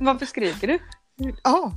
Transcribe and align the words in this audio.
Varför 0.00 0.26
skriker 0.26 0.66
du? 0.66 0.78
Ja, 1.42 1.72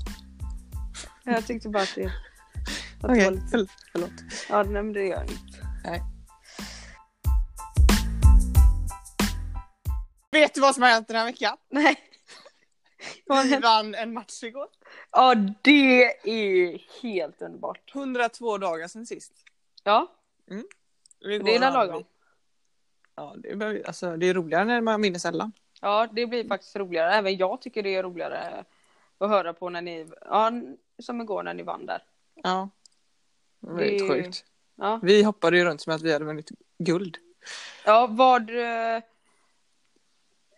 Jag 1.24 1.48
tyckte 1.48 1.70
bara 1.70 1.84
att 1.84 1.96
det... 1.96 2.06
Att 2.06 3.14
det 3.16 3.26
var 3.26 3.32
lite... 3.32 3.46
Förl- 3.46 3.70
Förlåt. 3.92 4.12
Ja, 4.50 4.64
nej, 4.64 4.84
men 4.84 4.94
det 4.94 5.06
gör 5.06 5.16
jag 5.18 5.24
inte. 5.24 6.04
Vet 10.32 10.54
du 10.54 10.62
vad 10.62 10.74
som 10.76 10.84
har 10.84 10.90
hänt 10.90 11.08
den 11.08 11.18
här 11.18 11.26
veckan? 11.26 11.58
Nej. 11.70 11.96
Vi 13.44 13.58
vann 13.58 13.96
en 13.96 14.14
match 14.14 14.44
igår. 14.44 14.68
Ja, 15.12 15.36
det 15.62 16.04
är 16.24 17.02
helt 17.02 17.42
underbart. 17.42 17.96
102 17.96 18.58
dagar 18.58 18.88
sedan 18.88 19.06
sist. 19.06 19.34
Ja, 19.84 20.08
Igår 21.22 21.46
det 21.46 21.56
är 21.56 21.60
lagom. 21.72 22.04
Ja, 23.16 23.36
det 23.38 23.50
är, 23.50 23.88
alltså, 23.88 24.18
det 24.18 24.26
är 24.26 24.34
roligare 24.34 24.66
när 24.66 24.82
man 24.82 25.02
vinner 25.02 25.20
sällan. 25.20 25.52
Ja, 25.84 26.08
det 26.12 26.26
blir 26.28 26.48
faktiskt 26.48 26.76
roligare. 26.76 27.14
Även 27.14 27.38
jag 27.38 27.62
tycker 27.62 27.84
det 27.84 27.96
är 27.96 28.04
roligare 28.04 28.66
att 29.18 29.30
höra 29.30 29.54
på 29.54 29.70
när 29.70 29.82
ni, 29.82 30.08
ja, 30.22 30.52
som 31.00 31.22
igår 31.22 31.44
när 31.44 31.54
ni 31.54 31.64
vann 31.64 31.86
där. 31.86 32.04
Ja. 32.36 32.70
Det 33.60 33.68
var 33.72 33.80
Det- 33.80 34.10
sjukt. 34.10 34.46
Ja, 34.76 35.00
Vi 35.04 35.24
hoppade 35.24 35.58
ju 35.58 35.66
runt 35.66 35.82
som 35.82 35.94
att 35.96 36.02
vi 36.02 36.14
hade 36.14 36.26
vunnit 36.26 36.50
guld. 36.78 37.18
ja 37.86 38.08
vad... 38.10 38.48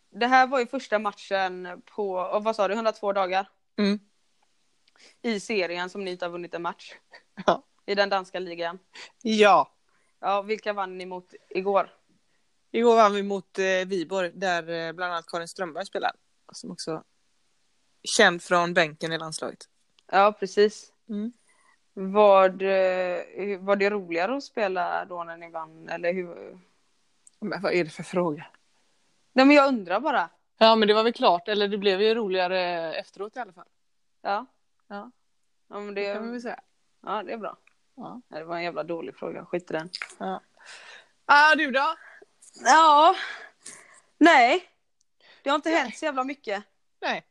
Det 0.09 0.27
här 0.27 0.47
var 0.47 0.59
ju 0.59 0.67
första 0.67 0.99
matchen 0.99 1.81
på, 1.85 2.39
vad 2.44 2.55
sa 2.55 2.67
du, 2.67 2.73
102 2.73 3.13
dagar 3.13 3.49
Mm. 3.77 3.99
i 5.21 5.39
serien 5.39 5.89
som 5.89 6.03
ni 6.05 6.11
inte 6.11 6.25
har 6.25 6.31
vunnit 6.31 6.53
en 6.53 6.61
match. 6.61 6.94
Ja. 7.45 7.63
I 7.85 7.95
den 7.95 8.09
danska 8.09 8.39
ligan. 8.39 8.80
Ja. 9.21 9.71
Ja, 10.19 10.41
vilka 10.41 10.73
vann 10.73 10.97
ni 10.97 11.05
mot 11.05 11.33
igår? 11.49 11.89
Igår 12.76 12.95
vann 12.95 13.14
vi 13.14 13.23
mot 13.23 13.59
eh, 13.59 13.88
Viborg 13.88 14.31
där 14.34 14.88
eh, 14.88 14.92
bland 14.94 15.14
annat 15.14 15.26
Karin 15.28 15.48
Strömberg 15.48 15.86
spelar. 15.86 16.12
Som 16.52 16.72
också 16.72 16.92
är 16.92 17.02
känd 18.18 18.42
från 18.44 18.73
bänken 18.73 19.12
i 19.14 19.18
landslaget. 19.18 19.70
Ja, 20.12 20.36
precis. 20.40 20.92
Mm. 21.09 21.34
Vad, 21.94 22.62
eh, 22.62 23.59
var 23.59 23.76
det 23.76 23.90
roligare 23.90 24.38
att 24.38 24.44
spela 24.44 25.06
då 25.06 25.23
när 25.23 25.38
ni 25.38 25.50
vann? 25.50 25.90
Eller 25.90 26.14
hur? 26.14 26.59
Men 27.40 27.62
vad 27.62 27.73
är 27.73 27.84
det 27.84 27.90
för 27.90 28.03
fråga? 28.03 28.46
Nej, 29.34 29.46
men 29.46 29.56
jag 29.56 29.68
undrar 29.68 30.00
bara. 30.00 30.30
Ja 30.58 30.76
men 30.76 30.88
det 30.88 30.94
var 30.94 31.03
väl 31.03 31.14
klart, 31.14 31.48
eller 31.48 31.68
det 31.68 31.78
blev 31.78 32.02
ju 32.02 32.14
roligare 32.16 32.59
efteråt 32.94 33.36
i 33.36 33.40
alla 33.40 33.53
fall. 33.53 33.68
Ja. 34.22 34.46
Ja. 34.88 35.12
Ja, 35.68 35.80
men 35.80 35.96
Det 35.96 36.14
kan 36.14 36.26
det, 36.26 36.31
väl 36.31 36.42
säga. 36.42 36.59
ja, 37.03 37.23
det 37.23 37.34
är 37.34 37.38
bra. 37.38 37.58
Ja. 37.96 38.22
Ja, 38.28 38.38
Det 38.38 38.44
var 38.44 38.56
en 38.56 38.64
jävla 38.64 38.84
dålig 38.84 39.16
fråga, 39.16 39.46
skit 39.46 39.72
i 39.72 39.73
den. 39.73 39.90
Ah, 41.26 41.56
du 41.56 41.72
då? 41.72 41.96
Ja, 42.64 43.16
nej. 44.17 44.70
Det 45.44 45.50
har 45.50 45.56
inte 45.56 45.70
hänt 45.70 45.98
så 45.98 46.06
jävla 46.06 46.23
mycket. 46.23 46.64
Nej. 47.02 47.25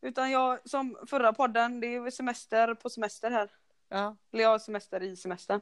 Utan 0.00 0.30
jag, 0.30 0.68
som 0.70 0.98
förra 1.06 1.32
podden, 1.32 1.80
det 1.80 1.86
är 1.86 2.10
semester 2.10 2.74
på 2.74 2.90
semester 2.90 3.30
här. 3.30 3.50
Ja. 3.88 4.16
Eller 4.32 4.42
jag 4.42 4.50
har 4.50 4.58
semester 4.58 5.02
i 5.02 5.16
semestern. 5.16 5.60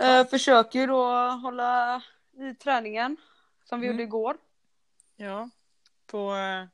Eh, 0.00 0.26
försöker 0.26 0.78
ju 0.80 0.86
då 0.86 1.04
hålla 1.28 2.02
i 2.32 2.54
träningen. 2.54 3.16
Som 3.64 3.80
vi 3.80 3.86
Mm. 3.86 3.96
gjorde 3.96 4.02
igår. 4.04 4.36
Ja. 5.16 5.50
På 6.06 6.34
eh, 6.34 6.66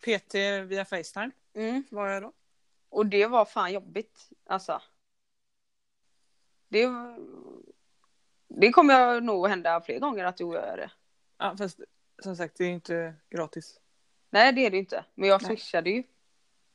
PT 0.00 0.34
via 0.64 0.84
Facetime 0.84 1.30
Mm. 1.54 1.84
var 1.90 2.08
jag 2.08 2.22
då. 2.22 2.32
Och 2.88 3.06
det 3.06 3.26
var 3.26 3.44
fan 3.44 3.72
jobbigt. 3.72 4.28
Alltså. 4.46 4.82
Det, 6.68 6.86
det 8.56 8.72
kommer 8.72 9.20
nog 9.20 9.48
hända 9.48 9.80
fler 9.80 9.98
gånger 9.98 10.24
att 10.24 10.40
jag 10.40 10.54
gör 10.54 10.76
det. 10.76 10.90
Ja 11.38 11.56
fast 11.58 11.80
som 12.22 12.36
sagt 12.36 12.54
det 12.58 12.64
är 12.64 12.68
inte 12.68 13.14
gratis. 13.30 13.80
Nej 14.30 14.52
det 14.52 14.66
är 14.66 14.70
det 14.70 14.76
inte. 14.76 15.04
Men 15.14 15.28
jag 15.28 15.42
Nej. 15.42 15.48
swishade 15.48 15.90
ju. 15.90 16.02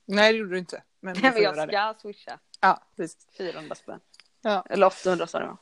Nej 0.06 0.34
det 0.34 0.40
gjorde 0.40 0.52
du 0.52 0.60
inte. 0.60 0.84
Men 1.00 1.14
du 1.16 1.22
Men 1.22 1.42
jag 1.42 1.56
det. 1.56 1.68
ska 1.68 1.96
swisha. 2.02 2.40
Ja 2.62 2.84
precis. 2.96 3.28
400 3.38 3.76
spänn. 3.76 4.00
Ja. 4.42 4.66
Eller 4.70 4.88
800 4.88 5.28
sa 5.28 5.40
det 5.40 5.58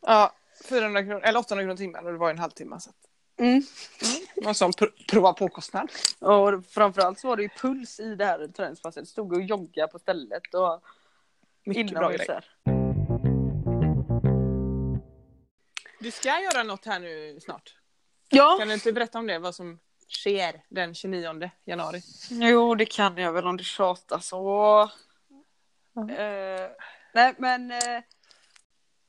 Ja. 0.00 0.34
400 0.68 1.02
kronor, 1.02 1.20
eller 1.24 1.40
800 1.40 1.64
kronor 1.64 1.76
timmen 1.76 2.06
och 2.06 2.12
det 2.12 2.18
var 2.18 2.30
en 2.30 2.38
halvtimme. 2.38 2.80
Så 2.80 2.90
att, 2.90 2.96
mm. 3.38 3.62
någon 4.36 4.54
sån 4.54 4.72
pr- 4.72 5.06
prova 5.10 5.32
på-kostnad. 5.32 5.92
Och 6.20 6.66
framförallt 6.66 7.18
så 7.18 7.28
var 7.28 7.36
det 7.36 7.42
ju 7.42 7.48
puls 7.48 8.00
i 8.00 8.14
det 8.14 8.24
här 8.24 8.48
träningspasset. 8.48 9.08
Stod 9.08 9.32
och 9.32 9.42
joggade 9.42 9.92
på 9.92 9.98
stället 9.98 10.54
och 10.54 10.84
Mycket 11.64 11.90
bra 11.90 12.14
inomhus 12.14 12.44
Du 16.04 16.10
ska 16.10 16.40
göra 16.40 16.62
något 16.62 16.84
här 16.86 17.00
nu 17.00 17.40
snart. 17.40 17.74
Ja, 18.28 18.56
Kan 18.58 18.68
du 18.68 18.74
inte 18.74 18.92
berätta 18.92 19.18
om 19.18 19.26
det? 19.26 19.38
Vad 19.38 19.54
som 19.54 19.78
sker 20.08 20.62
den 20.68 20.94
29 20.94 21.50
januari? 21.64 22.00
jo 22.30 22.74
det 22.74 22.86
kan 22.86 23.16
jag 23.16 23.32
väl 23.32 23.46
om 23.46 23.56
det 23.56 23.64
tjatar 23.64 24.18
så. 24.18 24.90
Ja. 25.94 26.10
Eh, 26.10 26.70
nej 27.14 27.34
men 27.38 27.70
eh, 27.70 28.02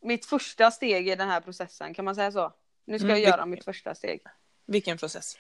mitt 0.02 0.26
första 0.26 0.72
steg 0.72 1.08
i 1.08 1.16
den 1.16 1.30
här 1.30 1.42
processen, 1.42 1.94
kan 1.94 2.06
man 2.06 2.16
säga 2.16 2.32
så? 2.32 2.54
Nu 2.86 3.00
ska 3.00 3.06
Mm, 3.08 3.22
jag 3.22 3.30
göra 3.30 3.46
mitt 3.46 3.64
första 3.66 3.96
steg. 3.96 4.22
Vilken 4.66 4.98
process? 4.98 5.38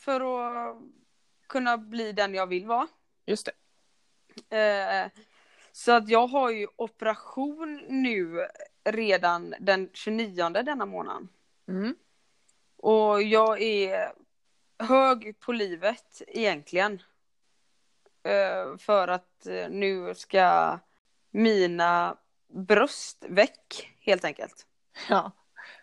För 0.00 0.20
att 0.20 0.76
kunna 1.48 1.78
bli 1.78 2.12
den 2.12 2.34
jag 2.34 2.46
vill 2.46 2.66
vara. 2.66 2.88
Just 3.26 3.48
det. 4.50 4.56
Eh, 4.58 5.10
så 5.72 5.92
att 5.92 6.08
jag 6.08 6.26
har 6.26 6.50
ju 6.50 6.66
operation 6.76 7.82
nu 7.88 8.48
redan 8.92 9.54
den 9.60 9.90
29 9.92 10.48
denna 10.48 10.86
månaden. 10.86 11.28
Mm. 11.68 11.94
Och 12.76 13.22
jag 13.22 13.62
är 13.62 14.12
hög 14.78 15.40
på 15.40 15.52
livet 15.52 16.22
egentligen. 16.28 17.02
Eh, 18.22 18.76
för 18.78 19.08
att 19.08 19.46
eh, 19.46 19.68
nu 19.70 20.14
ska 20.14 20.78
mina 21.30 22.16
bröst 22.48 23.24
väck 23.28 23.94
helt 24.00 24.24
enkelt. 24.24 24.66
Ja. 25.08 25.32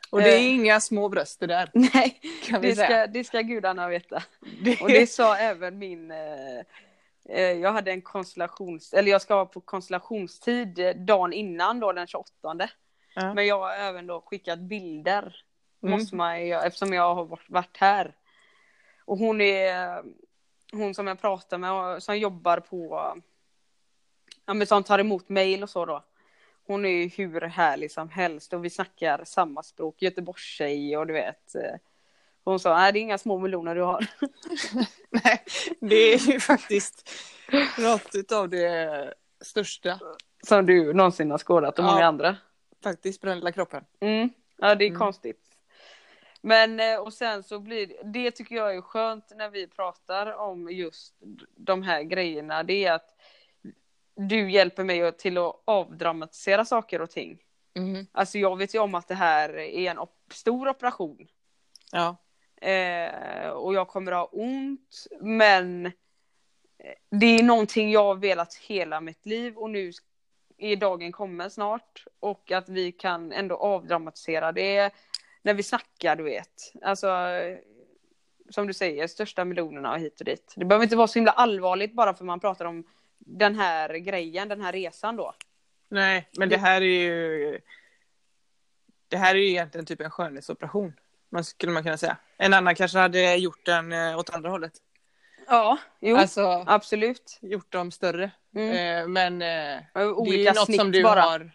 Och 0.10 0.22
det 0.22 0.34
är 0.34 0.38
Eh. 0.40 0.56
inga 0.56 0.80
små 0.80 1.10
bröst 1.10 1.40
det 1.40 1.48
där. 1.48 1.72
Nej, 1.74 2.20
det 2.62 2.76
ska, 2.76 3.08
det 3.08 3.24
ska 3.24 3.42
gudarna 3.42 3.88
veta. 3.88 4.24
Det, 4.64 4.82
Och 4.82 4.90
det 4.90 5.08
sa 5.08 5.38
även 5.38 5.78
min... 5.78 6.14
Jag 7.62 7.72
hade 7.74 7.92
en 7.92 8.02
konstellations... 8.02 8.94
Eller 8.94 9.12
jag 9.12 9.22
ska 9.22 9.36
vara 9.36 9.46
på 9.46 9.62
konstellationstid 9.62 10.96
dagen 10.96 11.34
innan 11.34 11.80
då 11.80 11.92
den 11.92 12.08
28. 12.08 12.70
Ja. 13.16 13.34
Men 13.34 13.48
jag 13.48 13.60
har 13.60 13.72
även 13.72 14.08
då 14.08 14.22
skickat 14.22 14.60
bilder. 14.60 15.36
Mm. 15.84 15.92
Måste 16.00 16.16
man 16.16 16.36
eftersom 16.36 16.94
jag 16.94 17.16
har 17.16 17.38
varit- 17.48 17.78
här. 17.78 18.16
Och 19.06 19.18
hon 19.18 19.42
är... 19.42 20.04
Hon 20.72 20.94
som 20.96 21.08
jag 21.08 21.22
pratar 21.22 21.58
med 21.58 21.72
och 21.72 22.04
som 22.04 22.18
jobbar 22.18 22.60
på... 22.60 23.14
Ja 24.46 24.54
men 24.54 24.68
som 24.68 24.84
tar 24.84 25.00
emot 25.00 25.30
mail 25.30 25.64
och 25.64 25.70
så 25.70 25.86
då. 25.86 26.04
Hon 26.68 26.86
är 26.86 26.90
ju 26.90 27.08
hur 27.08 27.42
härlig 27.42 27.92
som 27.92 28.10
helst 28.10 28.54
och 28.54 28.66
vi 28.66 28.70
snackar 28.70 29.24
samma 29.26 29.64
språk, 29.64 30.02
Göteborgstjej 30.02 30.98
och 30.98 31.08
du 31.08 31.14
vet. 31.14 31.56
eh, 31.56 31.76
Hon 32.44 32.60
sa, 32.60 32.76
nej 32.78 32.94
det 32.94 33.00
är 33.00 33.02
inga 33.02 33.18
små 33.18 33.38
meloner 33.40 33.76
du 33.76 33.82
har. 33.82 34.06
Nej, 35.10 35.44
det 35.82 35.96
är 35.96 36.18
ju 36.32 36.40
faktiskt 36.40 37.10
något 37.80 38.32
av 38.32 38.50
det 38.50 39.14
största 39.42 40.00
Som 40.48 40.66
du 40.66 40.94
någonsin 40.94 41.32
har 41.32 41.38
skådat 41.38 41.80
och 41.80 41.86
Ja. 41.86 41.92
många 41.92 42.06
andra. 42.06 42.38
Faktiskt 42.84 43.22
på 43.22 43.28
den 43.28 43.38
lilla 43.38 43.52
kroppen. 43.52 43.86
Mm. 44.00 44.30
Ja, 44.58 44.76
det 44.76 44.86
är 44.86 44.90
Mm. 44.90 45.00
konstigt. 45.00 45.42
Men 46.42 46.80
eh, 46.80 47.00
och 47.00 47.14
sen 47.14 47.44
så 47.44 47.60
blir 47.60 47.92
det 48.04 48.32
tycker 48.32 48.56
jag 48.56 48.76
är 48.76 48.82
skönt 48.82 49.32
när 49.36 49.50
vi 49.50 49.68
pratar 49.68 50.32
om 50.34 50.72
just 50.72 51.16
de 51.56 51.84
här 51.84 52.04
grejerna. 52.04 52.64
Det 52.64 52.86
är 52.86 52.94
att 52.94 53.10
du 54.16 54.52
hjälper 54.52 54.84
mig 54.84 55.12
till 55.12 55.38
att 55.38 55.62
avdramatisera 55.66 56.66
saker 56.66 57.02
och 57.02 57.10
ting. 57.10 57.40
Mm. 57.76 58.08
Alltså 58.12 58.38
jag 58.38 58.58
vet 58.58 58.76
ju 58.76 58.80
om 58.80 58.96
att 58.96 59.08
det 59.08 59.16
här 59.16 59.50
är 59.58 59.92
en 59.92 60.00
op- 60.00 60.34
stor 60.34 60.68
operation. 60.70 61.28
Ja. 61.92 62.16
Eh, 62.70 63.50
och 63.50 63.74
jag 63.74 63.88
kommer 63.88 64.12
ha 64.12 64.26
ont. 64.26 65.08
Men 65.22 65.86
eh, 65.86 65.92
det 67.10 67.26
är 67.26 67.44
någonting 67.44 67.92
jag 67.92 68.04
har 68.04 68.16
velat 68.16 68.56
hela 68.56 69.02
mitt 69.02 69.26
liv 69.26 69.58
och 69.58 69.70
nu 69.70 69.92
är 70.58 70.76
dagen 70.76 71.12
kommen 71.12 71.52
snart. 71.52 72.06
Och 72.20 72.52
att 72.52 72.70
vi 72.70 72.92
kan 72.92 73.32
ändå 73.32 73.56
avdramatisera 73.56 74.52
det 74.52 74.94
när 75.42 75.54
vi 75.54 75.64
snackar, 75.64 76.16
du 76.16 76.24
vet. 76.24 76.74
Alltså, 76.82 77.08
som 78.50 78.68
du 78.68 78.74
säger, 78.74 79.08
största 79.08 79.46
miljonerna 79.46 79.92
och 79.94 80.00
hit 80.00 80.20
och 80.20 80.26
dit. 80.26 80.54
Det 80.56 80.66
behöver 80.66 80.84
inte 80.84 80.96
vara 80.96 81.08
så 81.08 81.20
himla 81.20 81.32
allvarligt 81.32 81.94
bara 81.94 82.14
för 82.14 82.26
man 82.26 82.40
pratar 82.40 82.66
om 82.66 82.84
den 83.18 83.56
här 83.56 83.94
grejen, 83.94 84.48
den 84.48 84.62
här 84.62 84.72
resan 84.72 85.16
då. 85.16 85.34
Nej, 85.90 86.30
men 86.38 86.50
det 86.50 86.58
här 86.58 86.82
är 86.82 86.86
ju... 86.86 87.60
Det 89.08 89.18
här 89.18 89.36
är 89.36 89.40
ju 89.40 89.50
egentligen 89.50 89.86
typ 89.86 90.02
en 90.02 90.12
skönhetsoperation. 90.12 90.94
Man 91.30 91.44
skulle 91.44 91.72
man 91.72 91.84
kunna 91.84 91.98
säga. 91.98 92.18
En 92.38 92.54
annan 92.54 92.76
kanske 92.76 92.98
hade 93.00 93.36
gjort 93.36 93.66
den 93.66 93.92
eh, 93.92 94.20
åt 94.20 94.30
andra 94.30 94.50
hållet. 94.50 94.74
Ja, 95.48 95.78
jo, 96.00 96.16
Alltså 96.18 96.64
absolut. 96.68 97.40
gjort 97.42 97.72
dem 97.72 97.92
större. 97.92 98.32
Mm. 98.56 99.02
Eh, 99.02 99.08
Men 99.08 99.34
eh, 99.42 99.84
det 99.94 100.00
är 100.00 100.12
Olika 100.14 100.54
något 100.54 100.76
som 100.76 100.92
du 100.92 101.04
bara. 101.04 101.22
har 101.22 101.52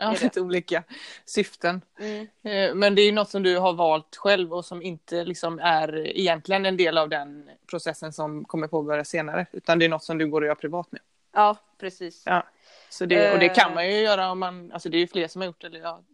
Ja, 0.00 0.14
lite 0.22 0.40
olika 0.40 0.82
syften. 1.24 1.80
Mm. 1.98 2.26
Eh, 2.42 2.74
Men 2.74 2.94
det 2.94 3.02
är 3.02 3.12
något 3.12 3.28
som 3.30 3.42
du 3.42 3.58
har 3.58 3.72
valt 3.72 4.16
själv 4.16 4.54
och 4.54 4.64
som 4.64 4.82
inte 4.82 5.24
liksom 5.24 5.58
är 5.58 6.18
egentligen 6.18 6.66
en 6.66 6.76
del 6.76 6.98
av 6.98 7.08
den 7.08 7.50
processen 7.70 8.12
som 8.12 8.44
kommer 8.44 8.68
påbörjas 8.68 9.08
senare. 9.08 9.46
Utan 9.52 9.78
det 9.78 9.84
är 9.84 9.88
något 9.88 10.04
som 10.04 10.18
du 10.18 10.26
går 10.26 10.40
och 10.40 10.46
gör 10.46 10.54
privat 10.54 10.88
nu. 10.92 10.98
Ja, 11.32 11.56
precis. 11.80 12.22
Ja. 12.26 12.46
Så 12.90 13.04
det, 13.06 13.32
och 13.32 13.38
det 13.38 13.48
kan 13.48 13.74
man 13.74 13.86
ju 13.86 14.00
göra 14.00 14.30
om 14.30 14.38
man, 14.38 14.72
alltså 14.72 14.88
det 14.88 14.96
är 14.96 15.00
ju 15.00 15.06
fler 15.06 15.28
som 15.28 15.40
har 15.40 15.46
gjort 15.46 15.60
det. 15.60 15.66
Eller 15.66 15.80
jag 15.80 16.04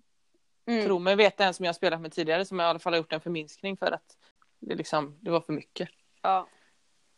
Mm. 0.66 0.84
tror 0.84 0.98
mig 0.98 1.16
veta 1.16 1.44
en 1.44 1.54
som 1.54 1.64
jag 1.64 1.74
spelat 1.74 2.00
med 2.00 2.12
tidigare 2.12 2.44
som 2.44 2.60
i 2.60 2.64
alla 2.64 2.78
fall 2.78 2.92
har 2.92 2.98
gjort 2.98 3.12
en 3.12 3.20
förminskning 3.20 3.76
för 3.76 3.86
att 3.92 4.16
det, 4.60 4.74
liksom, 4.74 5.16
det 5.20 5.30
var 5.30 5.40
för 5.40 5.52
mycket. 5.52 5.88
Ja. 6.22 6.46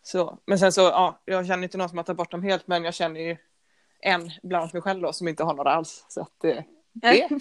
Så, 0.06 0.38
men 0.46 0.58
sen 0.58 0.72
så, 0.72 0.80
ja, 0.80 1.22
jag 1.24 1.46
känner 1.46 1.62
inte 1.64 1.78
någon 1.78 1.88
som 1.88 1.98
har 1.98 2.04
tagit 2.04 2.16
bort 2.18 2.30
dem 2.30 2.42
helt 2.42 2.66
men 2.66 2.84
jag 2.84 2.94
känner 2.94 3.20
ju 3.20 3.36
en 4.00 4.30
bland 4.42 4.74
mig 4.74 4.82
själv 4.82 5.02
då 5.02 5.12
som 5.12 5.28
inte 5.28 5.44
har 5.44 5.54
några 5.54 5.70
alls. 5.70 6.04
Så 6.08 6.20
att 6.20 6.44
eh, 6.44 6.62
det 6.92 7.28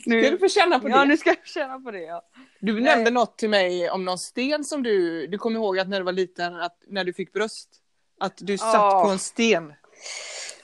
ska 0.00 0.10
du 0.10 0.30
nu, 0.30 0.38
få 0.38 0.48
känna 0.48 0.78
på 0.80 0.88
det. 0.88 0.94
ja, 0.94 1.04
nu 1.04 1.16
ska 1.16 1.30
jag 1.30 1.46
känna 1.46 1.80
på 1.80 1.90
det. 1.90 2.00
Ja. 2.02 2.22
Du 2.60 2.72
Nej. 2.72 2.82
nämnde 2.82 3.10
något 3.10 3.38
till 3.38 3.50
mig 3.50 3.90
om 3.90 4.04
någon 4.04 4.18
sten 4.18 4.64
som 4.64 4.82
du, 4.82 5.26
du 5.26 5.38
kommer 5.38 5.56
ihåg 5.60 5.78
att 5.78 5.88
när 5.88 5.98
du 6.00 6.04
var 6.04 6.12
liten, 6.12 6.56
att 6.56 6.76
när 6.86 7.04
du 7.04 7.12
fick 7.12 7.32
bröst, 7.32 7.68
att 8.20 8.36
du 8.36 8.58
satt 8.58 8.74
Ja. 8.74 9.02
på 9.04 9.10
en 9.10 9.18
sten. 9.18 9.72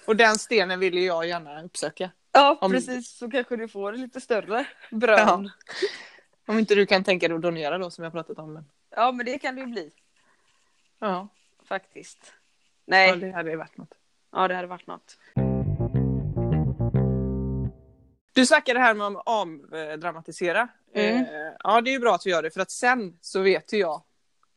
Och 0.07 0.17
den 0.17 0.39
stenen 0.39 0.81
ville 0.81 1.01
jag 1.01 1.27
gärna 1.27 1.63
uppsöka. 1.63 2.11
Ja, 2.33 2.59
Om- 2.61 2.71
precis. 2.71 3.19
Så 3.19 3.31
kanske 3.31 3.57
du 3.57 3.69
får 3.69 3.93
lite 3.93 4.21
större 4.21 4.65
brön. 4.91 5.51
Om 6.47 6.59
inte 6.59 6.75
du 6.75 6.87
kan 6.87 7.05
tänka 7.05 7.29
dig 7.29 7.35
att 7.35 7.43
donera 7.43 7.79
då 7.79 7.91
som 7.91 8.05
jag 8.05 8.13
pratat 8.13 8.39
om. 8.39 8.53
Men... 8.53 8.65
Ja, 8.97 9.13
men 9.13 9.27
det 9.27 9.39
kan 9.39 9.55
det 9.55 9.61
ju 9.61 9.67
bli 9.67 9.91
Ja, 10.99 11.29
faktiskt. 11.69 12.33
Nej, 12.87 13.09
ja, 13.09 13.17
det 13.17 13.31
hade 13.33 13.57
varit 13.57 13.77
något. 13.77 13.95
ja 14.33 14.49
det 14.49 14.55
hade 14.55 14.69
varit 14.69 14.87
något. 14.87 15.19
Du 18.33 18.47
snackade 18.47 18.81
här 18.81 18.95
med 18.95 19.07
att 19.07 19.23
avdramatisera. 19.27 20.69
Mm. 20.95 21.17
Eh, 21.25 21.53
ja, 21.65 21.81
det 21.81 21.91
är 21.91 21.93
ju 21.93 21.99
bra 21.99 22.15
att 22.15 22.27
vi 22.27 22.31
gör 22.31 22.43
det 22.43 22.51
för 22.51 22.61
att 22.61 22.71
sen 22.71 23.19
så 23.21 23.41
vet 23.43 23.73
ju 23.73 23.79
jag, 23.79 24.03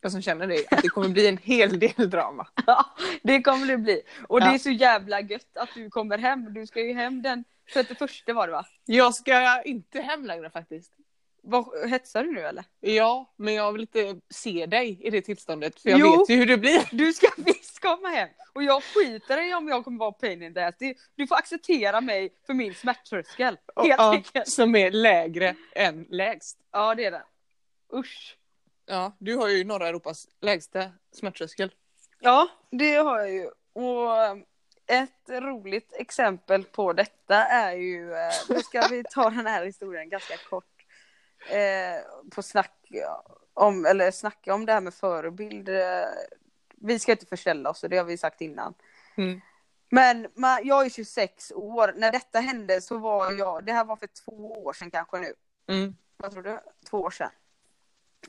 jag 0.01 0.11
som 0.11 0.21
känner 0.21 0.47
dig, 0.47 0.65
att 0.71 0.81
det 0.81 0.87
kommer 0.87 1.09
bli 1.09 1.27
en 1.27 1.37
hel 1.37 1.79
del 1.79 2.09
drama. 2.09 2.47
Ja, 2.67 2.85
det 3.23 3.41
kommer 3.41 3.65
det 3.67 3.77
bli. 3.77 4.01
Och 4.27 4.39
det 4.39 4.45
Ja. 4.45 4.53
är 4.53 4.57
så 4.57 4.69
jävla 4.69 5.21
gött 5.21 5.57
att 5.57 5.69
du 5.75 5.89
kommer 5.89 6.17
hem. 6.17 6.53
Du 6.53 6.67
ska 6.67 6.81
ju 6.81 6.93
hem 6.93 7.21
den 7.21 7.43
31 7.73 8.09
var 8.27 8.47
det 8.47 8.53
va? 8.53 8.65
Jag 8.85 9.15
ska 9.15 9.61
inte 9.63 10.01
hem 10.01 10.25
längre 10.25 10.49
faktiskt. 10.49 10.91
Vad, 11.45 11.89
hetsar 11.89 12.23
du 12.23 12.31
nu 12.31 12.41
eller? 12.41 12.65
Ja, 12.79 13.33
men 13.35 13.53
jag 13.53 13.71
vill 13.71 13.81
inte 13.81 14.15
se 14.29 14.65
dig 14.65 14.99
i 15.01 15.09
det 15.09 15.21
tillståndet 15.21 15.79
för 15.79 15.89
jag 15.89 15.99
Jo. 15.99 16.17
vet 16.19 16.29
ju 16.29 16.35
hur 16.35 16.45
det 16.45 16.57
blir. 16.57 16.87
Du 16.91 17.13
ska 17.13 17.27
visst 17.37 17.79
komma 17.79 18.07
hem. 18.07 18.29
Och 18.53 18.63
jag 18.63 18.83
skiter 18.83 19.49
i 19.49 19.53
om 19.53 19.67
jag 19.67 19.83
kommer 19.83 19.99
vara 19.99 20.11
pain 20.11 20.41
in 20.43 20.53
the 20.53 20.59
ass. 20.59 20.75
Du 21.15 21.27
får 21.27 21.35
acceptera 21.35 22.01
mig 22.01 22.29
för 22.45 22.53
min 22.53 22.73
smärttröskel. 22.75 23.57
Helt 23.75 23.99
enkelt. 23.99 24.47
som 24.49 24.75
är 24.75 24.91
lägre 24.91 25.55
än 25.75 26.05
lägst. 26.09 26.57
Ja 26.71 26.95
det 26.95 27.05
är 27.05 27.11
det. 27.11 27.23
Usch. 27.93 28.37
Ja, 28.85 29.15
du 29.19 29.35
har 29.35 29.47
ju 29.49 29.63
norra 29.63 29.87
Europas 29.87 30.27
lägsta 30.41 30.91
smärttröskel. 31.11 31.71
Ja 32.19 32.47
det 32.71 32.95
har 32.95 33.19
jag 33.19 33.31
ju. 33.33 33.49
Och 33.73 34.23
eh, 34.23 34.35
ett 34.87 35.29
roligt 35.29 35.93
exempel 35.99 36.63
på 36.63 36.93
detta 36.93 37.35
är 37.45 37.73
ju, 37.75 38.13
eh, 38.13 38.31
nu 38.49 38.59
ska 38.59 38.87
vi 38.87 39.03
ta 39.11 39.29
den 39.29 39.47
här 39.47 39.65
historien 39.65 40.09
ganska 40.09 40.37
kort. 40.49 40.65
Eh, 41.49 42.01
på 42.35 42.43
snack 42.43 42.91
om, 43.53 43.85
eller 43.85 44.11
snacka 44.11 44.53
om 44.53 44.65
det 44.65 44.73
här 44.73 44.81
med 44.81 44.93
förebild. 44.93 45.69
Eh, 45.69 46.05
vi 46.75 46.99
ska 46.99 47.11
inte 47.11 47.25
förställa 47.25 47.69
oss 47.69 47.83
och 47.83 47.89
det 47.89 47.97
har 47.97 48.05
vi 48.05 48.17
sagt 48.17 48.41
innan. 48.41 48.73
Mm. 49.17 49.41
Men 49.89 50.27
man, 50.35 50.59
jag 50.63 50.85
är 50.85 50.89
26 50.89 51.51
år. 51.55 51.93
När 51.95 52.11
detta 52.11 52.39
hände 52.39 52.81
så 52.81 52.97
var 52.97 53.31
jag, 53.31 53.65
det 53.65 53.73
här 53.73 53.85
var 53.85 53.95
för 53.95 54.07
två 54.07 54.63
år 54.63 54.73
sedan 54.73 54.91
kanske 54.91 55.19
nu. 55.19 55.33
Mm. 55.67 55.95
Vad 56.17 56.31
tror 56.31 56.43
du? 56.43 56.59
Två 56.89 56.97
år 57.01 57.09
sedan. 57.09 57.31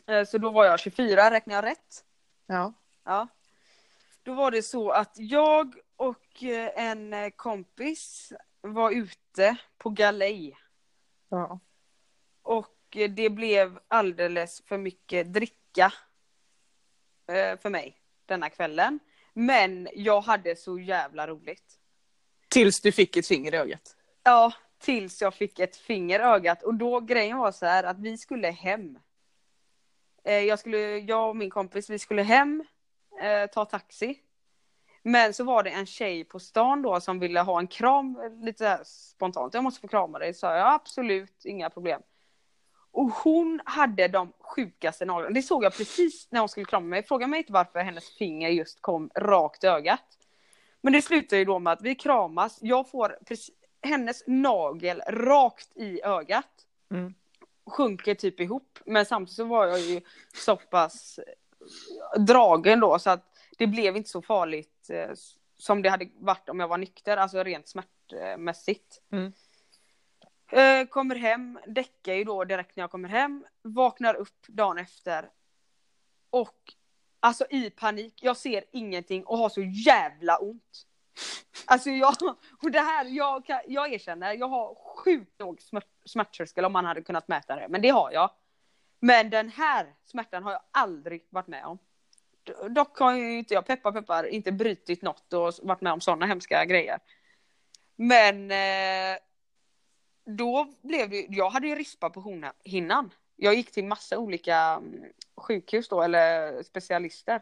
Eh, 0.07 0.25
Så 0.25 0.39
då 0.39 0.51
var 0.51 0.65
jag 0.65 0.81
24, 0.81 1.31
räknar 1.31 1.55
jag 1.55 1.65
rätt? 1.65 2.05
Ja. 2.47 2.73
Ja. 3.05 3.29
Då 4.23 4.35
var 4.35 4.51
det 4.51 4.63
så 4.63 4.91
att 4.91 5.13
jag 5.15 5.75
och 5.97 6.43
eh, 6.43 6.71
en 6.89 7.31
kompis 7.31 8.33
var 8.61 8.91
ute 8.91 9.57
på 9.79 9.91
galej. 9.91 10.57
ja. 11.29 11.61
Och 12.43 12.74
det 12.95 13.31
blev 13.31 13.79
alldeles 13.89 14.63
för 14.67 14.79
mycket 14.79 15.33
dricka 15.33 15.93
eh, 17.29 17.59
för 17.61 17.71
mig 17.71 17.97
denna 18.27 18.51
kvällen. 18.51 18.99
Men 19.33 19.89
jag 19.95 20.21
hade 20.21 20.57
så 20.57 20.79
jävla 20.79 21.27
roligt. 21.27 21.79
Tills 22.49 22.81
du 22.81 22.93
fick 22.93 23.17
ett 23.17 23.27
finger 23.27 23.55
i 23.55 23.57
ögat. 23.57 23.97
Ja, 24.23 24.53
tills 24.79 25.23
jag 25.23 25.35
fick 25.35 25.59
ett 25.59 25.77
finger 25.77 26.21
i 26.21 26.23
ögat. 26.23 26.63
Och 26.63 26.75
då 26.75 27.01
grejen 27.01 27.39
var 27.39 27.53
så 27.53 27.67
här 27.67 27.85
att 27.85 27.99
vi 27.99 28.19
skulle 28.19 28.51
hem. 28.51 28.99
Eh, 30.25 30.39
Jag, 30.39 30.59
skulle, 30.59 30.79
jag 30.99 31.29
och 31.29 31.37
min 31.37 31.51
kompis, 31.51 31.91
vi 31.91 31.99
skulle 31.99 32.23
hem, 32.23 32.65
eh, 33.23 33.51
ta 33.51 33.65
taxi. 33.65 34.21
Men 35.03 35.35
så 35.35 35.45
var 35.45 35.63
det 35.63 35.71
en 35.71 35.87
tjej 35.87 36.25
på 36.25 36.41
stan 36.41 36.83
då 36.83 37.01
som 37.01 37.19
ville 37.19 37.41
ha 37.41 37.59
en 37.59 37.67
kram 37.67 38.21
lite 38.43 38.81
spontant. 38.85 39.55
Jag 39.55 39.65
måste 39.65 39.81
få 39.81 39.89
krama 39.89 40.19
dig, 40.19 40.35
sa 40.35 40.57
jag. 40.57 40.75
Absolut, 40.75 41.45
inga 41.45 41.71
problem. 41.71 42.03
Och 42.95 43.11
hon 43.11 43.61
hade 43.65 44.09
de 44.09 44.33
sjukaste 44.41 45.05
naglarna. 45.05 45.35
Det 45.35 45.43
såg 45.43 45.65
jag 45.65 45.77
precis 45.77 46.29
när 46.31 46.41
hon 46.41 46.49
skulle 46.49 46.67
krama 46.67 46.87
mig. 46.87 47.03
Fråga 47.03 47.27
mig 47.27 47.39
inte 47.39 47.53
varför 47.53 47.79
hennes 47.79 48.17
finger 48.17 48.49
just 48.49 48.83
kom 48.83 49.11
rakt 49.15 49.65
i 49.65 49.67
ögat. 49.67 50.19
Men 50.81 50.93
det 50.93 51.03
slutar 51.03 51.37
ju 51.37 51.45
då 51.45 51.59
med 51.59 51.73
att 51.73 51.83
vi 51.83 51.95
kramas. 51.95 52.59
Jag 52.61 52.91
får 52.91 53.19
precis, 53.27 53.55
hennes 53.83 54.25
nagel 54.27 55.01
rakt 55.09 55.77
i 55.77 56.03
ögat. 56.03 56.67
Mm. 56.91 57.15
Sjunker 57.67 58.15
typ 58.15 58.41
ihop. 58.41 58.79
Men 58.87 59.07
samtidigt 59.07 59.37
så 59.37 59.45
var 59.45 59.67
jag 59.67 59.81
ju 59.81 60.01
så 60.35 60.57
pass 60.57 61.21
dragen 62.19 62.81
då 62.81 62.99
så 62.99 63.11
att 63.11 63.37
det 63.59 63.67
blev 63.67 63.97
inte 63.97 64.11
så 64.11 64.23
farligt 64.23 64.91
eh, 64.91 65.11
som 65.59 65.83
det 65.83 65.89
hade 65.89 66.09
varit 66.15 66.49
om 66.49 66.61
jag 66.61 66.69
var 66.69 66.79
nykter. 66.79 67.17
Alltså 67.17 67.43
rent 67.43 67.69
smärtmässigt. 67.69 69.03
Mm. 69.13 69.33
Eh, 70.53 70.87
kommer 70.87 71.17
hem, 71.17 71.59
däckar 71.67 72.15
ju 72.15 72.25
då 72.25 72.45
direkt 72.45 72.77
när 72.77 72.83
jag 72.83 72.91
kommer 72.91 73.09
hem. 73.09 73.47
Vaknar 73.63 74.15
upp 74.15 74.47
dagen 74.47 74.79
efter. 74.79 75.29
Och 76.31 76.75
alltså 77.21 77.47
i 77.51 77.71
panik, 77.71 78.15
jag 78.23 78.37
ser 78.37 78.65
ingenting 78.73 79.25
och 79.25 79.39
har 79.39 79.49
så 79.49 79.63
jävla 79.63 80.37
ont. 80.37 80.87
Alltså 81.65 81.91
jag, 81.91 82.15
och 82.63 82.71
det 82.71 82.81
här, 82.81 83.05
jag, 83.05 83.47
kan, 83.47 83.61
jag 83.67 83.93
erkänner, 83.93 84.33
jag 84.33 84.49
har 84.49 84.75
sjukt 84.75 85.41
låg 85.41 85.63
smärt, 85.63 85.89
smärttröskel 86.05 86.65
om 86.65 86.73
man 86.73 86.85
hade 86.85 87.03
kunnat 87.03 87.29
mäta 87.29 87.57
det, 87.57 87.67
men 87.69 87.83
det 87.83 87.89
har 87.89 88.13
jag. 88.13 88.31
Men 89.01 89.31
den 89.31 89.49
här 89.49 89.95
smärtan 90.05 90.43
har 90.43 90.53
jag 90.53 90.63
aldrig 90.71 91.27
varit 91.31 91.47
med 91.47 91.65
om. 91.65 91.79
Dock 92.71 92.99
har 92.99 93.15
ju 93.15 93.39
inte 93.39 93.55
jag, 93.55 93.67
peppar 93.67 93.93
peppar, 93.93 94.25
inte 94.25 94.53
brutit 94.53 95.03
något 95.03 95.33
och 95.33 95.53
varit 95.63 95.81
med 95.81 95.93
om 95.93 96.01
sådana 96.01 96.27
hemska 96.27 96.65
grejer. 96.65 96.99
Men 97.97 98.51
eh, 98.51 99.19
då 100.25 100.73
blev 100.83 101.11
det, 101.11 101.27
jag 101.29 101.51
hade 101.51 101.67
ju 101.67 101.75
rispa 101.75 102.11
på 102.11 102.51
hinnan. 102.65 103.11
Jag 103.37 103.55
gick 103.55 103.71
till 103.71 103.85
massa 103.85 104.19
olika 104.19 104.57
mm, 104.57 105.05
sjukhus 105.37 105.89
då, 105.89 106.03
eller 106.03 106.63
specialister. 106.63 107.41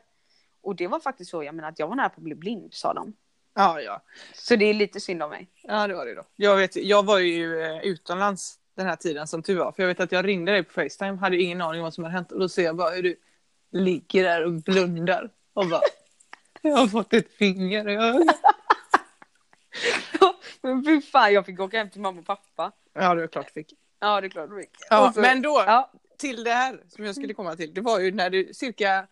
Och 0.62 0.77
det 0.77 0.87
var 0.87 1.01
faktiskt 1.01 1.31
så, 1.31 1.43
jag 1.43 1.55
menar 1.55 1.69
att 1.69 1.79
jag 1.79 1.89
var 1.89 1.95
nära 1.95 2.09
på 2.09 2.17
att 2.17 2.25
bli 2.25 2.35
blind, 2.35 2.75
sa 2.75 2.95
de. 2.95 3.12
Ja, 3.55 3.81
ja. 3.81 4.03
Så 4.35 4.57
det 4.57 4.65
är 4.65 4.75
lite 4.75 5.01
synd 5.01 5.23
om 5.23 5.31
mig. 5.31 5.49
Ja, 5.62 5.87
det 5.87 5.95
var 5.95 6.07
det 6.07 6.15
då. 6.15 6.25
Jag, 6.37 6.57
vet, 6.57 6.77
jag 6.77 7.03
var 7.03 7.19
ju 7.19 7.62
eh, 7.62 7.83
utomlands 7.83 8.59
den 8.75 8.87
här 8.87 8.97
tiden 8.97 9.27
som 9.27 9.43
tur 9.43 9.59
var. 9.59 9.73
För 9.73 9.83
jag 9.83 9.89
vet 9.89 10.01
att 10.01 10.12
jag 10.12 10.27
ringde 10.27 10.53
dig 10.53 10.62
på 10.62 10.73
Facetime, 10.73 11.17
hade 11.17 11.43
ingen 11.43 11.61
aning 11.61 11.81
om 11.81 11.85
vad 11.85 11.95
som 11.95 12.05
hade 12.05 12.17
hänt. 12.17 12.33
Och 12.33 12.41
då 12.41 12.49
ser 12.49 12.62
jag 12.62 12.77
bara 12.77 12.91
hur 12.91 13.03
du 13.03 13.17
ligger 13.73 14.25
där 14.25 14.45
och 14.45 14.53
blundar. 14.53 15.31
Och 15.55 15.69
bara, 15.69 15.81
jag 16.62 16.77
har 16.77 16.87
fått 16.87 17.12
ett 17.12 17.33
finger 17.33 17.85
fy 20.87 21.00
fan, 21.02 21.33
jag 21.33 21.47
fick 21.47 21.61
åka 21.61 21.78
hem 21.78 21.90
till 21.90 22.00
mamma 22.00 22.21
och 22.21 22.26
pappa. 22.26 22.73
Ja, 22.92 23.14
det 23.14 23.23
är 23.23 23.26
klart 23.26 23.50
fick. 23.50 23.73
Ja, 24.00 24.21
det 24.21 24.26
är 24.26 24.28
klart 24.28 24.50
du 24.50 24.61
fick. 24.61 24.71
Ja, 24.90 25.12
så- 25.14 25.21
men 25.21 25.42
då, 25.42 25.62
Ja, 25.66 25.90
till 26.19 26.45
det 26.45 26.50
här 26.50 26.81
som 26.88 27.04
jag 27.04 27.14
skulle 27.14 27.35
komma 27.35 27.57
till. 27.57 27.75
Det 27.75 27.81
var 27.81 28.00
ju 28.00 28.12
när 28.12 28.31
du 28.31 28.54
cirka, 28.54 29.07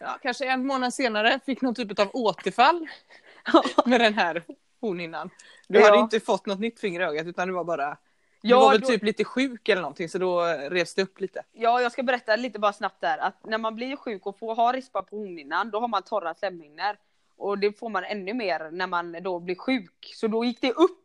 ja, 0.00 0.18
kanske 0.22 0.46
en 0.50 0.66
månad 0.66 0.94
senare 0.94 1.40
fick 1.46 1.60
någon 1.62 1.74
typ 1.74 1.98
av 1.98 2.08
återfall 2.12 2.86
med 3.86 4.00
den 4.00 4.14
här 4.14 4.42
hornhinnan. 4.80 5.30
Du 5.68 5.82
hade 5.82 5.98
inte 5.98 6.20
fått 6.20 6.46
något 6.46 6.60
nytt 6.60 6.80
finger 6.80 7.00
i 7.00 7.04
ögat 7.04 7.26
utan 7.26 7.48
du 7.48 7.54
var 7.54 7.64
bara, 7.64 7.96
du 8.42 8.48
Ja, 8.48 8.60
var 8.60 8.72
väl 8.72 8.80
då- 8.80 8.86
typ 8.88 9.02
lite 9.02 9.24
sjuk 9.24 9.68
eller 9.68 9.82
någonting 9.82 10.08
så 10.08 10.18
då 10.18 10.42
revs 10.70 10.94
det 10.94 11.02
upp 11.02 11.20
lite. 11.20 11.42
ja, 11.52 11.80
jag 11.80 11.92
ska 11.92 12.02
berätta 12.02 12.36
lite 12.36 12.58
bara 12.58 12.72
snabbt 12.72 13.00
där. 13.00 13.18
Att 13.18 13.44
när 13.46 13.58
man 13.58 13.74
blir 13.74 13.96
sjuk 13.96 14.26
och 14.26 14.38
får 14.38 14.54
ha 14.54 14.72
rispa 14.72 15.02
på 15.02 15.16
hornhinnan, 15.16 15.70
då 15.70 15.80
har 15.80 15.88
man 15.88 16.02
torra 16.02 16.34
slemhinnor. 16.34 16.96
Och 17.36 17.58
det 17.58 17.72
får 17.78 17.88
man 17.88 18.04
ännu 18.04 18.34
mer 18.34 18.70
när 18.70 18.86
man 18.86 19.16
då 19.22 19.40
blir 19.40 19.54
sjuk. 19.54 20.12
Så 20.14 20.26
då 20.28 20.44
gick 20.44 20.60
det 20.60 20.72
upp, 20.72 21.02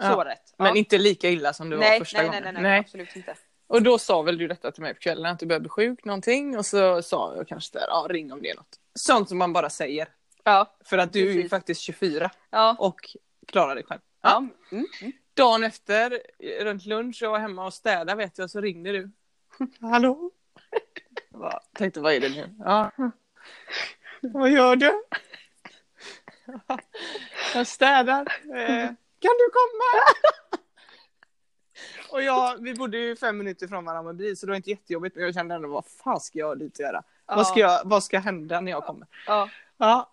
Ja. 0.00 0.12
såret. 0.12 0.54
Ja. 0.56 0.64
Men 0.64 0.76
inte 0.76 0.98
lika 0.98 1.28
illa 1.30 1.52
som 1.52 1.70
var 1.70 1.76
nej, 1.76 1.98
första 1.98 2.18
nej, 2.18 2.30
nej, 2.30 2.40
gången. 2.40 2.54
nej, 2.54 2.62
nej, 2.62 2.80
absolut 2.80 3.16
inte. 3.16 3.34
Och 3.66 3.82
då 3.82 3.98
sa 3.98 4.22
väl 4.22 4.38
du 4.38 4.48
detta 4.48 4.70
till 4.72 4.82
mig 4.82 4.94
på 4.94 5.00
kvällen 5.00 5.32
att 5.32 5.38
du 5.38 5.46
började 5.46 5.62
bli 5.62 5.68
sjuk 5.68 6.04
någonting 6.04 6.58
och 6.58 6.66
så 6.66 7.02
sa 7.02 7.36
jag 7.36 7.48
kanske 7.48 7.78
där, 7.78 7.86
ja 7.88 8.06
ring 8.10 8.32
om 8.32 8.42
det 8.42 8.50
är 8.50 8.56
något. 8.56 8.78
Sånt 8.94 9.28
som 9.28 9.38
man 9.38 9.52
bara 9.52 9.70
säger. 9.70 10.08
Ja, 10.44 10.76
För 10.84 10.98
att 10.98 11.12
du 11.12 11.20
är 11.20 11.26
ju 11.26 11.34
Precis. 11.34 11.50
faktiskt 11.50 11.80
24 11.80 12.30
ja, 12.50 12.76
och 12.78 13.00
klarar 13.46 13.74
dig 13.74 13.84
själv. 13.84 14.00
Ja. 14.22 14.36
Mm. 14.36 14.86
Mm. 15.00 15.12
Dagen 15.34 15.64
efter, 15.64 16.20
runt 16.64 16.86
lunch, 16.86 17.18
jag 17.22 17.30
var 17.30 17.38
hemma 17.38 17.66
och 17.66 17.74
städade 17.74 18.14
vet 18.14 18.38
jag, 18.38 18.50
så 18.50 18.60
ringde 18.60 18.92
du. 18.92 19.10
Hallå? 19.80 20.30
Jag 21.32 21.60
tänkte, 21.74 22.00
vad 22.00 22.12
är 22.12 22.20
det 22.20 22.28
nu? 22.28 22.54
Ja. 22.58 22.90
Vad 24.20 24.50
gör 24.50 24.76
du? 24.76 25.02
Jag 27.54 27.66
städar. 27.66 28.20
Eh, 28.56 28.86
kan 29.20 29.32
du 29.38 29.50
komma? 29.52 30.04
Och 32.10 32.22
jag, 32.22 32.62
vi 32.62 32.74
bodde 32.74 32.98
ju 32.98 33.16
fem 33.16 33.38
minuter 33.38 33.66
från 33.68 33.84
varandra 33.84 34.02
med 34.12 34.16
bil 34.16 34.36
så 34.36 34.46
det 34.46 34.52
var 34.52 34.56
inte 34.56 34.70
jättejobbigt 34.70 35.16
men 35.16 35.24
jag 35.24 35.34
kände 35.34 35.54
ändå 35.54 35.68
vad 35.68 35.84
fan 35.86 36.20
ska 36.20 36.38
jag 36.38 36.58
dit 36.58 36.80
göra? 36.80 37.02
Vad, 37.26 37.46
ska 37.46 37.60
jag, 37.60 37.80
vad 37.84 38.04
ska 38.04 38.18
hända 38.18 38.60
när 38.60 38.72
jag 38.72 38.84
kommer? 38.86 39.06
Ja. 39.26 39.48
Ja. 39.76 40.10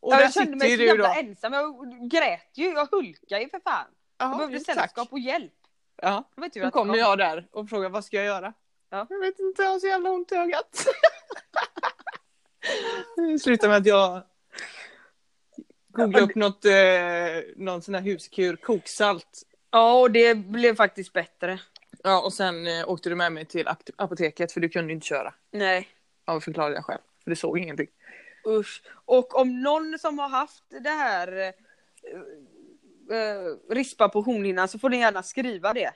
Och 0.00 0.12
Ja, 0.12 0.20
jag 0.20 0.32
kände 0.32 0.56
mig 0.56 0.76
så 0.76 0.82
jävla 0.82 1.08
då. 1.08 1.14
ensam. 1.20 1.52
Jag 1.52 1.76
grät 2.10 2.50
ju. 2.54 2.64
Jag 2.72 2.86
hulkade 2.90 3.42
ju 3.42 3.48
för 3.48 3.60
fan. 3.60 3.86
Jag 4.18 4.30
Ja, 4.32 4.36
behövde 4.36 4.60
tack. 4.60 4.76
sällskap 4.78 5.12
och 5.12 5.18
hjälp. 5.18 5.52
Ja. 6.02 6.24
Jag 6.34 6.40
vet 6.42 6.46
inte 6.48 6.58
hur 6.58 6.64
Då 6.64 6.66
jag 6.66 6.72
kommer 6.72 6.92
kom. 6.94 6.98
jag 7.00 7.18
där 7.18 7.46
och 7.52 7.68
frågar 7.68 7.88
vad 7.88 8.04
ska 8.04 8.16
jag 8.16 8.26
göra? 8.26 8.52
Ja. 8.90 9.06
Jag 9.10 9.20
vet 9.20 9.38
inte, 9.38 9.62
jag 9.62 9.70
har 9.70 9.78
så 9.78 9.86
jävla 9.86 10.10
ont 10.10 10.32
i 10.32 10.34
ögat. 10.34 10.86
Det 13.16 13.38
slutar 13.38 13.68
med 13.68 13.76
att 13.76 13.86
jag 13.86 14.22
googlade 15.92 16.24
upp 16.24 16.34
något, 16.34 16.64
eh, 16.64 16.72
någon 17.56 17.82
sån 17.82 17.94
här 17.94 18.02
huskur, 18.02 18.56
koksalt. 18.56 19.42
Ja, 19.70 20.00
och 20.00 20.10
det 20.10 20.34
blev 20.34 20.76
faktiskt 20.76 21.12
bättre. 21.12 21.60
Ja, 22.02 22.20
och 22.22 22.32
sen 22.32 22.66
eh, 22.66 22.88
åkte 22.88 23.08
du 23.08 23.14
med 23.14 23.32
mig 23.32 23.44
till 23.44 23.68
apoteket 23.96 24.52
för 24.52 24.60
du 24.60 24.68
kunde 24.68 24.92
inte 24.92 25.06
köra. 25.06 25.34
Nej. 25.50 25.88
Förklarade 26.40 26.74
jag 26.74 26.84
själv. 26.84 27.00
För 27.24 27.30
du 27.30 27.36
såg 27.36 27.58
ingenting. 27.58 27.88
Usch. 28.46 28.82
Och 29.04 29.34
om 29.40 29.62
någon 29.62 29.98
som 29.98 30.18
har 30.18 30.28
haft 30.28 30.64
det 30.82 30.90
här 30.90 31.32
eh, 31.38 31.46
eh, 33.18 33.74
rispa 33.74 34.08
på 34.08 34.20
hornhinnan 34.20 34.68
så 34.68 34.78
får 34.78 34.90
ni 34.90 34.98
gärna 34.98 35.22
skriva 35.22 35.72
det. 35.72 35.90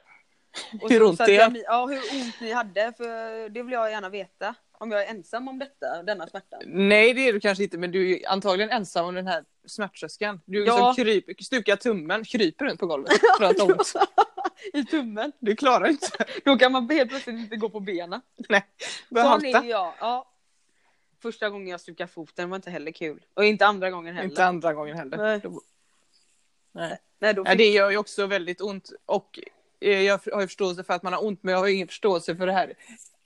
Och 0.82 0.90
Hur 0.90 0.98
så- 0.98 1.08
ont 1.08 1.16
så 1.18 1.26
det 1.26 1.36
är. 1.36 1.62
Ja, 1.64 1.86
hur 1.86 1.96
ont 1.96 2.40
ni 2.40 2.52
hade. 2.52 2.92
För 2.96 3.48
det 3.48 3.62
vill 3.62 3.72
jag 3.72 3.90
gärna 3.90 4.08
veta. 4.08 4.54
Om 4.80 4.90
jag 4.90 5.02
är 5.04 5.10
ensam 5.10 5.48
om 5.48 5.58
detta, 5.58 6.02
denna 6.02 6.26
smärta. 6.26 6.58
Nej, 6.66 7.14
det 7.14 7.28
är 7.28 7.32
du 7.32 7.40
kanske 7.40 7.64
inte, 7.64 7.78
men 7.78 7.90
du 7.90 8.12
är 8.12 8.28
antagligen 8.28 8.70
ensam 8.70 9.06
om 9.06 9.14
den 9.14 9.26
här 9.26 9.44
smärttröskeln. 9.66 10.40
Du 10.44 10.62
är 10.62 10.66
Ja. 10.66 10.94
som 10.94 11.04
kryp, 11.04 11.42
stukar 11.44 11.76
tummen, 11.76 12.24
kryper 12.24 12.64
runt 12.64 12.80
på 12.80 12.86
golvet 12.86 13.12
för 13.38 13.44
att 13.44 13.60
ont. 13.70 13.92
I 14.72 14.84
tummen. 14.84 15.32
Du 15.38 15.56
klarar 15.56 15.88
inte. 15.88 16.06
Då 16.44 16.56
kan 16.58 16.72
man 16.72 16.90
helt 16.90 17.10
plötsligt 17.10 17.36
inte 17.36 17.56
gå 17.56 17.68
på 17.70 17.80
benen. 17.80 18.20
Nej, 18.48 18.66
börjar 19.10 19.24
Sån 19.24 19.32
halta. 19.44 19.58
är 19.64 19.70
jag. 19.70 19.92
Ja. 20.00 20.32
Första 21.22 21.50
gången 21.50 21.68
jag 21.68 21.80
stukade 21.80 22.08
foten 22.08 22.50
var 22.50 22.56
inte 22.56 22.70
heller 22.70 22.92
kul. 22.92 23.22
Och 23.34 23.44
inte 23.44 23.66
andra 23.66 23.90
gången 23.90 24.14
heller. 24.14 24.28
Inte 24.28 24.44
andra 24.44 24.74
gången 24.74 24.96
heller. 24.96 25.16
Nej. 25.16 25.40
Då- 25.42 25.60
Nej. 26.72 26.98
Nej, 27.18 27.34
då 27.34 27.42
Ja, 27.46 27.50
fick... 27.50 27.58
det 27.58 27.68
gör 27.68 27.90
ju 27.90 27.96
också 27.96 28.26
väldigt 28.26 28.60
ont. 28.60 28.90
Och 29.06 29.38
eh, 29.80 30.02
jag 30.02 30.20
har 30.32 30.40
ju 30.40 30.46
förståelse 30.46 30.84
för 30.84 30.94
att 30.94 31.02
man 31.02 31.12
har 31.12 31.24
ont, 31.24 31.42
men 31.42 31.52
jag 31.52 31.58
har 31.58 31.66
ju 31.66 31.74
ingen 31.74 31.88
förståelse 31.88 32.36
för 32.36 32.46
det 32.46 32.52
här 32.52 32.74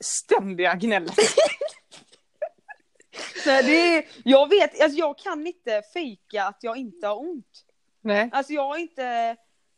ständiga 0.00 0.75
gnället. 0.75 1.14
Nej, 3.47 3.62
det 3.62 3.97
är... 3.97 4.04
Jag 4.25 4.49
vet, 4.49 4.80
alltså 4.80 4.99
jag 4.99 5.19
kan 5.19 5.47
inte 5.47 5.83
fejka 5.92 6.45
att 6.45 6.59
jag 6.61 6.76
inte 6.76 7.07
har 7.07 7.21
ont. 7.21 7.64
Nej. 8.00 8.30
Alltså 8.33 8.52
jag 8.52 8.69
har 8.69 8.78
inte... 8.78 9.37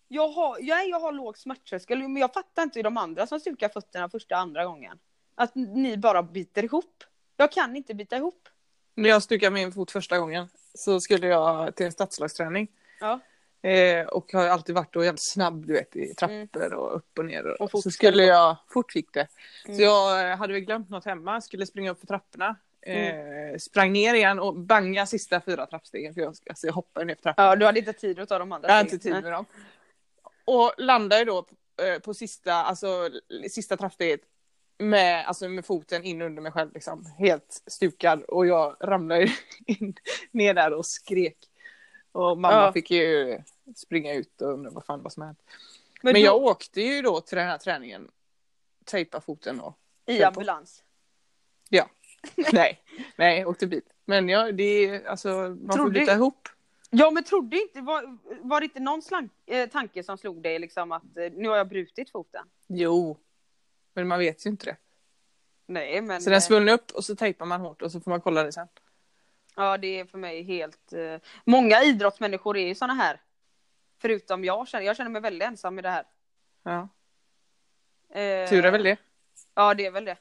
Jag 0.09 0.29
har, 0.29 0.57
jag, 0.61 0.89
jag 0.89 1.01
har 1.01 1.13
låg 1.13 1.39
smärttröskel, 1.39 1.99
men 1.99 2.17
jag 2.17 2.33
fattar 2.33 2.63
inte 2.63 2.79
hur 2.79 2.85
de 2.85 2.97
andra 2.97 3.27
som 3.27 3.41
stukar 3.41 3.69
fötterna 3.69 4.09
första 4.09 4.37
andra 4.37 4.65
gången. 4.65 4.99
Att 5.35 5.55
ni 5.55 5.97
bara 5.97 6.23
biter 6.23 6.65
ihop. 6.65 7.05
Jag 7.37 7.53
kan 7.53 7.77
inte 7.77 7.95
bita 7.95 8.17
ihop. 8.17 8.49
När 8.95 9.09
jag 9.09 9.23
stukade 9.23 9.51
min 9.51 9.73
fot 9.73 9.91
första 9.91 10.19
gången 10.19 10.49
så 10.75 11.01
skulle 11.01 11.27
jag 11.27 11.77
till 11.77 11.87
en 11.87 11.93
stadslagsträning. 11.93 12.69
Ja. 13.01 13.21
Eh, 13.63 14.07
och 14.07 14.33
har 14.33 14.47
alltid 14.49 14.75
varit 14.75 14.93
då 14.93 15.05
jävligt 15.05 15.23
snabb 15.23 15.67
du 15.67 15.73
vet 15.73 15.97
i 15.97 16.15
trappor 16.15 16.75
och 16.75 16.97
upp 16.97 17.19
och 17.19 17.25
ner. 17.25 17.47
Och 17.47 17.61
Och 17.61 17.71
fort 17.71 17.83
så 17.83 17.91
skulle 17.91 18.25
jag, 18.25 18.57
fort 18.69 18.97
gick 18.97 19.13
det. 19.13 19.27
Mm. 19.65 19.77
Så 19.77 19.83
jag 19.83 20.31
eh, 20.31 20.37
hade 20.37 20.53
väl 20.53 20.63
glömt 20.63 20.91
något 20.91 21.05
hemma, 21.05 21.41
skulle 21.41 21.67
springa 21.67 21.91
upp 21.91 22.01
för 22.01 22.07
trapporna. 22.07 22.57
Eh, 22.81 23.59
sprang 23.59 23.93
ner 23.93 24.15
igen 24.15 24.39
och 24.39 24.57
banga 24.57 25.07
sista 25.07 25.41
fyra 25.41 25.67
trappstegen 25.67 26.15
för 26.15 26.21
jag, 26.21 26.37
alltså 26.49 26.67
jag 26.67 26.75
hoppade 26.75 27.07
ner 27.07 27.15
för 27.15 27.23
trappan. 27.23 27.45
Ja, 27.45 27.57
du 27.57 27.67
hade 27.67 27.79
inte 27.79 27.93
tid 27.93 28.21
att 28.21 28.29
ta 28.29 28.39
de 28.39 28.53
andra 28.53 28.69
Jag 28.69 28.75
har 28.75 28.81
inte 28.83 28.99
tid 28.99 29.13
med 29.13 29.33
dem. 29.33 29.45
Och 30.45 30.73
landar 30.79 31.19
ju 31.19 31.25
då 31.25 31.47
eh, 31.83 31.99
på 31.99 32.15
sista, 32.15 32.55
alltså, 32.55 33.11
sista 33.51 33.77
trappsteget 33.77 34.21
med, 34.79 35.27
alltså, 35.27 35.49
med 35.49 35.65
foten 35.67 36.05
in 36.05 36.23
under 36.23 36.43
mig 36.43 36.53
själv 36.53 36.73
liksom. 36.75 37.07
Helt 37.19 37.63
stukad 37.67 38.23
och 38.23 38.47
jag 38.47 38.77
ramlade 38.81 39.33
in, 39.67 39.95
ner 40.31 40.55
där 40.55 40.73
och 40.73 40.87
skrek. 40.87 41.39
Och 42.13 42.39
mamma 42.39 42.53
Ja. 42.65 42.73
fick 42.73 42.91
ju 42.91 43.39
springa 43.77 44.15
ut 44.15 44.43
och 44.43 44.49
undra 44.53 44.71
vad 44.71 44.85
fan 44.85 45.03
vad 45.03 45.13
som 45.13 45.23
hänt. 45.23 45.39
Men, 46.03 46.13
Men, 46.13 46.23
då, 46.23 46.27
jag 46.27 46.37
åkte 46.37 46.81
ju 46.81 47.03
då 47.03 47.21
till 47.21 47.39
den 47.39 47.47
här 47.47 47.59
träningen. 47.59 48.11
Tejpa 48.85 49.21
foten 49.21 49.61
och 49.61 49.79
i 50.07 50.23
ambulans. 50.23 50.83
nej, 52.53 52.81
nej, 53.17 53.39
jag 53.39 53.49
åkte 53.49 53.67
bil. 53.67 53.83
Men 54.05 54.29
ja, 54.29 54.53
det 54.53 54.63
är 54.65 55.07
alltså, 55.07 55.29
man 55.29 55.67
får 55.67 55.73
Trodde- 55.73 56.01
byta 56.01 56.15
ihop. 56.15 56.49
Ja 56.91 57.11
men 57.11 57.25
trodde 57.25 57.57
inte, 57.63 57.81
var, 57.81 58.19
var 58.43 58.61
det 58.61 58.65
inte 58.65 58.81
någon 58.81 59.03
slank, 59.03 59.33
eh, 59.47 59.69
tanke 59.69 60.03
som 60.03 60.19
slog 60.19 60.43
dig 60.43 60.59
liksom 60.59 60.93
att 60.93 61.17
eh, 61.17 61.33
nu 61.33 61.49
har 61.49 61.57
jag 61.57 61.69
brutit 61.69 62.11
foten? 62.11 62.47
Jo, 62.67 63.17
men 63.95 64.09
man 64.09 64.19
vet 64.19 64.47
ju 64.47 64.51
inte 64.51 64.65
det. 64.67 64.77
Nej 65.67 66.01
men 66.01 66.23
Så 66.23 66.31
den 66.31 66.37
eh, 66.37 66.41
svullnar 66.41 66.73
upp 66.73 66.91
och 66.91 67.05
så 67.05 67.17
tejpar 67.17 67.47
man 67.47 67.61
hårt 67.61 67.83
och 67.83 67.93
så 67.93 68.01
får 68.01 68.11
man 68.11 68.21
kolla 68.21 68.43
det 68.45 68.53
sen. 68.53 68.69
ja 69.57 69.79
det 69.79 70.01
är 70.01 70.05
för 70.05 70.19
mig 70.19 70.43
helt, 70.43 70.93
eh, 70.93 71.17
många 71.45 71.83
idrottsmänniskor 71.83 72.57
är 72.57 72.67
ju 72.67 72.75
såna 72.75 72.95
här. 72.95 73.21
Förutom 73.99 74.45
jag 74.45 74.69
känner, 74.69 74.87
jag 74.87 74.97
känner 74.97 75.11
mig 75.11 75.23
väldigt 75.23 75.49
ensam 75.49 75.79
i 75.79 75.83
det 75.83 75.91
här. 75.91 76.05
Ja. 76.63 76.89
Eh, 78.21 78.49
Tur 78.49 78.65
är 78.65 78.71
väl 78.71 78.83
det. 78.83 78.97
Ja 79.55 79.75
det 79.75 79.87
är 79.87 79.91
väl 79.91 80.05
det. 80.05 80.17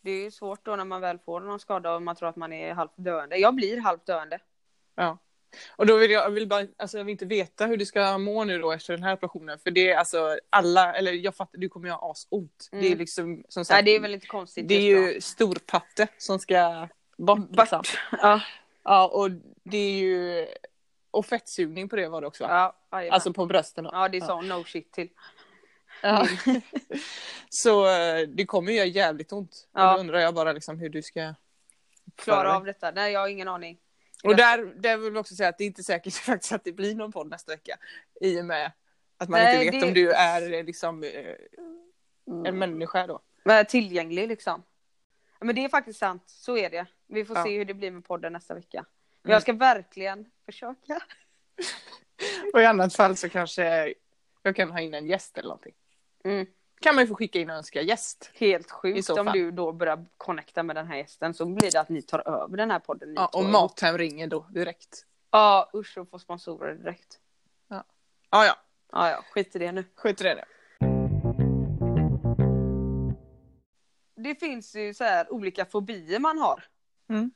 Det 0.00 0.10
är 0.10 0.24
ju 0.24 0.30
svårt 0.30 0.64
då 0.64 0.76
när 0.76 0.84
man 0.84 1.00
väl 1.00 1.18
får 1.18 1.40
någon 1.40 1.60
skada 1.60 1.94
och 1.94 2.02
man 2.02 2.16
tror 2.16 2.28
att 2.28 2.36
man 2.36 2.52
är 2.52 2.74
halvt 2.74 2.92
döende. 2.96 3.36
Jag 3.36 3.54
blir 3.54 3.80
halvt 3.80 4.06
döende. 4.06 4.38
Ja. 4.94 5.18
Och 5.76 5.86
då 5.86 5.96
vill 5.96 6.10
jag, 6.10 6.24
jag 6.24 6.30
vill 6.30 6.48
bara, 6.48 6.66
alltså 6.76 6.98
jag 6.98 7.04
vill 7.04 7.12
inte 7.12 7.26
veta 7.26 7.66
hur 7.66 7.76
du 7.76 7.86
ska 7.86 8.18
må 8.18 8.44
nu 8.44 8.58
då 8.58 8.72
efter 8.72 8.92
den 8.92 9.02
här 9.02 9.14
operationen. 9.14 9.58
För 9.58 9.70
det 9.70 9.90
är 9.90 9.96
alltså 9.96 10.38
alla, 10.50 10.94
eller 10.94 11.12
jag 11.12 11.36
fattar, 11.36 11.58
du 11.58 11.68
kommer 11.68 11.88
ju 11.88 11.92
ha 11.92 12.10
asont. 12.10 12.68
Mm. 12.72 12.84
Det 12.84 12.92
är 12.92 12.96
liksom, 12.96 13.44
som 13.48 13.64
sagt, 13.64 13.76
Nej 13.76 13.82
det 13.82 13.96
är 13.96 14.00
väl 14.00 14.14
inte 14.14 14.26
konstigt. 14.26 14.68
det 14.68 14.74
är 14.74 14.80
ju 14.80 15.20
storpatte 15.20 16.08
som 16.18 16.38
ska 16.38 16.88
bort. 17.16 17.38
Liksom. 17.50 17.82
Ja, 18.22 18.40
Ja, 18.86 19.06
och 19.08 19.30
det 19.64 19.76
är 19.76 19.92
ju, 19.92 20.46
och 21.10 21.26
fettsugning 21.26 21.88
på 21.88 21.96
det 21.96 22.08
var 22.08 22.20
det 22.20 22.26
också 22.26 22.44
va? 22.46 22.74
ja. 22.90 23.10
Alltså 23.10 23.32
på 23.32 23.46
brösten 23.46 23.84
då. 23.84 23.90
ja 23.92 24.08
det 24.08 24.16
är 24.18 24.20
sån 24.20 24.48
no 24.48 24.64
shit 24.64 24.92
till. 24.92 25.08
Ja. 26.02 26.26
Så 27.48 27.86
eh, 27.88 28.28
det 28.28 28.46
kommer 28.46 28.72
ju 28.72 28.78
göra 28.78 28.86
jävligt 28.86 29.32
ont. 29.32 29.68
Ja. 29.72 29.88
Och 29.90 29.94
då 29.94 30.00
undrar 30.00 30.18
jag 30.18 30.34
bara 30.34 30.52
liksom 30.52 30.78
hur 30.78 30.88
du 30.88 31.02
ska 31.02 31.34
Klara 32.16 32.56
av 32.56 32.64
detta. 32.64 32.90
Nej 32.90 33.12
jag 33.12 33.20
har 33.20 33.28
ingen 33.28 33.48
aning. 33.48 33.78
Och 34.24 34.36
där, 34.36 34.64
där 34.64 34.96
vill 34.96 35.12
jag 35.14 35.20
också 35.20 35.34
säga 35.34 35.48
att 35.48 35.58
det 35.58 35.64
är 35.64 35.66
inte 35.66 35.82
säkert 35.82 36.14
faktiskt 36.24 36.52
att 36.52 36.64
det 36.64 36.72
blir 36.72 36.94
någon 36.94 37.12
podd 37.12 37.30
nästa 37.30 37.52
vecka. 37.52 37.76
I 38.20 38.40
och 38.40 38.44
med 38.44 38.72
att 39.18 39.28
man 39.28 39.40
Nej, 39.40 39.64
inte 39.66 39.70
vet 39.76 39.80
det- 39.80 39.88
om 39.88 39.94
du 39.94 40.12
är 40.12 40.52
eh, 40.52 40.64
liksom 40.64 41.02
eh, 41.02 41.10
en 42.46 42.58
människa 42.58 43.06
då. 43.06 43.20
Men 43.44 43.66
tillgänglig 43.66 44.28
liksom. 44.28 44.62
Ja, 45.44 45.46
Men 45.46 45.54
det 45.54 45.64
är 45.64 45.68
faktiskt 45.68 45.98
sant, 45.98 46.22
så 46.26 46.56
är 46.56 46.70
det. 46.70 46.86
Vi 47.06 47.24
får 47.24 47.36
Ja. 47.36 47.44
se 47.44 47.58
hur 47.58 47.64
det 47.64 47.74
blir 47.74 47.90
med 47.90 48.04
podden 48.04 48.32
nästa 48.32 48.54
vecka. 48.54 48.84
Men 49.22 49.30
Mm. 49.30 49.32
jag 49.32 49.42
ska 49.42 49.52
verkligen 49.52 50.30
försöka. 50.46 51.00
Och 52.54 52.60
i 52.60 52.64
annat 52.64 52.94
fall 52.94 53.16
så 53.16 53.28
kanske 53.28 53.94
jag 54.42 54.56
kan 54.56 54.70
ha 54.70 54.80
in 54.80 54.94
en 54.94 55.06
gäst 55.06 55.38
eller 55.38 55.48
någonting. 55.48 55.74
Mm. 56.24 56.46
Kan 56.80 56.94
man 56.94 57.04
ju 57.04 57.08
få 57.08 57.14
skicka 57.14 57.38
in 57.40 57.50
och 57.50 57.56
önska 57.56 57.82
gäst. 57.82 58.30
Helt 58.34 58.70
sjukt 58.70 59.10
om 59.10 59.26
du 59.26 59.50
då 59.50 59.72
börjar 59.72 60.06
connecta 60.16 60.62
med 60.62 60.76
den 60.76 60.86
här 60.86 60.96
gästen 60.96 61.34
så 61.34 61.46
blir 61.46 61.70
det 61.70 61.80
att 61.80 61.88
ni 61.88 62.02
tar 62.02 62.28
över 62.28 62.56
den 62.56 62.70
här 62.70 62.78
podden. 62.78 63.14
Ja, 63.16 63.26
och. 63.32 63.44
Mathem 63.44 63.98
ringer 63.98 64.26
då 64.26 64.46
direkt. 64.50 65.06
Ja 65.30 65.70
usch 65.74 65.98
och 65.98 66.08
få 66.10 66.18
sponsorer 66.18 66.74
direkt. 66.74 67.18
Ja, 67.68 67.84
ja, 68.30 68.56
Ja 68.92 69.10
ja, 69.10 69.24
skit 69.30 69.56
i 69.56 69.58
det 69.58 69.72
nu. 69.72 69.84
skit 69.94 70.20
i 70.20 70.24
det. 70.24 70.34
nu. 70.34 70.42
Det 74.24 74.34
finns 74.34 74.74
ju 74.76 74.94
så 74.94 75.04
här 75.04 75.32
olika 75.32 75.64
fobier 75.64 76.18
man 76.18 76.38
har. 76.38 76.64
Mm. 77.08 77.30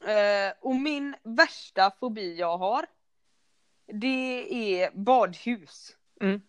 Eh, 0.00 0.52
och 0.60 0.76
min 0.76 1.16
värsta 1.22 1.90
fobi 2.00 2.36
jag 2.38 2.58
har 2.58 2.86
det 3.86 4.46
är 4.82 4.90
badhus. 4.94 5.96
Mm. 6.20 6.40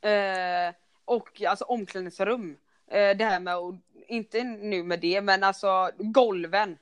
Eh, 0.00 0.74
och 1.04 1.42
alltså 1.42 1.64
omklädningsrum. 1.64 2.58
Eh, 2.86 3.16
det 3.16 3.24
här 3.24 3.40
med, 3.40 3.54
att- 3.54 3.74
inte 4.08 4.44
nu 4.44 4.82
med 4.82 5.00
det, 5.00 5.20
men 5.20 5.44
alltså 5.44 5.90
golven. 5.98 6.78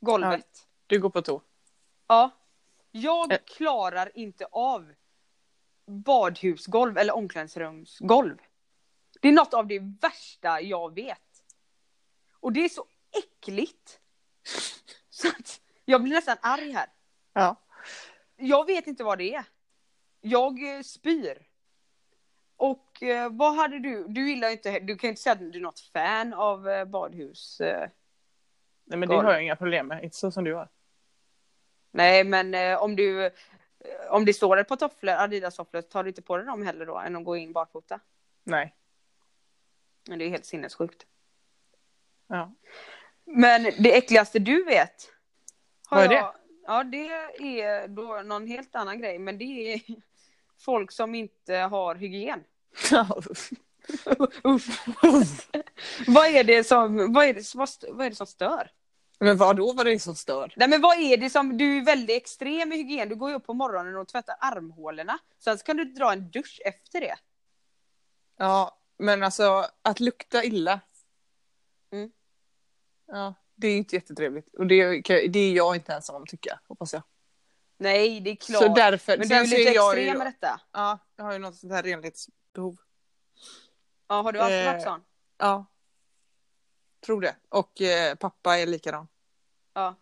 Golvet. 0.00 0.68
Du 0.86 1.00
går 1.00 1.10
på 1.10 1.22
tå. 1.22 1.42
Ja. 2.06 2.30
Jag 2.90 3.32
Eh. 3.32 3.38
klarar 3.56 4.10
inte 4.18 4.46
av 4.52 4.94
badhusgolv 5.86 6.98
eller 6.98 7.14
omklädningsrumsgolv. 7.16 8.38
Det 9.20 9.28
är 9.28 9.32
något 9.32 9.54
av 9.54 9.66
det 9.66 9.78
värsta 9.78 10.60
jag 10.60 10.94
vet. 10.94 11.44
Och 12.40 12.52
det 12.52 12.64
är 12.64 12.68
så 12.68 12.86
äckligt. 13.18 14.00
Så 15.10 15.28
att 15.28 15.60
jag 15.84 16.02
blir 16.02 16.12
nästan 16.12 16.36
arg 16.40 16.72
här. 16.72 16.86
Ja. 17.32 17.56
jag 18.36 18.66
vet 18.66 18.86
inte 18.86 19.04
vad 19.04 19.18
det 19.18 19.34
är. 19.34 19.44
Jag 20.20 20.76
eh, 20.76 20.82
spyr. 20.82 21.46
Och 22.56 23.02
eh, 23.02 23.32
vad 23.32 23.54
hade 23.54 23.78
du, 23.78 24.04
du 24.08 24.30
gillar 24.30 24.50
inte, 24.50 24.78
du 24.78 24.96
kan 24.96 25.10
inte 25.10 25.22
säga 25.22 25.32
att 25.32 25.38
du 25.38 25.58
är 25.58 25.60
något 25.60 25.80
fan 25.80 26.34
av 26.34 26.68
eh, 26.68 26.84
badhus. 26.84 27.60
Nej 28.84 28.98
men 28.98 29.08
det 29.08 29.14
har 29.14 29.32
jag 29.32 29.42
inga 29.42 29.56
problem 29.56 29.86
med, 29.86 30.04
inte 30.04 30.16
så 30.16 30.30
som 30.30 30.44
du 30.44 30.54
har. 30.54 30.68
Nej 31.90 32.24
men 32.24 32.76
om 32.78 32.96
du, 32.96 33.30
om 34.10 34.24
det 34.24 34.34
står 34.34 34.56
ett 34.56 34.68
par 34.68 34.76
tofflor, 34.76 35.14
Adidas-tofflor, 35.14 35.82
tar 35.82 36.02
du 36.02 36.08
inte 36.08 36.22
på 36.22 36.36
dig 36.36 36.46
dem 36.46 36.62
heller 36.62 36.86
då 36.86 36.98
än 36.98 37.16
att 37.16 37.24
gå 37.24 37.36
in 37.36 37.52
barfota? 37.52 38.00
Nej. 38.44 38.74
Men 40.10 40.18
det 40.18 40.24
är 40.24 40.28
helt 40.30 40.46
sinnessjukt. 40.46 41.06
Ja. 42.26 42.54
Men 43.24 43.62
det 43.62 43.96
äckligaste 43.96 44.38
du 44.38 44.64
vet? 44.64 45.12
Vad 45.90 46.04
är 46.04 46.08
det? 46.08 46.14
jag- 46.14 46.34
Ja, 46.66 46.84
det 46.84 47.08
är 47.62 47.88
då 47.88 48.22
någon 48.24 48.46
helt 48.46 48.74
annan 48.74 49.00
grej, 49.00 49.18
men 49.18 49.38
det 49.38 49.44
är 49.72 49.80
folk 50.58 50.92
som 50.92 51.14
inte 51.14 51.54
har 51.54 51.94
hygien. 51.94 52.44
Usch. 53.30 53.50
vad 56.06 56.26
är 56.26 56.44
det 56.44 56.64
som, 56.64 57.12
vad 57.12 57.24
är 57.24 57.34
det, 57.34 57.54
vad, 57.54 57.68
vad 57.88 58.06
är 58.06 58.10
det 58.10 58.16
som 58.16 58.26
stör? 58.26 58.70
men 59.18 59.36
vad 59.36 59.56
då 59.56 59.72
var 59.72 59.84
det 59.84 59.98
som 59.98 60.14
stör? 60.14 60.52
Nej 60.56 60.68
men 60.68 60.80
vad 60.80 60.98
är 60.98 61.16
det 61.16 61.30
som, 61.30 61.56
du 61.56 61.78
är 61.78 61.84
väldigt 61.84 62.16
extrem 62.16 62.72
i 62.72 62.76
hygien, 62.76 63.08
du 63.08 63.14
går 63.14 63.30
ju 63.30 63.36
upp 63.36 63.46
på 63.46 63.54
morgonen 63.54 63.96
och 63.96 64.08
tvättar 64.08 64.36
armhålorna. 64.40 65.18
Sen 65.38 65.58
så 65.58 65.64
kan 65.64 65.76
du 65.76 65.84
dra 65.84 66.12
en 66.12 66.30
dusch 66.30 66.60
efter 66.64 67.00
det. 67.00 67.16
Ja, 68.36 68.79
men 69.00 69.22
alltså 69.22 69.66
att 69.82 70.00
lukta 70.00 70.44
illa. 70.44 70.80
Mm. 71.92 72.10
Ja, 73.06 73.34
det 73.54 73.68
är 73.68 73.76
inte 73.76 73.96
jättetrevligt. 73.96 74.54
Och 74.54 74.66
det, 74.66 75.00
det 75.28 75.38
är 75.38 75.52
jag 75.52 75.76
inte 75.76 75.92
ensam 75.94 76.16
om 76.16 76.26
tycka, 76.26 76.60
hoppas 76.68 76.92
jag. 76.92 77.02
Nej, 77.78 78.20
det 78.20 78.30
är 78.30 78.36
klart. 78.36 78.62
Så 78.62 78.74
därför, 78.74 79.18
men 79.18 79.28
du 79.28 79.34
är 79.34 79.44
så 79.44 79.56
lite 79.56 79.70
är 79.70 79.88
extrem 79.88 80.06
ju, 80.06 80.18
med 80.18 80.26
detta. 80.26 80.60
Ja, 80.72 80.98
jag 81.16 81.24
har 81.24 81.32
ju 81.32 81.38
något 81.38 81.56
sånt 81.56 81.72
här 81.72 81.82
renlighetsbehov. 81.82 82.76
Ja, 84.08 84.22
har 84.22 84.32
du 84.32 84.38
alltid 84.40 84.58
Eh, 84.58 84.72
varit 84.72 84.82
sån? 84.82 85.04
Ja. 85.38 85.66
Tror 87.06 87.20
det. 87.20 87.36
Och 87.48 87.80
eh, 87.80 88.14
pappa 88.14 88.58
är 88.58 88.66
likadan. 88.66 89.08
Ja. 89.74 89.94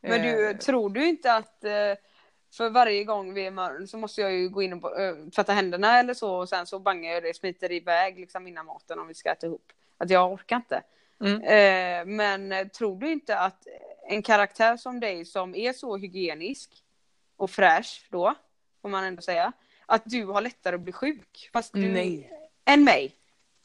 Men 0.00 0.22
du, 0.22 0.50
Eh, 0.50 0.56
tror 0.56 0.90
du 0.90 1.06
inte 1.08 1.34
att 1.34 1.64
eh, 1.64 1.92
för 2.52 2.70
varje 2.70 3.04
gång 3.04 3.34
vi 3.34 3.46
är 3.46 3.50
mör- 3.50 3.86
så 3.86 3.98
måste 3.98 4.20
jag 4.20 4.32
ju 4.32 4.48
gå 4.48 4.62
in 4.62 4.72
och 4.72 5.00
eh, 5.00 5.16
tvätta 5.34 5.52
händerna 5.52 5.98
eller 5.98 6.14
så 6.14 6.34
och 6.34 6.48
sen 6.48 6.66
så 6.66 6.78
bangar 6.78 7.12
jag 7.12 7.22
det, 7.22 7.36
smiter 7.36 7.72
iväg 7.72 8.18
liksom 8.18 8.46
innan 8.46 8.66
maten 8.66 8.98
om 8.98 9.08
vi 9.08 9.14
ska 9.14 9.30
äta 9.32 9.46
ihop. 9.46 9.72
Att 9.98 10.10
jag 10.10 10.32
orkar 10.32 10.56
inte. 10.56 10.82
Mm. 11.20 11.42
Eh, 11.42 12.14
men 12.16 12.52
eh, 12.52 12.66
tror 12.66 13.00
du 13.00 13.12
inte 13.12 13.38
att 13.38 13.66
en 14.08 14.22
karaktär 14.22 14.76
som 14.76 15.00
dig 15.00 15.24
som 15.24 15.54
är 15.54 15.72
så 15.72 15.96
hygienisk 15.96 16.70
och 17.36 17.50
fräsch 17.50 18.06
då, 18.10 18.34
får 18.82 18.88
man 18.88 19.04
ändå 19.04 19.22
säga, 19.22 19.52
att 19.86 20.02
du 20.04 20.24
har 20.24 20.40
lättare 20.40 20.74
att 20.74 20.80
bli 20.80 20.92
sjuk? 20.92 21.50
Fast 21.52 21.72
du, 21.72 21.88
Nej. 21.88 22.30
Än 22.64 22.84
mig. 22.84 23.14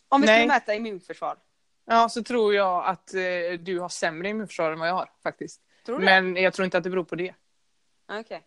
Om 0.08 0.22
vi 0.22 0.28
Nej. 0.28 0.40
skulle 0.40 0.54
mäta 0.54 0.76
immunförsvar. 0.76 1.38
Ja, 1.86 2.10
så 2.10 2.24
tror 2.24 2.54
jag 2.54 2.86
att 2.86 3.14
eh, 3.14 3.60
du 3.60 3.80
har 3.80 3.90
sämre 3.90 4.30
immunförsvar 4.30 4.72
än 4.72 4.80
vad 4.80 4.88
jag 4.88 4.94
har 4.94 5.10
faktiskt. 5.24 5.62
Tror 5.86 6.00
du 6.00 6.06
Men 6.06 6.36
jag 6.36 6.54
tror 6.54 6.66
inte 6.66 6.78
att 6.78 6.84
det 6.84 6.90
beror 6.90 7.04
på 7.04 7.16
det. 7.16 7.34
Okej. 8.12 8.42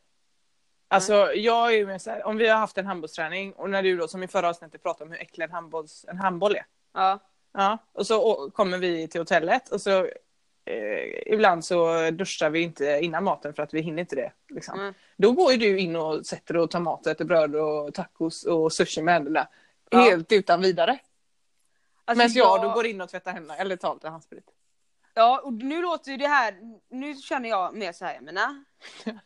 Alltså 0.88 1.32
jag 1.34 1.74
är 1.74 1.92
ju 1.92 1.98
så 1.98 2.10
här, 2.10 2.26
om 2.26 2.36
vi 2.36 2.48
har 2.48 2.58
haft 2.58 2.78
en 2.78 2.86
handbollsträning 2.86 3.52
och 3.52 3.70
när 3.70 3.82
du 3.82 3.96
då 3.96 4.08
som 4.08 4.22
i 4.22 4.28
förra 4.28 4.48
avsnittet 4.48 4.82
pratade 4.82 5.04
om 5.04 5.10
hur 5.12 5.20
äcklig 5.20 5.44
en, 5.44 5.50
handbolls, 5.50 6.04
en 6.08 6.18
handboll 6.18 6.56
är. 6.56 6.66
Ja. 6.94 7.18
Ja, 7.52 7.78
och 7.92 8.06
så 8.06 8.50
kommer 8.54 8.78
vi 8.78 9.08
till 9.08 9.20
hotellet 9.20 9.68
och 9.68 9.80
så 9.80 10.04
eh, 10.64 11.32
ibland 11.32 11.64
så 11.64 12.10
duschar 12.10 12.50
vi 12.50 12.60
inte 12.60 12.98
innan 13.02 13.24
maten 13.24 13.54
för 13.54 13.62
att 13.62 13.74
vi 13.74 13.80
hinner 13.80 14.00
inte 14.00 14.16
det. 14.16 14.32
Liksom. 14.48 14.80
Mm. 14.80 14.94
Då 15.16 15.32
går 15.32 15.52
ju 15.52 15.58
du 15.58 15.78
in 15.78 15.96
och 15.96 16.26
sätter 16.26 16.56
och 16.56 16.70
tar 16.70 16.80
mat 16.80 17.06
och 17.06 17.12
äter 17.12 17.24
bröd 17.24 17.56
och 17.56 17.94
tacos 17.94 18.44
och 18.44 18.72
sushi 18.72 19.02
med 19.02 19.14
händerna. 19.14 19.48
Ja. 19.90 19.98
Helt 19.98 20.32
utan 20.32 20.60
vidare. 20.60 20.98
Alltså, 22.04 22.18
Medan 22.18 22.32
jag 22.34 22.62
då 22.62 22.74
går 22.74 22.86
in 22.86 23.00
och 23.00 23.08
tvättar 23.08 23.32
händerna 23.32 23.56
eller 23.56 23.76
tar 23.76 23.94
lite 23.94 24.08
handsprit. 24.08 24.50
Ja, 25.14 25.40
och 25.44 25.52
nu 25.52 25.82
låter 25.82 26.10
ju 26.10 26.16
det 26.16 26.28
här, 26.28 26.54
nu 26.90 27.14
känner 27.14 27.48
jag 27.48 27.74
mer 27.76 27.92
så 27.92 28.04
här, 28.04 28.14
jag 28.14 28.22
menar. 28.22 28.64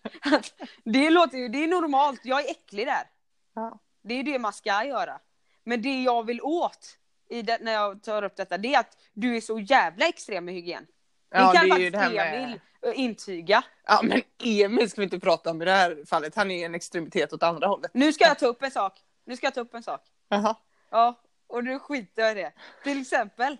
det 0.84 1.10
låter 1.10 1.38
ju, 1.38 1.48
det 1.48 1.64
är 1.64 1.68
normalt, 1.68 2.20
jag 2.24 2.44
är 2.46 2.50
äcklig 2.50 2.86
där. 2.86 3.10
Ja. 3.54 3.78
Det 4.02 4.14
är 4.14 4.22
det 4.22 4.38
man 4.38 4.52
ska 4.52 4.84
göra. 4.84 5.20
Men 5.64 5.82
det 5.82 6.02
jag 6.02 6.26
vill 6.26 6.40
åt 6.42 6.98
i 7.28 7.42
det, 7.42 7.58
när 7.60 7.72
jag 7.72 8.02
tar 8.02 8.22
upp 8.22 8.36
detta, 8.36 8.58
det 8.58 8.74
är 8.74 8.80
att 8.80 8.96
du 9.12 9.36
är 9.36 9.40
så 9.40 9.58
jävla 9.58 10.06
extrem 10.08 10.44
med 10.44 10.54
hygien. 10.54 10.86
Ja, 11.30 11.52
det 11.52 11.58
kan 11.58 11.64
det 11.64 11.70
faktiskt 11.70 11.92
det 11.92 12.10
med- 12.10 12.44
Emil 12.44 12.60
eh, 12.82 13.00
intyga. 13.00 13.64
Ja 13.86 14.00
men 14.04 14.22
Emil 14.44 14.90
ska 14.90 15.00
vi 15.00 15.04
inte 15.04 15.20
prata 15.20 15.50
om 15.50 15.62
i 15.62 15.64
det 15.64 15.70
här 15.72 16.04
fallet. 16.06 16.34
Han 16.34 16.50
är 16.50 16.66
en 16.66 16.74
extremitet 16.74 17.32
åt 17.32 17.42
andra 17.42 17.66
hållet. 17.66 17.90
Nu 17.94 18.12
ska 18.12 18.24
jag 18.24 18.38
ta 18.38 18.46
upp 18.46 18.62
en 18.62 18.70
sak. 18.70 19.00
Nu 19.24 19.36
ska 19.36 19.46
jag 19.46 19.54
ta 19.54 19.60
upp 19.60 19.74
en 19.74 19.82
sak. 19.82 20.00
Jaha. 20.28 20.56
Ja, 20.90 21.20
och 21.46 21.64
nu 21.64 21.78
skiter 21.78 22.22
jag 22.22 22.32
i 22.32 22.34
det. 22.34 22.52
Till 22.82 23.00
exempel. 23.00 23.56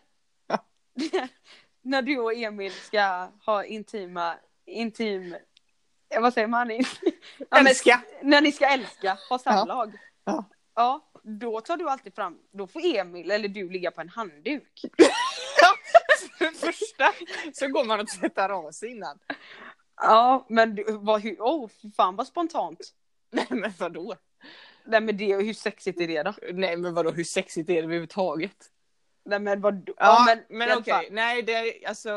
Ja. 0.47 0.65
när 1.89 2.03
du 2.03 2.19
och 2.19 2.35
Emil 2.35 2.73
ska 2.73 3.29
ha 3.47 3.65
intima, 3.65 4.35
intim, 4.67 5.37
vad 6.21 6.35
säger 6.35 6.47
man? 6.47 6.71
Älska. 7.57 8.03
När 8.23 8.41
ni 8.41 8.53
ska 8.53 8.67
älska, 8.67 9.19
ha 9.29 9.39
samlag. 9.39 9.93
Ja. 10.25 10.45
Ja, 10.75 11.11
då 11.23 11.61
tar 11.61 11.77
du 11.77 11.89
alltid 11.89 12.15
fram, 12.15 12.39
då 12.53 12.67
får 12.67 12.81
Emil 12.85 13.31
eller 13.31 13.49
du 13.49 13.71
ligga 13.71 13.91
på 13.91 14.01
en 14.01 14.09
handduk. 14.09 14.85
För 16.39 16.47
första 16.67 17.13
så 17.53 17.69
går 17.69 17.85
man 17.85 18.01
och 18.01 18.09
tvättar 18.09 18.51
av 18.51 18.71
sig 18.71 18.91
innan. 18.91 19.19
Ja, 19.97 20.47
men 20.49 20.75
du, 20.75 20.85
vad, 20.89 21.21
hur, 21.21 21.37
oh, 21.39 21.71
fan 21.97 22.17
vad 22.17 22.27
spontant. 22.27 22.79
Nej 23.31 23.47
men 23.51 23.73
vadå? 23.79 24.15
Nej 24.85 25.01
men 25.01 25.17
det, 25.17 25.37
hur 25.37 25.55
sexigt 25.55 26.01
är 26.01 26.09
det 26.09 26.23
då? 26.23 26.35
Nej 26.53 26.77
men 26.77 26.95
vadå 26.95 27.11
hur 27.11 27.25
sexigt 27.25 27.71
är 27.71 27.75
det 27.75 27.79
överhuvudtaget? 27.79 28.71
Nej 29.29 29.39
men 29.39 29.61
vad, 29.61 29.91
Ja, 29.97 30.25
men, 30.27 30.59
men, 30.59 30.71
alla 30.71 30.81
okej, 30.81 30.95
fall. 30.95 31.05
nej 31.11 31.43
det 31.43 31.53
är 31.53 31.89
alltså 31.89 32.11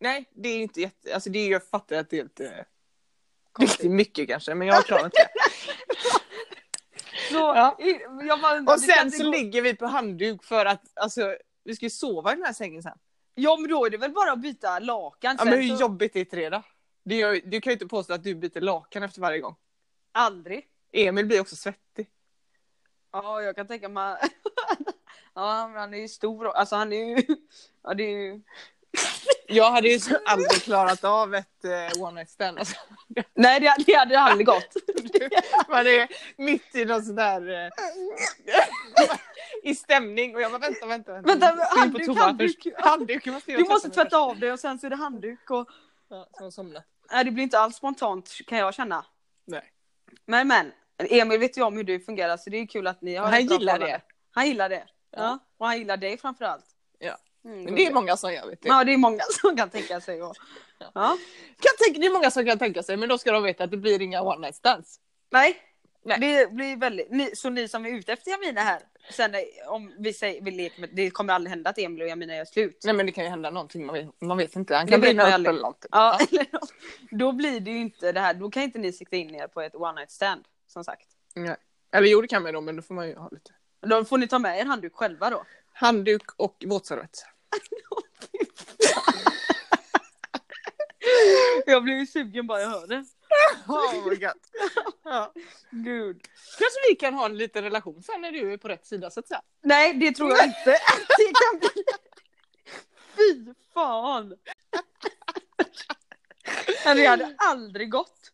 Nej 0.00 0.30
det 0.34 0.48
är 0.48 0.58
inte 0.62 0.80
jätte, 0.80 1.14
alltså 1.14 1.30
det 1.30 1.38
är, 1.38 1.50
jag 1.50 1.68
fattar 1.68 1.96
att 1.96 2.10
det 2.10 2.18
är 2.18 2.22
lite 2.22 2.64
Riktigt 3.58 3.90
mycket 3.90 4.28
kanske 4.28 4.54
men 4.54 4.68
jag 4.68 4.84
klarar 4.86 5.04
inte 5.04 5.16
det. 5.22 5.28
Så, 7.30 7.36
Ja. 7.36 7.76
jag 8.28 8.40
bara 8.40 8.72
Och 8.74 8.80
sen 8.80 9.10
så 9.10 9.24
gå- 9.24 9.30
ligger 9.30 9.62
vi 9.62 9.76
på 9.76 9.86
handduk 9.86 10.44
för 10.44 10.66
att 10.66 10.82
alltså 10.94 11.36
vi 11.64 11.76
ska 11.76 11.86
ju 11.86 11.90
sova 11.90 12.32
i 12.32 12.36
den 12.36 12.44
här 12.44 12.52
sängen 12.52 12.82
sen. 12.82 12.98
Ja 13.34 13.56
men 13.56 13.70
då 13.70 13.86
är 13.86 13.90
det 13.90 13.96
väl 13.96 14.12
bara 14.12 14.32
att 14.32 14.40
byta 14.40 14.78
lakan 14.78 15.36
Ja 15.38 15.44
sen 15.44 15.50
men 15.54 15.62
hur 15.68 15.76
så... 15.76 15.80
jobbigt 15.82 16.16
är 16.16 16.26
det 16.30 16.48
då? 16.50 16.62
Gör, 17.04 17.40
du 17.44 17.60
kan 17.60 17.70
ju 17.70 17.72
inte 17.72 17.86
påstå 17.86 18.12
att 18.14 18.24
du 18.24 18.34
byter 18.34 18.60
lakan 18.60 19.02
efter 19.02 19.20
varje 19.20 19.38
gång. 19.38 19.54
Aldrig. 20.12 20.66
Emil 20.92 21.26
blir 21.26 21.40
också 21.40 21.56
svettig. 21.56 22.08
Ja 23.12 23.42
jag 23.42 23.56
kan 23.56 23.66
tänka 23.66 23.88
mig. 23.88 24.18
Ja 25.34 25.72
han- 25.76 25.94
är 25.94 25.98
ju 25.98 26.08
stor 26.08 26.48
alltså 26.48 26.76
han 26.76 26.92
är 26.92 27.04
ju. 27.04 27.26
Ja 27.82 27.94
det 27.94 28.02
är 28.02 28.18
ju. 28.18 28.40
Jag 29.46 29.70
hade 29.70 29.88
ju 29.88 30.00
aldrig 30.26 30.62
klarat 30.62 31.04
av 31.04 31.34
ett 31.34 31.64
eh, 31.64 32.02
one 32.02 32.14
night 32.14 32.30
stand. 32.30 32.58
Alltså. 32.58 32.76
Nej 33.34 33.60
det, 33.60 33.74
det 33.86 33.94
hade 33.94 34.20
aldrig 34.20 34.46
gått. 34.46 34.76
Man 35.68 35.86
är 35.86 36.08
mitt 36.36 36.74
i 36.74 36.84
någon 36.84 37.02
sån 37.02 37.14
där... 37.14 37.64
Eh, 37.64 37.70
I 39.70 39.74
stämning 39.74 40.34
och 40.34 40.40
jag 40.40 40.52
bara 40.52 40.58
vänta, 40.58 40.86
vänta, 40.86 41.12
vänta. 41.12 41.28
Vänta, 41.34 41.50
in 41.52 41.58
på 41.66 41.78
handduk, 41.80 42.16
handduk. 42.16 42.62
först. 42.62 42.84
Handduk, 42.84 43.26
måste, 43.26 43.52
Du 43.52 43.64
måste 43.64 43.90
tvätta 43.90 44.18
av 44.18 44.38
dig 44.38 44.52
och 44.52 44.60
sen 44.60 44.78
så 44.78 44.86
är 44.86 44.90
det 44.90 44.96
handduk 44.96 45.50
och. 45.50 45.68
Ja, 46.08 46.28
så 46.38 46.50
somnat. 46.50 46.84
Nej 47.12 47.24
det 47.24 47.30
blir 47.30 47.44
inte 47.44 47.58
alls 47.58 47.76
spontant 47.76 48.38
kan 48.46 48.58
jag 48.58 48.74
känna. 48.74 49.06
Nej. 49.44 49.72
Men 50.26 50.48
men. 50.48 50.72
Emil 50.98 51.40
vet 51.40 51.58
ju 51.58 51.62
om 51.62 51.76
hur 51.76 51.84
du 51.84 52.00
fungerar 52.00 52.36
så 52.36 52.50
det 52.50 52.56
är 52.56 52.66
kul 52.66 52.86
att 52.86 53.00
ni 53.00 53.16
har 53.16 53.26
Han 53.26 53.46
gillar 53.46 53.78
det. 53.78 54.00
Han 54.30 54.46
gillar 54.46 54.68
det. 54.68 54.84
Ja. 55.10 55.22
Ja. 55.22 55.38
Och 55.58 55.66
han 55.66 55.78
gillar 55.78 55.96
dig 55.96 56.18
framförallt. 56.18 56.64
Ja. 56.98 57.16
Mm, 57.44 57.64
Men 57.64 57.74
det 57.74 57.86
är 57.86 57.92
många 57.92 58.16
som 58.16 58.32
gör 58.32 58.46
vet 58.46 58.62
du. 58.62 58.68
Ja 58.68 58.84
det 58.84 58.92
är 58.92 58.96
många 58.96 59.22
som 59.40 59.56
kan 59.56 59.70
tänka 59.70 60.00
sig. 60.00 60.22
Och... 60.22 60.36
Ja. 60.78 60.90
Ja. 60.94 61.16
Kan 61.60 61.72
tänka, 61.84 62.00
det 62.00 62.06
är 62.06 62.12
många 62.12 62.30
som 62.30 62.46
kan 62.46 62.58
tänka 62.58 62.82
sig 62.82 62.96
men 62.96 63.08
då 63.08 63.18
ska 63.18 63.32
de 63.32 63.42
veta 63.42 63.64
att 63.64 63.70
det 63.70 63.76
blir 63.76 64.02
inga 64.02 64.22
one 64.22 64.38
night 64.38 64.56
stands. 64.56 65.00
Nej. 65.30 65.56
Nej. 66.04 66.18
Det 66.20 66.52
blir 66.52 66.76
väldigt, 66.76 67.10
ni, 67.10 67.36
så 67.36 67.50
ni 67.50 67.68
som 67.68 67.86
är 67.86 67.90
ute 67.90 68.12
efter 68.12 68.30
Jamina 68.30 68.60
här, 68.60 68.82
sen 69.10 69.34
om 69.66 69.92
vi 69.98 70.12
säger, 70.12 70.42
vi 70.42 70.50
leker 70.50 70.80
med, 70.80 70.90
det 70.92 71.10
kommer 71.10 71.32
aldrig 71.34 71.50
hända 71.50 71.70
att 71.70 71.78
Emil 71.78 72.02
och 72.02 72.08
Jamina 72.08 72.36
gör 72.36 72.44
slut. 72.44 72.80
Nej 72.84 72.94
men 72.94 73.06
det 73.06 73.12
kan 73.12 73.24
ju 73.24 73.30
hända 73.30 73.50
någonting, 73.50 73.86
man 73.86 73.94
vet, 73.94 74.20
man 74.20 74.36
vet 74.36 74.56
inte. 74.56 74.76
Han 74.76 74.86
kan 74.86 75.00
brinna 75.00 75.22
upp 75.28 75.34
eller 75.34 75.52
någonting. 75.52 75.88
Ja, 75.92 76.18
eller 76.30 76.46
något. 76.52 76.72
Då 77.10 77.32
blir 77.32 77.60
det 77.60 77.70
ju 77.70 77.78
inte 77.78 78.12
det 78.12 78.20
här, 78.20 78.34
då 78.34 78.50
kan 78.50 78.62
inte 78.62 78.78
ni 78.78 78.92
sikta 78.92 79.16
in 79.16 79.34
er 79.34 79.46
på 79.46 79.60
ett 79.60 79.74
one 79.74 79.92
night 79.92 80.10
stand, 80.10 80.44
som 80.66 80.84
sagt. 80.84 81.06
Nej. 81.34 81.56
Eller 81.92 82.08
jo 82.08 82.20
det 82.20 82.28
kan 82.28 82.42
man 82.42 82.48
ju 82.48 82.52
då 82.52 82.60
men 82.60 82.76
då 82.76 82.82
får 82.82 82.94
man 82.94 83.08
ju 83.08 83.16
ha 83.16 83.28
lite. 83.32 83.50
Då 83.80 84.04
får 84.04 84.18
ni 84.18 84.28
ta 84.28 84.38
med 84.38 84.60
er 84.60 84.64
handduk 84.64 84.94
själva 84.94 85.30
då. 85.30 85.44
Handduk 85.72 86.22
och 86.36 86.64
våtservett. 86.66 87.24
Jag 91.66 91.82
blir 91.82 91.94
ju 91.94 92.06
sugen 92.06 92.46
bara 92.46 92.60
jag 92.60 92.68
hör 92.68 92.86
det. 92.86 93.04
Oh 93.68 94.08
my 94.08 94.16
God. 94.16 94.32
ja. 95.04 95.32
Gud. 95.70 96.20
Kanske 96.58 96.78
vi 96.90 96.96
kan 96.96 97.14
ha 97.14 97.26
en 97.26 97.38
liten 97.38 97.64
relation 97.64 98.02
sen 98.02 98.20
när 98.20 98.32
du 98.32 98.52
är 98.52 98.56
på 98.56 98.68
rätt 98.68 98.86
sida 98.86 99.10
så 99.10 99.20
att 99.20 99.28
säga. 99.28 99.42
Nej, 99.62 99.94
det 99.94 100.12
tror 100.12 100.30
jag 100.30 100.44
inte. 100.46 100.64
Det 101.18 101.32
kan 101.34 101.58
bli... 101.60 101.84
Fy 103.16 103.54
fan. 103.74 104.34
Nej, 106.84 106.94
Det 106.94 107.06
hade 107.06 107.34
aldrig 107.38 107.90
gått. 107.90 108.30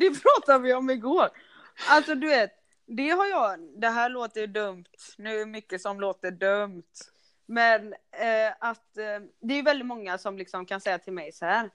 det 0.00 0.22
pratade 0.22 0.58
vi 0.58 0.74
om 0.74 0.90
igår. 0.90 1.28
Alltså 1.88 2.14
du 2.14 2.26
vet, 2.28 2.52
det 2.92 3.10
har 3.10 3.26
jag, 3.26 3.60
det 3.80 3.88
här 3.88 4.08
låter 4.08 4.46
dumt, 4.46 4.84
nu 5.18 5.34
är 5.34 5.38
det 5.38 5.46
mycket 5.46 5.82
som 5.82 6.00
låter 6.00 6.30
dumt. 6.30 6.92
Men 7.46 7.92
eh, 7.92 8.52
att 8.60 8.98
eh, 8.98 9.18
det 9.40 9.54
är 9.54 9.62
väldigt 9.62 9.86
många 9.86 10.18
som 10.18 10.38
liksom 10.38 10.66
kan 10.66 10.80
säga 10.80 10.98
till 10.98 11.12
mig 11.12 11.32
så 11.32 11.44
här. 11.44 11.70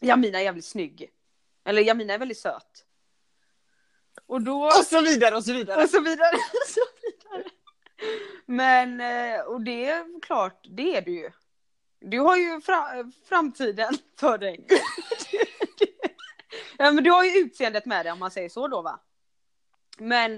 Jamina 0.00 0.38
är 0.38 0.44
jävligt 0.44 0.64
snygg. 0.64 1.10
Eller 1.64 1.82
Jamina 1.82 2.14
är 2.14 2.18
väldigt 2.18 2.38
söt. 2.38 2.84
Och 4.26 4.42
då... 4.42 4.64
Och 4.64 4.72
så 4.72 5.00
vidare 5.00 5.36
och 5.36 5.44
så 5.44 5.52
vidare. 5.52 5.82
Och 5.82 5.90
så 5.90 6.00
vidare. 6.00 6.36
Och 6.36 6.68
så 6.68 6.80
vidare. 7.02 7.50
Men, 8.46 9.00
eh, 9.00 9.40
och 9.40 9.60
det 9.60 9.86
är 9.86 10.20
klart, 10.20 10.66
det 10.70 10.96
är 10.96 11.02
du 11.02 11.12
ju. 11.12 11.30
Du 12.00 12.20
har 12.20 12.36
ju 12.36 12.60
fra, 12.60 13.10
framtiden 13.28 13.94
för 14.20 14.38
dig. 14.38 14.66
ja, 16.78 16.90
men 16.90 17.04
du 17.04 17.10
har 17.10 17.24
ju 17.24 17.38
utseendet 17.38 17.86
med 17.86 18.06
dig 18.06 18.12
om 18.12 18.18
man 18.18 18.30
säger 18.30 18.48
så 18.48 18.68
då 18.68 18.82
va. 18.82 19.00
Men 19.98 20.32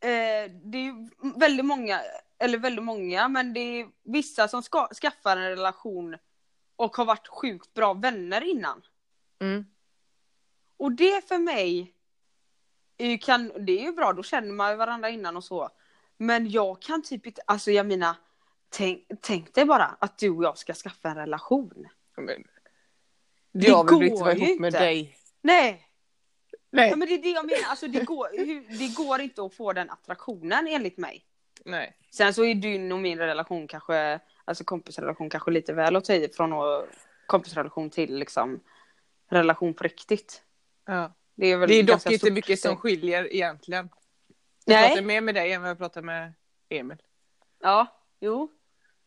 eh, 0.00 0.50
det 0.64 0.78
är 0.78 1.08
väldigt 1.38 1.66
många, 1.66 2.00
eller 2.38 2.58
väldigt 2.58 2.84
många, 2.84 3.28
men 3.28 3.52
det 3.52 3.60
är 3.60 3.88
vissa 4.02 4.48
som 4.48 4.62
ska, 4.62 4.88
skaffar 5.00 5.36
en 5.36 5.48
relation 5.48 6.16
och 6.76 6.96
har 6.96 7.04
varit 7.04 7.28
sjukt 7.28 7.74
bra 7.74 7.94
vänner 7.94 8.44
innan. 8.44 8.82
Mm. 9.40 9.66
Och 10.76 10.92
det 10.92 11.28
för 11.28 11.38
mig 11.38 11.92
är 12.98 13.16
kan, 13.16 13.52
det 13.58 13.80
är 13.80 13.84
ju 13.84 13.92
bra, 13.92 14.12
då 14.12 14.22
känner 14.22 14.52
man 14.52 14.70
ju 14.70 14.76
varandra 14.76 15.10
innan 15.10 15.36
och 15.36 15.44
så. 15.44 15.70
Men 16.16 16.50
jag 16.50 16.82
kan 16.82 17.02
typ 17.02 17.26
inte, 17.26 17.42
alltså 17.46 17.70
jag 17.70 17.86
menar, 17.86 18.14
tänk, 18.68 19.06
tänk 19.20 19.54
dig 19.54 19.64
bara 19.64 19.84
att 19.84 20.18
du 20.18 20.30
och 20.30 20.44
jag 20.44 20.58
ska 20.58 20.74
skaffa 20.74 21.08
en 21.08 21.16
relation. 21.16 21.88
Men, 22.16 22.44
Det 23.52 23.66
jag 23.66 23.98
vill 23.98 24.08
inte 24.08 24.22
vara 24.22 24.32
ihop 24.32 24.60
med 24.60 24.68
inte. 24.68 24.78
dig. 24.78 25.16
Nej, 25.40 25.85
Nej. 26.70 26.90
ja, 26.90 26.96
men 26.96 27.08
det 27.08 27.14
är 27.14 27.18
det 27.22 27.28
jag 27.30 27.46
menar, 27.46 27.68
alltså 27.70 27.88
det 27.88 28.04
går, 28.04 28.28
hur- 28.46 28.78
det 28.78 28.94
går 28.94 29.20
inte 29.20 29.42
att 29.42 29.54
få 29.54 29.72
den 29.72 29.90
attraktionen 29.90 30.66
enligt 30.66 30.96
mig. 30.96 31.24
Nej. 31.64 31.96
Sen 32.10 32.34
så 32.34 32.44
är 32.44 32.54
din 32.54 32.92
och 32.92 32.98
min 32.98 33.18
relation 33.18 33.66
kanske, 33.68 34.20
alltså 34.44 34.64
kompisrelation 34.64 35.30
kanske 35.30 35.50
lite 35.50 35.72
väl 35.72 35.96
att 35.96 36.04
ta 36.04 36.12
i 36.14 36.28
från 36.28 36.52
kompisrelation 37.26 37.90
till 37.90 38.18
liksom 38.18 38.60
relation 39.28 39.74
på 39.74 39.84
riktigt. 39.84 40.42
Ja. 40.86 41.12
Det 41.34 41.46
är, 41.46 41.56
väl 41.56 41.68
Det 41.68 41.74
är 41.74 41.82
dock 41.82 42.06
inte 42.10 42.30
mycket 42.30 42.60
som 42.60 42.76
skiljer 42.76 43.34
egentligen. 43.34 43.88
Jag 44.64 44.74
Nej, 44.74 44.88
pratar 44.88 45.02
mer 45.02 45.20
med 45.20 45.34
dig 45.34 45.52
än 45.52 45.60
vad 45.62 45.70
jag 45.70 45.78
pratar 45.78 46.02
med 46.02 46.32
Emil. 46.68 46.96
ja, 47.62 47.86
jo. 48.20 48.52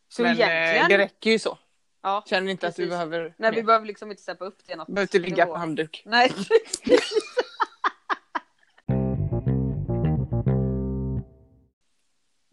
Så 0.09 0.21
Men 0.21 0.31
eh, 0.31 0.39
egentligen, 0.39 0.89
det 0.89 0.97
räcker 0.97 1.31
ju 1.31 1.39
så. 1.39 1.57
ja. 2.01 2.23
Känner 2.27 2.51
inte 2.51 2.67
att 2.67 2.75
du 2.75 2.81
Precis. 2.81 2.89
behöver 2.89 3.33
Nej, 3.37 3.51
vi 3.51 3.57
mer. 3.57 3.63
behöver 3.63 3.85
liksom 3.85 4.11
inte 4.11 4.23
steppa 4.23 4.45
upp 4.45 4.65
till 4.65 4.77
något. 4.77 4.87
behöver 4.87 5.01
inte 5.15 5.29
ligga 5.29 5.45
på 5.45 5.55
handduk. 5.55 6.03
Nej, 6.05 6.31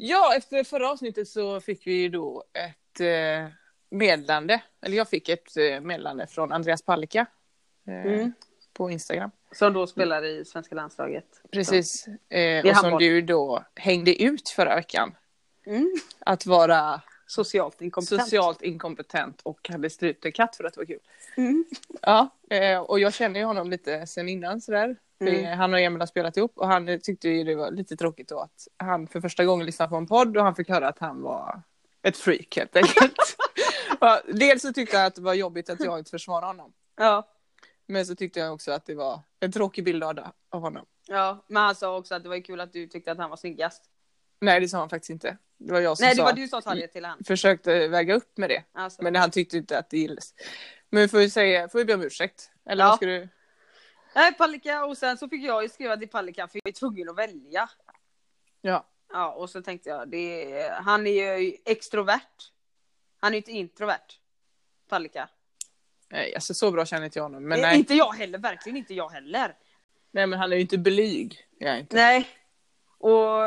Ja, 0.08 0.34
efter 0.36 0.64
förra 0.64 0.90
avsnittet 0.90 1.28
så 1.28 1.60
fick 1.60 1.86
vi 1.86 1.92
ju 1.92 2.08
då 2.08 2.44
ett 2.52 3.00
eh, 3.00 3.48
meddelande. 3.90 4.62
Eller 4.82 4.96
jag 4.96 5.08
fick 5.08 5.28
ett 5.28 5.56
eh, 5.56 5.80
meddelande 5.80 6.26
från 6.26 6.52
Andreas 6.52 6.82
Palicka. 6.82 7.26
Eh, 7.88 8.12
Mm. 8.12 8.32
På 8.72 8.90
Instagram. 8.90 9.30
som 9.52 9.72
då 9.72 9.86
spelar 9.86 10.24
i 10.24 10.44
svenska 10.44 10.74
landslaget. 10.74 11.24
Precis. 11.52 12.06
Eh, 12.28 12.66
och 12.66 12.76
som 12.76 12.98
du 12.98 13.22
då 13.22 13.64
hängde 13.74 14.22
ut 14.22 14.48
förra 14.48 14.74
veckan. 14.76 15.14
Mm. 15.66 15.94
Att 16.18 16.46
vara 16.46 17.02
Socialt 17.26 17.82
inkompetent. 17.82 18.22
socialt 18.22 18.62
inkompetent 18.62 19.40
och 19.42 19.68
hade 19.68 19.90
strypt 19.90 20.24
en 20.24 20.32
katt 20.32 20.56
för 20.56 20.64
att 20.64 20.74
det 20.74 20.80
var 20.80 20.86
kul. 20.86 21.00
Mm. 21.36 21.64
Ja, 22.02 22.28
eh, 22.50 22.78
och 22.78 23.00
jag 23.00 23.14
känner 23.14 23.40
ju 23.40 23.46
honom 23.46 23.70
lite 23.70 24.06
sen 24.06 24.28
innan 24.28 24.60
sådär. 24.60 24.96
Mm. 25.20 25.58
Han 25.58 25.74
och 25.74 25.80
Emil 25.80 26.00
har 26.00 26.06
spelat 26.06 26.36
ihop 26.36 26.58
och 26.58 26.68
han 26.68 27.00
tyckte 27.02 27.28
ju 27.28 27.44
det 27.44 27.54
var 27.54 27.70
lite 27.70 27.96
tråkigt 27.96 28.28
då 28.28 28.38
att 28.40 28.68
han 28.76 29.06
för 29.06 29.20
första 29.20 29.44
gången 29.44 29.66
lyssnade 29.66 29.90
på 29.90 29.96
en 29.96 30.06
podd 30.06 30.36
och 30.36 30.44
han 30.44 30.54
fick 30.54 30.68
höra 30.68 30.88
att 30.88 30.98
han 30.98 31.22
var 31.22 31.62
ett 32.02 32.16
freak 32.16 32.56
helt 32.56 32.76
enkelt. 32.76 33.36
Dels 34.26 34.62
så 34.62 34.72
tyckte 34.72 34.96
han 34.96 35.06
att 35.06 35.14
det 35.14 35.22
var 35.22 35.34
jobbigt 35.34 35.70
att 35.70 35.84
jag 35.84 35.98
inte 35.98 36.10
försvarade 36.10 36.46
honom. 36.46 36.72
Ja. 36.96 37.28
Men 37.86 38.06
så 38.06 38.14
tyckte 38.14 38.40
jag 38.40 38.54
också 38.54 38.72
att 38.72 38.86
det 38.86 38.94
var 38.94 39.20
en 39.40 39.52
tråkig 39.52 39.84
bild 39.84 40.04
av 40.04 40.20
honom. 40.52 40.86
ja, 41.06 41.44
men 41.46 41.62
han 41.62 41.74
sa 41.74 41.96
också 41.96 42.14
att 42.14 42.22
det 42.22 42.28
var 42.28 42.44
kul 42.44 42.60
att 42.60 42.72
du 42.72 42.86
tyckte 42.86 43.12
att 43.12 43.18
han 43.18 43.30
var 43.30 43.36
snyggast. 43.36 43.84
Nej, 44.40 44.60
det 44.60 44.68
sa 44.68 44.78
han 44.78 44.88
faktiskt 44.88 45.10
inte. 45.10 45.36
Det 45.58 45.72
var 45.72 45.80
jag 45.80 45.98
som 45.98 46.04
Nej, 46.04 46.14
det 46.14 46.16
sa, 46.16 46.24
var 46.24 46.32
du 46.32 46.48
som 46.48 46.62
sa 46.62 46.74
det 46.74 46.86
till 46.88 47.04
han. 47.04 47.24
försökte 47.24 47.88
väga 47.88 48.14
upp 48.14 48.36
med 48.38 48.50
det. 48.50 48.64
Alltså. 48.72 49.02
Men 49.02 49.16
han 49.16 49.30
tyckte 49.30 49.56
inte 49.56 49.78
att 49.78 49.90
det 49.90 49.98
gillades. 49.98 50.34
Men 50.90 51.02
vi 51.02 51.08
får 51.08 51.20
ju 51.20 51.30
säga, 51.30 51.68
får 51.68 51.78
vi 51.78 51.84
be 51.84 51.94
om 51.94 52.02
ursäkt? 52.02 52.50
Eller 52.68 52.84
Ja. 52.84 52.88
vad 52.88 52.96
ska 52.96 53.06
du? 53.06 53.28
Nej, 54.14 54.32
Palicka 54.34 54.84
och 54.84 54.98
sen 54.98 55.18
så 55.18 55.28
fick 55.28 55.44
jag 55.44 55.62
ju 55.62 55.68
skriva 55.68 55.96
till 55.96 56.08
Palicka 56.08 56.48
för 56.48 56.60
jag 56.64 56.68
är 56.68 56.72
tvungen 56.72 57.08
att 57.08 57.16
välja. 57.18 57.70
Ja. 58.60 58.86
Ja, 59.12 59.32
och 59.32 59.50
så 59.50 59.62
tänkte 59.62 59.88
jag, 59.88 60.08
det 60.10 60.68
han 60.80 61.06
är 61.06 61.36
ju 61.36 61.56
extrovert. 61.64 62.50
Han 63.20 63.28
är 63.32 63.32
ju 63.32 63.38
inte 63.38 63.52
introvert. 63.52 64.18
Palicka. 64.88 65.28
Nej, 66.08 66.34
alltså 66.34 66.54
så 66.54 66.70
bra 66.70 66.86
känner 66.86 67.04
inte 67.04 67.18
jag 67.18 67.24
honom. 67.24 67.48
Men 67.48 67.60
nej. 67.60 67.78
Inte 67.78 67.94
jag 67.94 68.12
heller, 68.12 68.38
verkligen 68.38 68.76
inte 68.76 68.94
jag 68.94 69.08
heller. 69.08 69.56
nej, 70.10 70.26
men 70.26 70.38
han 70.38 70.52
är 70.52 70.56
ju 70.56 70.62
inte 70.62 70.78
blyg. 70.78 71.46
Jag 71.58 71.70
är 71.74 71.78
inte. 71.78 71.96
Nej. 71.96 72.28
Och 72.98 73.40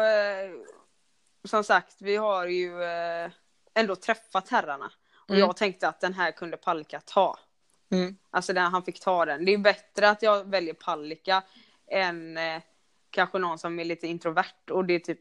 som 1.43 1.63
sagt, 1.63 1.95
vi 1.99 2.15
har 2.15 2.45
ju 2.45 2.83
eh, 2.83 3.31
ändå 3.73 3.95
träffat 3.95 4.49
herrarna. 4.49 4.91
Och 5.13 5.29
Mm. 5.29 5.39
jag 5.39 5.57
tänkte 5.57 5.87
att 5.87 6.01
den 6.01 6.13
här 6.13 6.31
kunde 6.31 6.57
Palicka 6.57 7.01
ta. 7.05 7.39
Mm. 7.91 8.17
Alltså 8.29 8.53
den, 8.53 8.71
han 8.71 8.83
fick 8.83 8.99
ta 8.99 9.25
den. 9.25 9.45
Det 9.45 9.53
är 9.53 9.57
bättre 9.57 10.09
att 10.09 10.21
jag 10.21 10.49
väljer 10.49 10.73
Palicka 10.73 11.43
än 11.87 12.37
eh, 12.37 12.61
kanske 13.09 13.37
någon 13.39 13.59
som 13.59 13.79
är 13.79 13.85
lite 13.85 14.07
introvert 14.07 14.71
och 14.71 14.85
det 14.85 14.93
är 14.93 14.99
typ... 14.99 15.19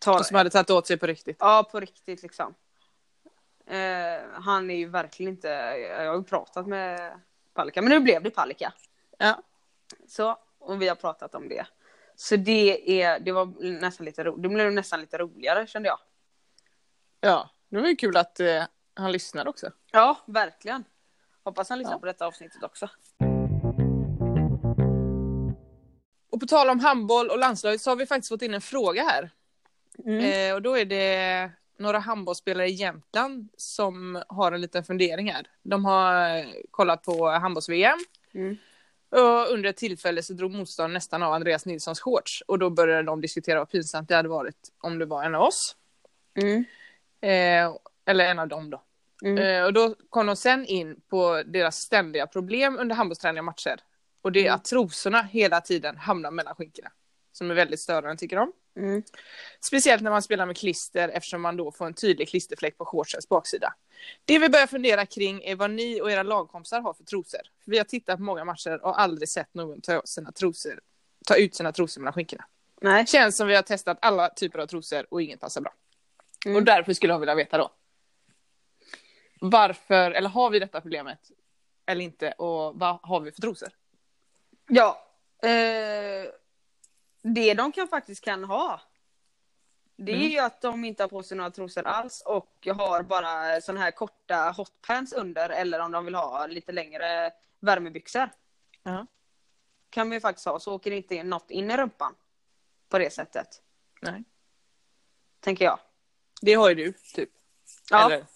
Tar, 0.00 0.18
Och 0.18 0.26
som 0.26 0.36
hade 0.36 0.50
tagit 0.50 0.70
åt 0.70 0.86
sig 0.86 0.96
på 0.96 1.06
riktigt. 1.06 1.36
Ja, 1.40 1.68
på 1.72 1.80
riktigt 1.80 2.22
liksom. 2.22 2.54
Eh, 3.66 4.20
han 4.32 4.70
är 4.70 4.74
ju 4.76 4.86
verkligen 4.88 5.32
inte... 5.32 5.48
Jag 5.48 6.08
har 6.08 6.16
ju 6.16 6.24
pratat 6.24 6.66
med 6.66 7.20
Palicka, 7.54 7.82
men 7.82 7.90
nu 7.90 8.00
blev 8.00 8.22
det 8.22 8.30
Palicka. 8.30 8.72
Ja. 9.18 9.42
Så, 10.08 10.38
och 10.58 10.82
vi 10.82 10.88
har 10.88 10.96
pratat 10.96 11.34
om 11.34 11.48
det. 11.48 11.66
Så 12.20 12.36
det, 12.36 13.02
är, 13.02 13.20
det 13.20 13.32
var 13.32 13.46
nästan 13.80 14.06
lite 14.06 14.24
ro, 14.24 14.36
det 14.36 14.48
blev 14.48 14.72
nästan 14.72 15.00
lite 15.00 15.18
roligare 15.18 15.66
kände 15.66 15.88
jag. 15.88 15.98
Ja, 17.20 17.50
det 17.68 17.80
var 17.80 17.88
ju 17.88 17.96
kul 17.96 18.16
att 18.16 18.40
eh, 18.40 18.64
han 18.94 19.12
lyssnade 19.12 19.50
också. 19.50 19.70
Ja, 19.92 20.20
verkligen. 20.26 20.84
Hoppas 21.44 21.68
han 21.68 21.78
lyssnar 21.78 21.94
Ja. 21.94 21.98
på 21.98 22.06
detta 22.06 22.26
avsnittet 22.26 22.62
också. 22.62 22.88
Och 26.30 26.40
på 26.40 26.46
tal 26.46 26.70
om 26.70 26.80
handboll 26.80 27.30
och 27.30 27.38
landslaget 27.38 27.80
så 27.80 27.90
har 27.90 27.96
vi 27.96 28.06
faktiskt 28.06 28.28
fått 28.28 28.42
in 28.42 28.54
en 28.54 28.60
fråga 28.60 29.02
här. 29.02 29.30
Mm. 30.04 30.50
Eh, 30.50 30.54
och 30.54 30.62
då 30.62 30.78
är 30.78 30.84
det 30.84 31.50
några 31.78 31.98
handbollsspelare 31.98 32.68
i 32.68 32.72
Jämtland 32.72 33.48
som 33.56 34.22
har 34.28 34.52
en 34.52 34.60
liten 34.60 34.84
fundering 34.84 35.32
här. 35.32 35.46
De 35.62 35.84
har 35.84 36.36
eh, 36.38 36.44
kollat 36.70 37.02
på 37.02 37.30
handbolls-VM. 37.30 37.98
Mm. 38.34 38.56
Och 39.10 39.52
under 39.52 39.70
ett 39.70 39.76
tillfälle 39.76 40.22
så 40.22 40.32
drog 40.32 40.50
motståndaren 40.50 40.92
nästan 40.92 41.22
av 41.22 41.32
Andreas 41.32 41.66
Nilssons 41.66 42.00
shorts. 42.00 42.42
Och 42.46 42.58
då 42.58 42.70
började 42.70 43.02
de 43.02 43.20
diskutera 43.20 43.58
vad 43.58 43.70
pinsamt 43.70 44.08
det 44.08 44.14
hade 44.14 44.28
varit 44.28 44.72
om 44.80 44.98
det 44.98 45.06
var 45.06 45.24
en 45.24 45.34
av 45.34 45.42
oss. 45.42 45.76
Mm. 46.34 46.64
Eh, 47.20 47.76
eller 48.06 48.24
en 48.24 48.38
av 48.38 48.48
dem 48.48 48.70
då. 48.70 48.82
Mm. 49.24 49.38
Eh, 49.38 49.64
och 49.64 49.72
då 49.72 49.94
kom 50.10 50.26
de 50.26 50.36
sen 50.36 50.66
in 50.66 51.00
på 51.08 51.42
deras 51.46 51.76
ständiga 51.76 52.26
problem 52.26 52.78
under 52.78 52.96
handbollsträning 52.96 53.38
och 53.38 53.44
matcher. 53.44 53.80
Och 54.22 54.32
det 54.32 54.40
är 54.40 54.44
Mm. 54.44 54.54
att 54.54 54.64
trosorna 54.64 55.22
hela 55.22 55.60
tiden 55.60 55.96
hamnar 55.96 56.30
mellan 56.30 56.54
skinkorna. 56.54 56.90
Som 57.32 57.50
är 57.50 57.54
väldigt 57.54 57.80
störande 57.80 58.16
tycker 58.16 58.36
de. 58.36 58.52
Mm. 58.76 59.02
Speciellt 59.60 60.02
när 60.02 60.10
man 60.10 60.22
spelar 60.22 60.46
med 60.46 60.56
klister 60.56 61.08
eftersom 61.08 61.42
man 61.42 61.56
då 61.56 61.72
får 61.72 61.86
en 61.86 61.94
tydlig 61.94 62.28
klisterfläck 62.28 62.78
på 62.78 62.84
shortsens 62.84 63.28
baksida. 63.28 63.74
Det 64.24 64.38
vi 64.38 64.48
börjar 64.48 64.66
fundera 64.66 65.06
kring 65.06 65.42
är 65.42 65.56
vad 65.56 65.70
ni 65.70 66.00
och 66.00 66.10
era 66.10 66.22
lagkompisar 66.22 66.80
har 66.80 66.94
för 66.94 67.04
trosor. 67.04 67.40
För 67.64 67.70
vi 67.70 67.78
har 67.78 67.84
tittat 67.84 68.16
på 68.16 68.22
många 68.22 68.44
matcher 68.44 68.84
och 68.84 69.00
aldrig 69.00 69.28
sett 69.28 69.54
någon 69.54 69.80
ta, 69.80 70.02
sina 70.04 70.32
trosor, 70.32 70.80
ta 71.26 71.36
ut 71.36 71.54
sina 71.54 71.72
trosor 71.72 72.00
mellan 72.00 72.12
skinkorna. 72.12 72.44
Nej. 72.80 73.06
Känns 73.06 73.36
som 73.36 73.48
vi 73.48 73.54
har 73.54 73.62
testat 73.62 73.98
alla 74.02 74.28
typer 74.28 74.58
av 74.58 74.66
trosor 74.66 75.06
och 75.10 75.22
inget 75.22 75.40
passar 75.40 75.60
bra. 75.60 75.72
Mm. 76.46 76.56
Och 76.56 76.62
därför 76.62 76.92
skulle 76.92 77.12
jag 77.12 77.20
vilja 77.20 77.34
veta 77.34 77.58
då. 77.58 77.70
Varför, 79.40 80.10
eller 80.10 80.28
har 80.28 80.50
vi 80.50 80.58
detta 80.58 80.80
problemet? 80.80 81.18
Eller 81.86 82.04
inte? 82.04 82.32
Och 82.32 82.78
vad 82.78 82.98
har 83.02 83.20
vi 83.20 83.32
för 83.32 83.40
trosor? 83.40 83.68
Ja. 84.68 85.06
Eh, 85.42 86.30
det 87.22 87.54
de 87.54 87.72
kan 87.72 87.88
faktiskt 87.88 88.24
kan 88.24 88.44
ha. 88.44 88.80
Det 89.96 90.12
är 90.12 90.16
Mm. 90.16 90.28
ju 90.28 90.38
att 90.38 90.60
de 90.60 90.84
inte 90.84 91.02
har 91.02 91.08
på 91.08 91.22
sig 91.22 91.36
några 91.36 91.50
trosor 91.50 91.86
alls 91.86 92.22
och 92.26 92.66
har 92.76 93.02
bara 93.02 93.60
såna 93.60 93.80
här 93.80 93.90
korta 93.90 94.50
hotpants 94.56 95.12
under 95.12 95.50
eller 95.50 95.80
om 95.80 95.92
de 95.92 96.04
vill 96.04 96.14
ha 96.14 96.46
lite 96.46 96.72
längre 96.72 97.30
värmebyxor. 97.60 98.30
Ja. 98.82 99.06
Kan 99.90 100.08
man 100.08 100.14
ju 100.16 100.20
faktiskt 100.20 100.46
ha 100.46 100.60
så 100.60 100.74
åker 100.74 100.90
det 100.90 100.96
inte 100.96 101.22
något 101.22 101.50
in 101.50 101.70
i 101.70 101.76
rumpan. 101.76 102.14
På 102.88 102.98
det 102.98 103.10
sättet. 103.12 103.62
Nej. 104.02 104.24
Tänker 105.40 105.64
jag. 105.64 105.78
Det 106.42 106.54
har 106.54 106.68
ju 106.68 106.74
du, 106.74 106.92
typ. 106.92 107.30
Ja, 107.90 108.06
Eller 108.06 108.26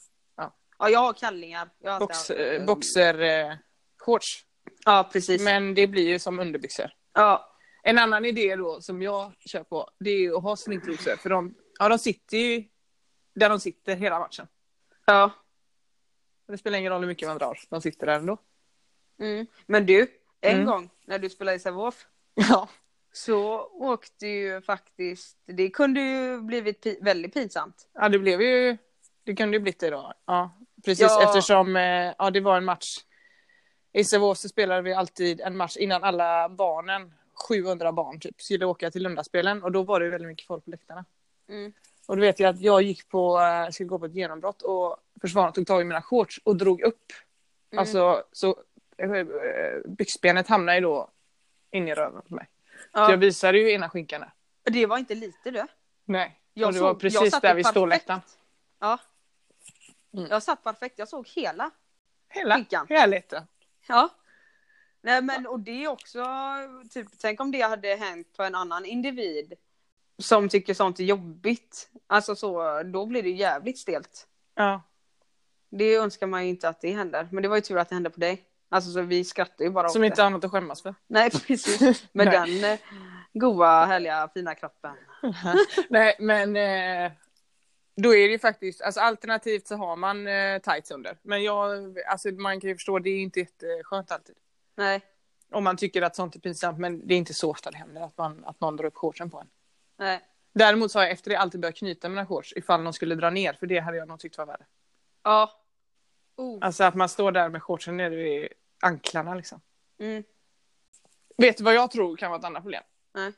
ja 0.79 0.89
jag 0.89 1.01
har 1.01 1.13
kallingar. 1.13 1.71
Jag 1.79 1.93
har 1.93 2.01
box, 2.01 2.17
haft, 2.17 2.31
eh, 2.31 2.65
boxer, 2.65 3.21
eh, 3.21 3.57
shorts. 3.99 4.45
Ja, 4.85 5.09
precis. 5.13 5.43
Men 5.43 5.75
det 5.75 5.87
blir 5.87 6.09
ju 6.09 6.19
som 6.19 6.39
underbyxor. 6.39 6.91
Ja, 7.13 7.54
En 7.87 7.99
annan 7.99 8.25
idé 8.25 8.57
då 8.57 8.81
som 8.81 9.03
jag 9.03 9.33
kör 9.39 9.63
på, 9.65 9.91
det 9.99 10.11
är 10.11 10.37
att 10.37 10.43
ha 10.43 10.57
sminktrosor. 10.57 11.17
För 11.17 11.31
de, 11.31 11.55
ja, 11.79 11.89
de 11.89 11.99
sitter 11.99 12.37
ju 12.37 12.65
där 13.35 13.49
de 13.49 13.61
sitter 13.61 13.97
hela 13.97 14.19
matchen. 14.19 14.47
ja. 15.07 15.31
Det 16.49 16.59
spelar 16.59 16.79
ingen 16.79 16.93
roll 16.93 17.01
hur 17.01 17.09
mycket 17.09 17.29
man 17.29 17.39
drar, 17.39 17.59
de 17.71 17.81
sitter 17.81 18.07
där 18.07 18.15
ändå. 18.19 18.39
Mm. 19.21 19.47
Men 19.67 19.87
du, 19.87 20.07
en 20.41 20.55
Mm. 20.55 20.67
gång 20.67 20.91
när 21.07 21.19
du 21.19 21.31
spelade 21.31 21.57
i 21.57 21.59
Sävehof 21.61 22.07
Ja. 22.35 22.69
så 23.13 23.61
åkte 23.67 24.27
ju 24.27 24.61
faktiskt, 24.63 25.39
det 25.47 25.71
kunde 25.71 26.01
ju 26.01 26.41
blivit 26.41 26.85
pi- 26.85 26.99
väldigt 27.05 27.35
pinsamt. 27.35 27.89
ja, 27.95 28.09
det 28.09 28.19
blev 28.19 28.43
ju, 28.43 28.77
det 29.25 29.35
kunde 29.37 29.57
ju 29.57 29.61
blivit 29.61 29.81
det 29.81 29.91
då. 29.91 30.13
Ja, 30.27 30.59
precis 30.85 31.01
Ja. 31.11 31.23
eftersom 31.23 31.77
eh, 31.77 32.15
ja, 32.19 32.31
det 32.31 32.41
var 32.41 32.57
en 32.57 32.65
match. 32.65 32.97
I 33.93 34.05
Sävehof 34.05 34.39
så 34.39 34.49
spelade 34.49 34.83
vi 34.83 34.93
alltid 34.95 35.41
en 35.41 35.57
match 35.57 35.77
innan 35.77 36.05
alla 36.05 36.49
barnen, 36.49 37.15
700 37.35 37.93
barn 37.93 38.21
typ, 38.21 38.43
skulle 38.43 38.65
åka 38.65 38.91
till 38.91 39.03
Lundaspelen 39.03 39.63
och 39.63 39.73
då 39.73 39.83
var 39.83 40.01
det 40.01 40.11
väldigt 40.11 40.29
mycket 40.29 40.47
folk 40.47 40.65
på 40.65 40.71
läktarna. 40.71 41.05
Mm. 41.49 41.73
Och 42.07 42.17
då 42.17 42.21
vet 42.21 42.41
jag 42.41 42.55
att 42.55 42.61
jag 42.61 42.83
gick 42.83 43.09
på, 43.09 43.41
eh, 43.41 43.71
skulle 43.71 43.89
gå 43.89 43.99
på 43.99 44.05
ett 44.05 44.15
genombrott 44.15 44.63
och 44.63 44.97
försvararen 45.21 45.53
tog 45.53 45.67
tag 45.67 45.81
i 45.81 45.85
mina 45.85 46.03
shorts 46.03 46.41
och 46.45 46.57
drog 46.57 46.83
upp. 46.83 47.13
Mm. 47.71 47.81
Alltså 47.81 48.25
så 48.33 48.49
eh, 48.97 49.09
byxbenet 49.89 50.49
hamnade 50.49 50.79
ju 50.79 50.83
då 50.83 51.11
in 51.71 51.89
i 51.89 51.95
röven 51.95 52.23
på 52.29 52.35
mig. 52.35 52.49
Så 52.73 52.89
Ja, 52.93 53.11
jag 53.11 53.17
visade 53.19 53.59
ju 53.59 53.73
ena 53.73 53.91
skinkan 53.91 54.21
där. 54.21 54.33
det 54.73 54.87
var 54.87 54.99
inte 54.99 55.15
lite 55.15 55.51
du. 55.51 55.63
Nej, 56.05 56.41
Jag 56.55 56.67
och 56.67 56.73
det 56.73 56.81
var 56.81 56.89
såg- 56.89 56.95
jag 56.95 57.01
precis 57.01 57.41
där 57.41 57.55
vid 57.55 57.67
ståläktaren. 57.67 58.21
Ja. 58.81 58.99
Mm. 60.15 60.27
Jag 60.31 60.43
satt 60.43 60.63
perfekt, 60.65 60.99
jag 60.99 61.09
såg 61.09 61.29
hela. 61.29 61.71
Hela 62.29 62.55
Skinkan. 62.57 62.87
helheten. 62.89 63.47
Ja. 63.89 64.09
Nej 65.05 65.23
men 65.23 65.47
och 65.47 65.61
det 65.61 65.85
är 65.85 65.89
också, 65.89 66.25
typ, 66.91 67.07
tänk 67.21 67.41
om 67.41 67.51
det 67.51 67.61
hade 67.61 67.89
hänt 67.89 68.33
på 68.37 68.43
en 68.43 68.55
annan 68.55 68.85
individ 68.85 69.55
som 70.19 70.49
tycker 70.49 70.75
sånt 70.75 71.01
är 71.01 71.05
jobbigt. 71.05 71.89
Alltså 72.07 72.37
så, 72.37 72.83
då 72.83 73.07
blir 73.07 73.23
det 73.23 73.31
jävligt 73.31 73.79
stelt. 73.79 74.27
Ja. 74.55 74.83
Det 75.71 75.95
önskar 75.95 76.27
man 76.27 76.45
ju 76.45 76.51
inte 76.51 76.69
att 76.69 76.81
det 76.81 76.93
händer. 76.93 77.29
Men 77.33 77.43
det 77.43 77.49
var 77.49 77.57
ju 77.57 77.63
tur 77.63 77.79
att 77.79 77.89
det 77.89 77.95
hände 77.95 78.11
på 78.11 78.21
dig. 78.21 78.45
Alltså 78.69 78.91
så 78.91 79.01
vi 79.01 79.25
skrattar 79.25 79.65
ju 79.65 79.71
bara 79.71 79.89
Som 79.89 80.03
åt 80.03 80.07
inte 80.07 80.17
det. 80.17 80.23
har 80.23 80.31
något 80.31 80.45
att 80.45 80.51
skämmas 80.51 80.83
för. 80.83 80.95
Nej 81.07 81.31
precis. 81.31 81.81
Med 82.13 82.27
Nej. 82.27 82.61
den 82.61 82.73
eh, 82.73 82.79
goa, 83.33 83.85
härliga, 83.87 84.29
fina 84.35 84.55
kroppen. 84.55 84.97
Nej, 85.89 86.17
men 86.19 86.57
eh, 86.57 87.13
då 87.97 88.15
är 88.15 88.27
det 88.27 88.33
ju 88.33 88.39
faktiskt, 88.39 88.83
alltså 88.83 89.01
alternativt 89.01 89.67
så 89.67 89.77
har 89.77 89.97
man 89.97 90.27
eh, 90.27 90.59
tights 90.59 90.91
under. 90.91 91.19
Men 91.23 91.43
jag, 91.43 91.95
alltså 92.07 92.29
man 92.29 92.61
kan 92.61 92.71
ju 92.71 92.77
förstå, 92.77 92.99
det 92.99 93.11
är 93.11 93.23
inte 93.23 93.41
jätteskönt 93.41 94.13
alltid. 94.13 94.37
Nej, 94.77 95.01
Om 95.51 95.65
man 95.65 95.77
tycker 95.77 96.03
att 96.03 96.17
sånt 96.17 96.37
är 96.37 96.41
pinsamt, 96.41 96.79
men 96.79 97.07
det 97.07 97.15
är 97.15 97.19
inte 97.19 97.35
så 97.35 97.51
ofta 97.51 97.71
det 97.71 97.77
händer 97.77 98.01
att, 98.03 98.19
man, 98.19 98.45
att 98.45 98.61
någon 98.61 98.77
drar 98.77 98.85
upp 98.85 98.97
shortsen 98.97 99.31
på 99.31 99.41
en. 99.41 99.49
nej. 99.99 100.21
Däremot 100.57 100.93
så 100.93 100.99
har 100.99 101.05
jag 101.05 101.13
efter 101.13 101.31
det 101.31 101.39
alltid 101.39 101.61
börjat 101.61 101.77
knyta 101.77 102.09
mina 102.09 102.27
shorts 102.27 102.53
ifall 102.57 102.83
någon 102.83 102.93
skulle 102.93 103.15
dra 103.15 103.31
ner, 103.31 103.53
för 103.53 103.67
det 103.67 103.79
hade 103.79 103.97
jag 103.97 104.09
nog 104.09 104.21
tyckt 104.21 104.39
var 104.39 104.47
värre. 104.47 104.67
Ja. 105.23 105.51
Oh. 106.37 106.59
Alltså 106.61 106.85
att 106.85 106.95
man 106.95 107.09
står 107.09 107.33
där 107.33 107.49
med 107.49 107.63
shortsen 107.63 107.97
nere 107.97 108.17
vid 108.17 108.49
anklarna 108.83 109.35
liksom. 109.35 109.61
Mm. 109.99 110.25
Vet 111.37 111.57
du 111.57 111.65
vad 111.65 111.75
jag 111.75 111.91
tror 111.91 112.17
kan 112.17 112.31
vara 112.31 112.39
ett 112.39 112.45
annat 112.45 112.63
problem? 112.63 112.83
Nej. 113.15 113.33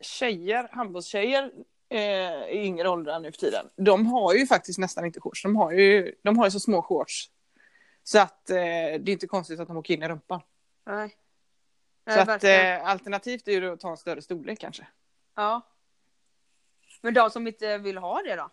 Tjejer, 0.00 0.68
handbollstjejer 0.72 1.52
eh, 1.88 2.00
i 2.48 2.64
yngre 2.64 2.88
åldrar 2.88 3.20
nu 3.20 3.32
för 3.32 3.38
tiden, 3.38 3.66
de 3.76 4.06
har 4.06 4.34
ju 4.34 4.46
faktiskt 4.46 4.78
nästan 4.78 5.04
inte 5.04 5.20
shorts. 5.20 5.42
De 5.42 5.56
har 5.56 5.72
ju, 5.72 6.14
de 6.22 6.38
har 6.38 6.44
ju 6.44 6.50
så 6.50 6.60
små 6.60 6.82
shorts. 6.82 7.30
Så 8.10 8.18
att 8.18 8.50
eh, 8.50 8.56
det 8.56 8.62
är 8.62 9.08
inte 9.08 9.26
konstigt 9.26 9.60
att 9.60 9.68
de 9.68 9.76
åker 9.76 9.94
in 9.94 10.02
i 10.02 10.08
rumpan. 10.08 10.40
Nej. 10.84 11.16
Så 12.08 12.24
Nej, 12.24 12.34
att 12.34 12.44
eh, 12.44 12.90
alternativt 12.90 13.48
är 13.48 13.52
ju 13.52 13.72
att 13.72 13.80
ta 13.80 13.90
en 13.90 13.96
större 13.96 14.22
storlek 14.22 14.58
kanske. 14.58 14.86
Ja. 15.34 15.60
Men 17.00 17.14
de 17.14 17.30
som 17.30 17.46
inte 17.46 17.78
vill 17.78 17.98
ha 17.98 18.22
det 18.22 18.36
då? 18.36 18.50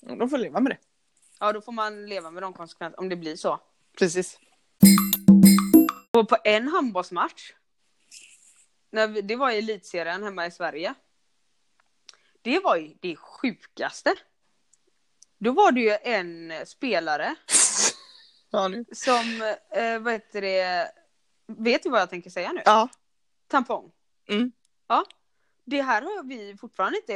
De 0.00 0.30
får 0.30 0.38
leva 0.38 0.60
med 0.60 0.72
det. 0.72 0.78
Ja, 1.40 1.52
då 1.52 1.60
får 1.60 1.72
man 1.72 2.06
leva 2.06 2.30
med 2.30 2.42
de 2.42 2.52
konsekvenserna 2.52 3.00
om 3.00 3.08
det 3.08 3.16
blir 3.16 3.36
så. 3.36 3.60
Precis. 3.98 4.38
Och 6.10 6.28
på 6.28 6.36
en 6.44 6.68
handbollsmatch, 6.68 7.52
när 8.90 9.08
vi, 9.08 9.20
det 9.20 9.36
var 9.36 9.50
i 9.50 9.58
elitserien 9.58 10.22
hemma 10.22 10.46
i 10.46 10.50
Sverige. 10.50 10.94
Det 12.42 12.60
var 12.60 12.76
ju 12.76 12.94
det 13.00 13.16
sjukaste. 13.16 14.14
Då 15.38 15.52
var 15.52 15.72
det 15.72 15.80
ju 15.80 15.96
en 16.02 16.66
spelare 16.66 17.36
Ja, 18.50 18.68
nu. 18.68 18.84
som, 18.92 19.42
eh, 19.70 19.98
vad 20.00 20.12
heter 20.12 20.40
det, 20.40 20.90
vet 21.46 21.82
du 21.82 21.90
vad 21.90 22.00
jag 22.00 22.10
tänker 22.10 22.30
säga 22.30 22.52
nu? 22.52 22.62
Ja. 22.64 22.88
Tampong. 23.48 23.90
Mm. 24.28 24.52
Ja. 24.88 25.04
Det 25.64 25.82
här 25.82 26.02
har 26.02 26.24
vi 26.24 26.56
fortfarande 26.56 26.98
inte 26.98 27.14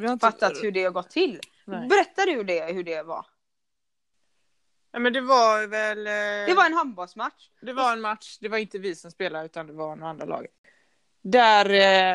Vi 0.00 0.06
inte 0.06 0.26
fattat 0.26 0.52
hur 0.62 0.72
det 0.72 0.84
har 0.84 0.90
gått 0.90 1.10
till. 1.10 1.40
Nej. 1.64 1.88
Berätta 1.88 2.24
du 2.26 2.44
det, 2.44 2.72
hur 2.72 2.84
det 2.84 3.02
var. 3.02 3.26
Ja, 4.92 4.98
men 4.98 5.12
det 5.12 5.20
var 5.20 5.66
väl... 5.66 6.06
eh, 6.06 6.12
Det 6.46 6.54
var 6.56 6.66
en 6.66 6.72
handbollsmatch. 6.72 7.48
Det 7.60 7.72
var 7.72 7.92
en 7.92 8.00
match, 8.00 8.38
det 8.40 8.48
var 8.48 8.58
inte 8.58 8.78
vi 8.78 8.94
som 8.94 9.10
spelade 9.10 9.44
utan 9.44 9.66
det 9.66 9.72
var 9.72 9.96
några 9.96 10.10
andra 10.10 10.26
lag. 10.26 10.46
Där 11.22 11.70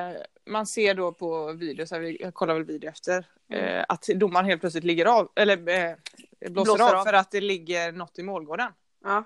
eh, 0.10 0.16
man 0.46 0.66
ser 0.68 0.94
då 0.96 1.14
på 1.14 1.54
video, 1.54 1.86
så 1.88 1.96
här, 1.96 2.02
vi- 2.02 2.18
jag 2.22 2.34
kollar 2.34 2.54
väl 2.54 2.64
video 2.64 2.90
efter, 2.90 3.26
eh, 3.52 3.86
att 3.90 4.08
domaren 4.16 4.46
helt 4.46 4.62
plötsligt 4.62 4.84
ligger 4.84 5.06
av, 5.06 5.32
eller 5.36 5.70
eh, 5.70 5.96
blåser, 6.40 6.50
Blåser 6.76 6.84
av, 6.94 7.00
av. 7.00 7.04
för 7.06 7.14
att 7.14 7.32
det 7.32 7.42
ligger 7.42 7.92
något 7.92 8.20
i 8.20 8.24
målgården. 8.24 8.72
Ja. 9.04 9.24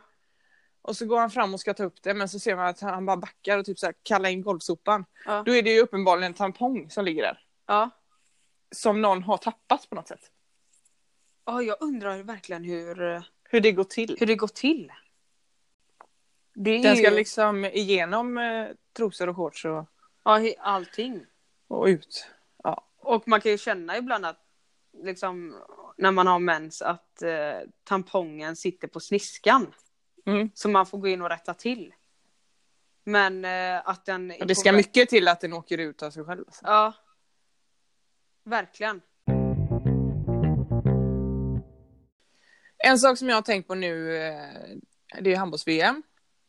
Och 0.82 0.98
så 0.98 1.06
går 1.06 1.20
han 1.20 1.30
fram 1.32 1.54
och 1.54 1.60
ska 1.60 1.74
ta 1.74 1.84
upp 1.84 2.02
det 2.04 2.14
men 2.14 2.30
så 2.30 2.40
ser 2.40 2.56
man 2.56 2.66
att 2.68 2.80
han 2.80 3.06
bara 3.06 3.18
backar 3.18 3.58
och 3.58 3.66
typ 3.66 3.80
så 3.80 3.86
här 3.86 3.96
kallar 4.04 4.30
in 4.30 4.42
golvsopan. 4.42 5.06
Ja. 5.26 5.44
Då 5.46 5.56
är 5.56 5.62
det 5.62 5.70
ju 5.74 5.80
uppenbarligen 5.82 6.32
en 6.32 6.38
tampong 6.38 6.90
som 6.90 7.06
ligger 7.06 7.22
där. 7.24 7.40
Ja. 7.68 7.90
Som 8.76 9.02
någon 9.02 9.24
har 9.24 9.38
tappat 9.38 9.90
på 9.90 9.96
något 9.96 10.08
sätt. 10.08 10.32
Ja, 11.46 11.62
jag 11.62 11.78
undrar 11.80 12.24
verkligen 12.24 12.64
hur, 12.64 13.24
Hur 13.44 13.62
det 13.62 13.72
går 13.72 13.84
till. 13.84 14.18
hur 14.20 14.28
det 14.28 14.36
går 14.36 14.48
till. 14.48 14.92
Det 16.56 16.72
är 16.72 16.84
Den 16.84 16.96
ska 16.96 17.10
ju 17.10 17.16
liksom 17.16 17.66
igenom 17.66 18.38
eh, 18.38 18.68
trosor 18.98 19.30
och 19.30 19.36
shorts 19.36 19.66
och, 19.66 19.86
ja, 20.24 20.54
allting. 20.60 21.26
och 21.68 21.86
ut. 21.86 22.28
Och 22.98 23.28
man 23.28 23.42
kan 23.42 23.52
ju 23.52 23.58
känna 23.58 23.98
ibland 23.98 24.26
att 24.26 24.43
liksom 24.94 25.56
när 25.98 26.12
man 26.12 26.28
har 26.28 26.40
mens 26.40 26.82
att 26.82 27.22
eh, 27.22 27.60
tampongen 27.84 28.56
sitter 28.56 28.88
på 28.88 29.00
sniskan. 29.00 29.74
Mm. 30.26 30.50
Så 30.54 30.70
man 30.70 30.86
får 30.86 30.98
gå 30.98 31.08
in 31.08 31.22
och 31.22 31.30
rätta 31.30 31.54
till. 31.54 31.94
Men 33.04 33.46
eh, 33.46 33.82
att 33.90 34.06
den... 34.06 34.34
Och 34.40 34.48
det 34.48 34.56
ska 34.56 34.72
väg- 34.72 34.78
mycket 34.78 35.10
till 35.10 35.28
att 35.28 35.42
den 35.42 35.54
åker 35.54 35.78
ut 35.78 36.04
av 36.04 36.12
sig 36.12 36.24
själv. 36.24 36.44
Alltså. 36.48 36.62
Ja. 36.66 36.94
Verkligen. 38.44 39.02
En 42.78 43.00
sak 43.00 43.18
som 43.18 43.30
jag 43.30 43.36
har 43.38 43.42
tänkt 43.42 43.68
på 43.68 43.76
nu, 43.76 44.18
eh, 44.18 44.50
det 45.22 45.34
är 45.34 45.38
handbolls-VM. 45.38 46.04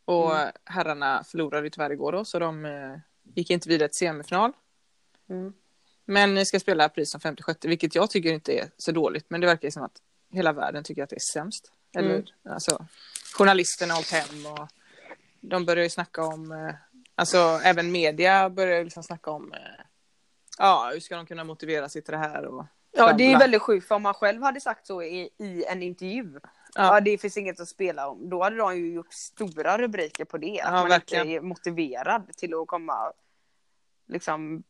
Och 0.04 0.37
Mm. 0.37 0.52
herrarna 0.64 1.24
förlorade 1.24 1.70
tyvärr 1.70 1.90
igår 1.92 2.12
då, 2.12 2.24
så 2.24 2.38
de 2.38 2.64
eh, 2.64 2.96
gick 3.35 3.50
inte 3.50 3.68
vidare 3.68 3.88
till 3.88 3.96
semifinal. 3.98 4.52
Mm. 5.30 5.52
Men 6.04 6.34
ni 6.34 6.46
ska 6.46 6.60
spela 6.60 6.88
pris 6.88 7.10
som 7.10 7.20
56, 7.20 7.64
vilket 7.64 7.94
jag 7.94 8.10
tycker 8.10 8.32
inte 8.32 8.58
är 8.58 8.70
så 8.76 8.92
dåligt. 8.92 9.26
Men 9.28 9.40
det 9.40 9.46
verkar 9.46 9.70
som 9.70 9.82
att 9.82 10.02
hela 10.32 10.52
världen 10.52 10.84
tycker 10.84 11.02
att 11.02 11.10
det 11.10 11.16
är 11.16 11.20
sämst. 11.20 11.72
Eller 11.96 12.14
Mm. 12.14 12.24
alltså, 12.48 12.86
journalisterna 13.34 13.94
har 13.94 14.00
åkt 14.00 14.10
hem 14.12 14.46
och 14.46 14.68
de 15.40 15.64
börjar 15.66 15.84
ju 15.84 15.90
snacka 15.90 16.22
om, 16.24 16.52
eh, 16.52 16.74
alltså 17.14 17.38
även 17.64 17.92
media 17.92 18.50
börjar 18.50 18.84
liksom 18.84 19.02
snacka 19.02 19.30
om, 19.30 19.52
eh, 19.52 19.58
ja 20.58 20.90
hur 20.92 21.00
ska 21.00 21.16
de 21.16 21.26
kunna 21.26 21.44
motivera 21.44 21.88
sig 21.88 22.02
till 22.02 22.12
det 22.12 22.18
här 22.18 22.44
och 22.44 22.64
Ja, 22.96 23.12
det 23.12 23.32
är 23.32 23.38
väldigt 23.38 23.62
sjukt 23.62 23.88
för 23.88 23.94
om 23.94 24.02
man 24.02 24.14
själv 24.14 24.42
hade 24.42 24.60
sagt 24.60 24.86
så 24.86 25.02
i, 25.02 25.30
i 25.38 25.64
en 25.64 25.82
intervju. 25.82 26.40
Ja. 26.74 26.94
Ja. 26.94 27.00
det 27.00 27.18
finns 27.18 27.36
inget 27.36 27.60
att 27.60 27.68
spela 27.68 28.08
om. 28.08 28.30
Då 28.30 28.42
hade 28.42 28.56
de 28.56 28.76
ju 28.76 28.92
gjort 28.94 29.12
stora 29.12 29.78
rubriker 29.78 30.24
på 30.24 30.38
det. 30.38 30.60
Att 30.60 30.66
Ja, 30.66 30.70
man 30.72 30.88
verkligen. 30.88 31.26
inte 31.26 31.36
är 31.36 31.40
motiverad 31.40 32.36
till 32.36 32.54
att 32.54 32.66
komma 32.66 33.12
liksom 34.06 34.62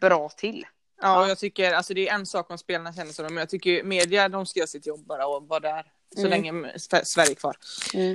bra 0.00 0.28
till. 0.28 0.66
Ja, 1.02 1.22
och 1.24 1.30
jag 1.30 1.38
tycker, 1.38 1.72
alltså 1.72 1.94
det 1.94 2.08
är 2.08 2.14
en 2.14 2.26
sak 2.26 2.50
om 2.50 2.58
spelarna 2.58 2.92
känner 2.94 3.12
så, 3.12 3.22
men 3.22 3.36
jag 3.36 3.48
tycker 3.48 3.82
media, 3.84 4.28
de 4.28 4.46
ska 4.46 4.58
göra 4.60 4.66
sitt 4.66 4.86
jobb 4.86 5.06
bara 5.06 5.26
och 5.26 5.48
vara 5.48 5.60
där 5.60 5.92
så 6.14 6.20
Mm. 6.26 6.30
länge 6.30 6.52
Sver- 6.78 7.04
Sverige 7.04 7.30
är 7.30 7.34
kvar. 7.34 7.56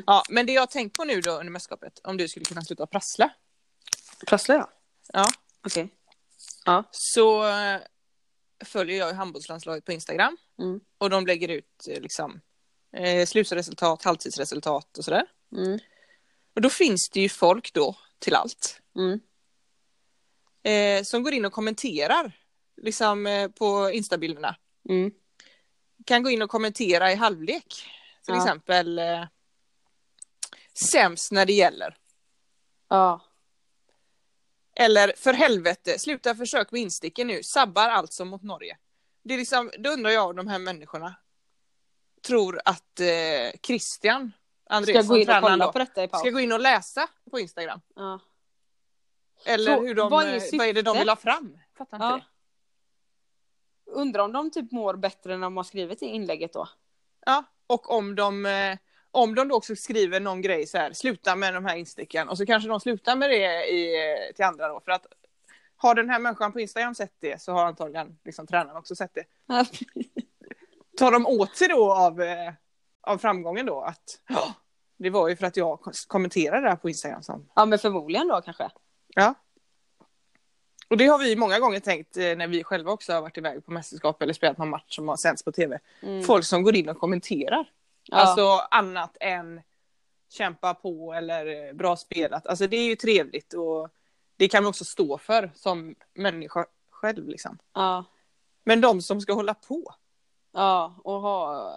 Ja, 0.08 0.24
men 0.30 0.46
det 0.46 0.52
jag 0.54 0.62
har 0.62 0.68
tänkt 0.68 0.98
på 0.98 1.04
nu 1.04 1.22
då 1.22 1.32
under 1.32 1.52
mästerskapet, 1.52 2.00
om 2.04 2.18
du 2.18 2.28
skulle 2.28 2.46
kunna 2.46 2.62
sluta 2.62 2.88
prassla. 2.88 3.30
Prasslar 4.28 4.56
jag? 4.56 4.68
Ja. 5.14 5.26
Okej. 5.66 5.90
Så 6.92 7.48
eh, 7.48 7.80
följer 8.66 8.98
jag 8.98 9.14
handbollslandslaget 9.14 9.86
på 9.86 9.92
Instagram 9.92 10.38
Mm. 10.60 10.80
och 10.98 11.10
de 11.10 11.28
lägger 11.28 11.48
ut 11.48 11.88
eh, 11.90 12.02
liksom 12.02 12.42
eh, 12.98 13.26
slutresultat, 13.26 14.04
halvtidsresultat 14.04 14.98
och 14.98 15.06
sådär. 15.06 15.26
Mm. 15.56 15.80
Och 16.56 16.62
då 16.62 16.70
finns 16.70 17.10
det 17.14 17.20
ju 17.20 17.30
folk 17.30 17.74
då 17.74 17.96
till 18.20 18.36
allt 18.36 18.82
Mm. 18.96 19.20
eh, 20.64 21.04
som 21.04 21.24
går 21.24 21.34
in 21.34 21.46
och 21.46 21.54
kommenterar 21.54 22.32
liksom 22.78 23.28
eh, 23.28 23.50
på 23.50 23.92
instabilderna. 23.92 24.56
Mm. 24.90 25.12
kan 26.06 26.24
gå 26.24 26.30
in 26.30 26.42
och 26.42 26.50
kommentera 26.50 27.12
i 27.12 27.16
halvlek. 27.16 27.68
Till 28.26 28.34
Ja. 28.34 28.38
exempel. 28.38 29.00
eh, 29.00 29.24
sämst 30.74 31.32
när 31.32 31.46
det 31.46 31.54
gäller. 31.54 31.98
Ja. 32.90 33.22
Eller 34.76 35.14
för 35.18 35.34
helvete, 35.34 36.00
sluta 36.00 36.36
försök 36.36 36.72
med 36.72 36.82
insticken 36.82 37.28
nu, 37.28 37.44
sabbar 37.44 37.90
alltså 37.90 38.26
mot 38.26 38.44
Norge. 38.44 38.78
Det 39.24 39.34
är 39.34 39.38
liksom, 39.38 39.72
då 39.80 39.90
undrar 39.90 40.12
jag 40.12 40.30
om 40.30 40.36
de 40.36 40.48
här 40.48 40.60
människorna 40.60 41.16
tror 42.22 42.62
att 42.66 43.00
eh, 43.00 43.60
Christian 43.64 44.32
Ska 44.66 44.74
Andreasson, 44.76 45.08
gå 45.08 45.18
in 45.18 45.30
och 45.30 45.42
kolla 45.42 45.66
då, 45.66 45.72
på 45.72 45.80
detta 45.80 46.04
i 46.04 46.08
paus. 46.08 46.20
ska 46.20 46.30
gå 46.30 46.40
in 46.40 46.52
och 46.52 46.60
läsa 46.60 47.08
på 47.32 47.40
Instagram. 47.40 47.82
Ja. 47.96 48.20
Eller 49.46 49.76
Så, 49.76 49.82
hur 49.82 49.96
de, 49.96 50.10
vad 50.12 50.26
är 50.26 50.36
eh, 50.36 50.42
vad 50.58 50.68
är 50.68 50.74
det 50.74 50.82
de 50.82 50.98
vill 50.98 51.10
ha 51.10 51.16
fram? 51.16 51.60
Fattar 51.78 51.98
inte 51.98 52.06
Ja. 52.08 52.16
det. 52.16 52.26
Undrar 53.96 54.24
om 54.24 54.32
de 54.32 54.52
typ 54.52 54.72
mår 54.72 54.94
bättre 54.96 55.38
när 55.38 55.44
de 55.44 55.58
har 55.58 55.64
skrivit 55.64 56.02
i 56.04 56.06
inlägget 56.06 56.54
då. 56.54 56.68
Ja, 57.26 57.44
och 57.68 57.92
om 57.92 58.16
de, 58.16 58.46
eh, 58.46 58.78
om 59.12 59.36
de 59.36 59.48
då 59.48 59.56
också 59.56 59.76
skriver 59.76 60.20
någon 60.20 60.42
grej 60.42 60.68
så 60.68 60.78
här, 60.78 60.94
sluta 60.94 61.36
med 61.36 61.54
de 61.54 61.66
här 61.66 61.76
insticken 61.76 62.30
och 62.30 62.38
så 62.38 62.46
kanske 62.46 62.70
de 62.70 62.80
slutar 62.80 63.16
med 63.16 63.30
det 63.30 63.66
i, 63.66 64.12
eh, 64.12 64.34
till 64.36 64.46
andra 64.46 64.68
då. 64.68 64.80
För 64.80 64.92
att 64.92 65.06
har 65.76 65.96
den 65.96 66.10
här 66.10 66.20
människan 66.20 66.52
på 66.52 66.60
Instagram 66.60 66.96
sett 66.96 67.14
det 67.20 67.42
så 67.42 67.52
har 67.52 67.66
antagligen 67.66 68.18
liksom, 68.26 68.48
tränaren 68.48 68.78
också 68.78 68.96
sett 68.96 69.14
det. 69.14 69.26
Tar 70.98 71.12
de 71.12 71.26
åt 71.26 71.56
sig 71.56 71.68
då 71.68 71.94
av, 71.94 72.22
eh, 72.22 72.54
av 73.02 73.18
framgången 73.18 73.66
då 73.66 73.82
att 73.82 74.22
"Ja, 74.30 74.54
det 74.98 75.10
var 75.10 75.28
ju 75.30 75.36
för 75.36 75.46
att 75.46 75.58
jag 75.58 75.80
kommenterade 76.08 76.62
det 76.62 76.70
här 76.70 76.76
på 76.76 76.90
Instagram. 76.90 77.24
Som, 77.24 77.50
ja 77.56 77.66
men 77.66 77.80
förmodligen 77.80 78.28
då 78.28 78.42
kanske. 78.42 78.70
ja. 79.08 79.34
Och 80.88 80.98
det 80.98 81.06
har 81.06 81.20
vi 81.20 81.36
många 81.36 81.60
gånger 81.60 81.80
tänkt 81.80 82.18
eh, 82.18 82.24
när 82.24 82.48
vi 82.48 82.64
själva 82.64 82.92
också 82.92 83.14
har 83.14 83.22
varit 83.22 83.38
iväg 83.38 83.66
på 83.66 83.72
mästerskap 83.72 84.22
eller 84.22 84.34
spelat 84.34 84.58
någon 84.58 84.70
match 84.70 84.96
som 84.96 85.08
har 85.08 85.16
sänds 85.16 85.44
på 85.44 85.52
tv. 85.52 85.80
Mm. 86.02 86.24
Folk 86.24 86.46
som 86.46 86.64
går 86.64 86.76
in 86.76 86.90
och 86.90 87.00
kommenterar. 87.00 87.66
Ja. 88.04 88.18
Alltså 88.18 88.68
annat 88.72 89.18
än 89.20 89.62
kämpa 90.30 90.74
på 90.74 91.14
eller 91.14 91.68
eh, 91.68 91.74
bra 91.74 91.98
spelat. 91.98 92.48
Alltså 92.48 92.68
det 92.68 92.78
är 92.78 92.86
ju 92.86 92.96
trevligt 92.96 93.54
och 93.54 93.90
det 94.38 94.48
kan 94.48 94.64
man 94.64 94.70
också 94.70 94.86
stå 94.86 95.18
för 95.18 95.52
som 95.56 95.96
människa 96.14 96.66
själv 96.90 97.28
liksom. 97.28 97.58
Ja. 97.74 98.06
Men 98.64 98.82
de 98.82 99.02
som 99.02 99.22
ska 99.22 99.34
hålla 99.34 99.54
på. 99.54 99.94
Ja, 100.54 100.96
och 101.04 101.22
ha... 101.22 101.72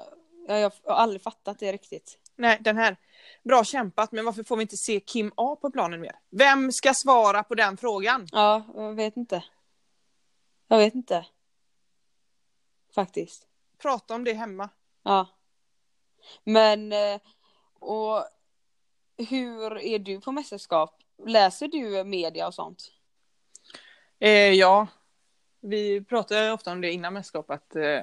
Ja, 0.49 0.59
jag 0.59 0.73
har 0.85 0.95
aldrig 0.95 1.23
fattat 1.23 1.59
det 1.59 1.73
riktigt. 1.73 2.19
Nej, 2.37 2.59
den 2.61 2.77
här. 2.77 2.97
Bra 3.45 3.65
kämpat, 3.65 4.13
men 4.13 4.25
varför 4.25 4.45
får 4.45 4.57
vi 4.57 4.63
inte 4.63 4.77
se 4.77 5.01
Kim 5.01 5.33
A 5.37 5.57
på 5.61 5.71
planen 5.71 6.01
mer? 6.01 6.17
Vem 6.31 6.73
ska 6.73 6.95
svara 6.95 7.43
på 7.43 7.55
den 7.55 7.77
frågan? 7.77 8.27
Ja, 8.33 8.65
jag 8.75 8.95
vet 8.95 9.17
inte. 9.17 9.45
Jag 10.69 10.79
vet 10.79 10.95
inte. 10.95 11.27
Faktiskt. 12.95 13.47
Prata 13.79 14.15
om 14.15 14.25
det 14.25 14.33
hemma. 14.33 14.69
Ja. 15.03 15.27
Men, 16.45 16.93
eh, 16.93 17.21
och 17.81 18.25
hur 19.29 19.79
är 19.79 19.99
du 19.99 20.21
på 20.21 20.33
mästerskap? 20.33 21.03
Läser 21.27 21.69
du 21.69 22.05
media 22.05 22.47
och 22.47 22.55
sånt? 22.55 22.93
Eh, 24.19 24.53
ja, 24.53 24.87
vi 25.61 26.05
pratar 26.05 26.43
ju 26.43 26.51
ofta 26.51 26.73
om 26.73 26.81
det 26.81 26.93
innan 26.93 27.15
mästerskap 27.15 27.51
att 27.51 27.77
eh, 27.77 28.01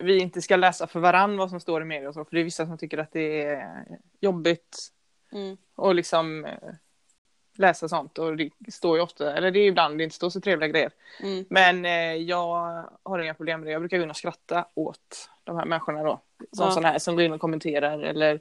vi 0.00 0.18
inte 0.20 0.42
ska 0.42 0.56
läsa 0.56 0.86
för 0.86 1.00
varann 1.00 1.36
vad 1.36 1.50
som 1.50 1.60
står 1.60 1.82
i 1.82 1.84
media 1.84 2.08
och 2.08 2.14
så, 2.14 2.24
för 2.24 2.34
det 2.36 2.40
är 2.42 2.44
vissa 2.44 2.66
som 2.66 2.78
tycker 2.78 2.98
att 2.98 3.12
det 3.12 3.42
är 3.44 3.86
jobbigt 4.20 4.92
Mm. 5.32 5.56
och 5.74 5.94
liksom 5.94 6.44
eh, 6.44 6.52
läsa 7.56 7.88
sånt 7.88 8.18
och 8.18 8.36
det 8.36 8.50
står 8.72 8.96
ju 8.96 9.02
ofta, 9.02 9.36
eller 9.36 9.50
det 9.50 9.58
är 9.58 9.66
ibland 9.66 9.98
det 9.98 10.04
inte 10.04 10.16
står 10.16 10.30
så 10.30 10.40
trevliga 10.40 10.68
grejer. 10.68 10.90
Mm. 11.22 11.44
Men 11.50 11.84
eh, 11.84 12.14
jag 12.14 12.84
har 13.02 13.18
inga 13.18 13.34
problem 13.34 13.60
med 13.60 13.66
det. 13.66 13.72
Jag 13.72 13.82
brukar 13.82 13.96
gå 13.98 14.04
in 14.04 14.10
och 14.10 14.16
skratta 14.16 14.66
åt 14.74 15.30
de 15.44 15.56
här 15.56 15.64
människorna 15.64 16.02
då. 16.02 16.20
Som 16.52 16.66
Ja. 16.66 16.70
sådana 16.70 16.88
här 16.88 16.98
som 16.98 17.14
går 17.16 17.24
in 17.24 17.32
och 17.32 17.40
kommenterar 17.40 17.98
eller 18.02 18.40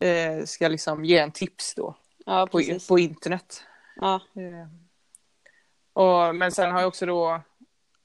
eh, 0.00 0.44
ska 0.44 0.68
liksom 0.68 1.04
ge 1.04 1.18
en 1.18 1.32
tips 1.32 1.74
då 1.74 1.94
Ja, 2.26 2.46
på, 2.46 2.60
på 2.88 2.98
internet. 2.98 3.62
Ja. 3.96 4.14
Eh, 4.14 4.68
och, 5.92 6.34
men 6.34 6.52
sen 6.52 6.70
har 6.72 6.80
jag 6.80 6.88
också 6.88 7.06
då 7.06 7.40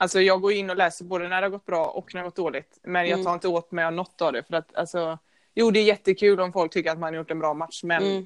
Alltså 0.03 0.21
jag 0.21 0.41
går 0.41 0.51
in 0.51 0.69
och 0.69 0.75
läser 0.77 1.05
både 1.05 1.27
när 1.27 1.41
det 1.41 1.45
har 1.47 1.51
gått 1.51 1.65
bra 1.65 1.85
och 1.85 2.13
när 2.13 2.19
det 2.21 2.23
har 2.23 2.29
gått 2.29 2.35
dåligt. 2.35 2.79
Men 2.83 3.01
jag 3.07 3.11
Mm. 3.13 3.25
tar 3.25 3.33
inte 3.33 3.47
åt 3.47 3.71
mig 3.71 3.85
av 3.85 3.93
något 3.93 4.21
av 4.21 4.33
det. 4.33 4.43
För 4.43 4.53
att 4.55 4.75
alltså, 4.75 5.17
jo 5.55 5.71
det 5.71 5.79
är 5.79 5.83
jättekul 5.83 6.39
om 6.39 6.53
folk 6.53 6.71
tycker 6.73 6.91
att 6.91 6.99
man 6.99 7.13
har 7.13 7.17
gjort 7.17 7.31
en 7.31 7.39
bra 7.39 7.53
match. 7.53 7.83
Men 7.83 8.03
Mm. 8.03 8.25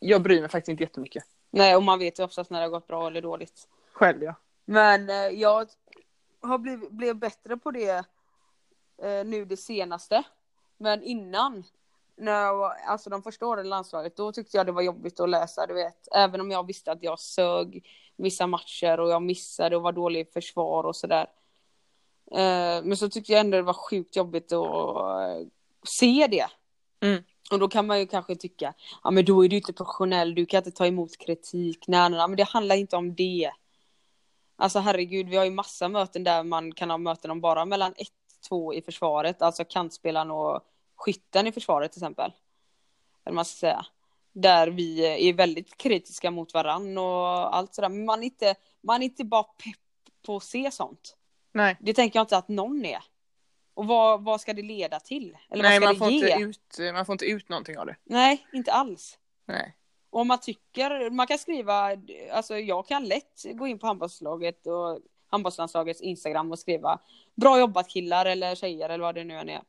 jag 0.00 0.22
bryr 0.22 0.40
mig 0.40 0.50
faktiskt 0.50 0.68
inte 0.68 0.82
jättemycket. 0.82 1.24
Nej, 1.50 1.76
och 1.76 1.82
man 1.82 1.98
vet 1.98 2.18
ju 2.18 2.22
oftast 2.24 2.50
när 2.50 2.58
det 2.60 2.64
har 2.64 2.70
gått 2.70 2.86
bra 2.86 3.06
eller 3.06 3.22
dåligt. 3.22 3.68
Själv 3.92 4.22
ja. 4.22 4.34
Men 4.64 5.10
eh, 5.10 5.16
jag 5.16 5.68
har 6.40 6.58
blivit, 6.58 6.90
blivit 6.90 7.16
bättre 7.16 7.56
på 7.56 7.70
det 7.70 8.04
eh, 9.02 9.24
nu 9.24 9.44
det 9.44 9.56
senaste. 9.56 10.22
Men 10.76 11.02
innan, 11.02 11.64
när 12.16 12.40
jag 12.42 12.56
var, 12.56 12.74
alltså 12.86 13.10
de 13.10 13.22
första 13.22 13.46
åren 13.46 13.66
i 13.66 13.68
landslaget, 13.68 14.16
då 14.16 14.32
tyckte 14.32 14.56
jag 14.56 14.66
det 14.66 14.72
var 14.72 14.82
jobbigt 14.82 15.20
att 15.20 15.28
läsa, 15.28 15.66
du 15.66 15.74
vet. 15.74 16.08
Även 16.14 16.40
om 16.40 16.50
jag 16.50 16.66
visste 16.66 16.92
att 16.92 17.02
jag 17.02 17.18
sög 17.18 17.86
vissa 18.22 18.46
matcher 18.46 19.00
och 19.00 19.10
jag 19.10 19.22
missade 19.22 19.76
och 19.76 19.82
var 19.82 19.92
dålig 19.92 20.20
i 20.20 20.24
försvar 20.24 20.84
och 20.84 20.96
sådär. 20.96 21.26
Eh, 22.30 22.82
men 22.84 22.96
så 22.96 23.08
tyckte 23.08 23.32
jag 23.32 23.40
ändå 23.40 23.56
det 23.56 23.62
var 23.62 23.90
sjukt 23.90 24.16
jobbigt 24.16 24.52
att 24.52 24.66
eh, 24.96 25.46
se 25.98 26.26
det. 26.30 26.46
Mm. 27.00 27.22
Och 27.50 27.58
då 27.58 27.68
kan 27.68 27.86
man 27.86 28.00
ju 28.00 28.06
kanske 28.06 28.36
tycka, 28.36 28.74
ja 29.04 29.10
men 29.10 29.24
då 29.24 29.44
är 29.44 29.48
du 29.48 29.56
inte 29.56 29.72
professionell, 29.72 30.34
du 30.34 30.46
kan 30.46 30.58
inte 30.58 30.70
ta 30.70 30.86
emot 30.86 31.18
kritik. 31.18 31.84
Nej, 31.88 32.10
nej, 32.10 32.18
nej, 32.18 32.28
men 32.28 32.36
det 32.36 32.48
handlar 32.48 32.76
inte 32.76 32.96
om 32.96 33.14
det. 33.14 33.50
Alltså 34.56 34.78
herregud, 34.78 35.28
vi 35.28 35.36
har 35.36 35.44
ju 35.44 35.50
massa 35.50 35.88
möten 35.88 36.24
där 36.24 36.42
man 36.42 36.72
kan 36.72 36.90
ha 36.90 36.98
möten 36.98 37.30
om 37.30 37.40
bara 37.40 37.64
mellan 37.64 37.94
1-2 38.50 38.74
i 38.74 38.82
försvaret, 38.82 39.42
alltså 39.42 39.64
kantspelaren 39.64 40.30
och 40.30 40.60
skytten 40.96 41.46
i 41.46 41.52
försvaret 41.52 41.92
till 41.92 41.98
exempel. 41.98 42.32
Eller 43.24 43.34
man 43.34 43.44
ska 43.44 43.56
säga. 43.56 43.86
Där 44.32 44.68
vi 44.68 45.06
är 45.28 45.32
väldigt 45.32 45.76
kritiska 45.76 46.30
mot 46.30 46.54
varann 46.54 46.98
och 46.98 47.56
allt 47.56 47.74
sådär. 47.74 47.88
Men 47.88 48.04
man 48.04 48.20
är 48.20 48.24
inte, 48.24 48.54
man 48.82 49.02
är 49.02 49.04
inte 49.04 49.24
bara 49.24 49.42
pepp 49.42 49.76
på 50.26 50.36
att 50.36 50.42
se 50.42 50.70
sånt. 50.70 51.16
Nej. 51.52 51.76
Det 51.80 51.94
tänker 51.94 52.18
jag 52.18 52.24
inte 52.24 52.36
att 52.36 52.48
någon 52.48 52.84
är. 52.84 53.04
Och 53.74 53.86
vad, 53.86 54.24
vad 54.24 54.40
ska 54.40 54.52
det 54.52 54.62
leda 54.62 55.00
till? 55.00 55.36
Eller 55.50 55.62
Nej 55.62 55.80
vad 55.80 55.88
man 55.88 55.94
ska 55.94 56.04
får, 56.04 56.10
det 56.10 56.16
ge? 56.16 56.32
inte 56.32 56.82
ut, 56.82 56.94
man 56.94 57.06
får 57.06 57.12
inte 57.12 57.24
ut 57.24 57.48
någonting 57.48 57.78
av 57.78 57.86
det. 57.86 57.96
Nej, 58.04 58.46
inte 58.52 58.72
alls. 58.72 59.18
Nej. 59.46 59.76
Och 60.10 60.20
om 60.20 60.28
man 60.28 60.40
tycker, 60.40 61.10
man 61.10 61.26
kan 61.26 61.38
skriva, 61.38 61.96
alltså 62.32 62.58
jag 62.58 62.86
kan 62.86 63.04
lätt 63.04 63.44
gå 63.54 63.66
in 63.66 63.78
på 63.78 63.86
handbollslaget 63.86 64.66
och 64.66 65.00
handbollslandslagets 65.30 66.00
Instagram 66.00 66.52
och 66.52 66.58
skriva 66.58 66.98
bra 67.34 67.58
jobbat 67.58 67.88
killar 67.88 68.26
eller 68.26 68.54
tjejer 68.54 68.88
eller 68.88 69.04
vad 69.04 69.14
det 69.14 69.24
nu 69.24 69.34
än 69.34 69.48
är. 69.48 69.62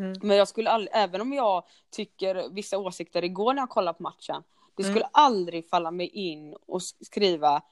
Mm. 0.00 0.18
Men 0.22 0.36
jag 0.36 0.48
skulle 0.48 0.70
aldrig, 0.70 0.90
även 0.94 1.20
om 1.20 1.32
jag 1.32 1.64
tycker 1.90 2.48
vissa 2.54 2.78
åsikter 2.78 3.24
igår 3.24 3.54
när 3.54 3.62
jag 3.62 3.68
kollade 3.68 3.96
på 3.96 4.02
matchen, 4.02 4.42
det 4.76 4.82
Mm. 4.82 4.92
skulle 4.94 5.08
aldrig 5.12 5.68
falla 5.68 5.90
mig 5.90 6.06
in 6.08 6.56
och 6.66 6.78
sk- 6.78 7.04
skriva 7.04 7.62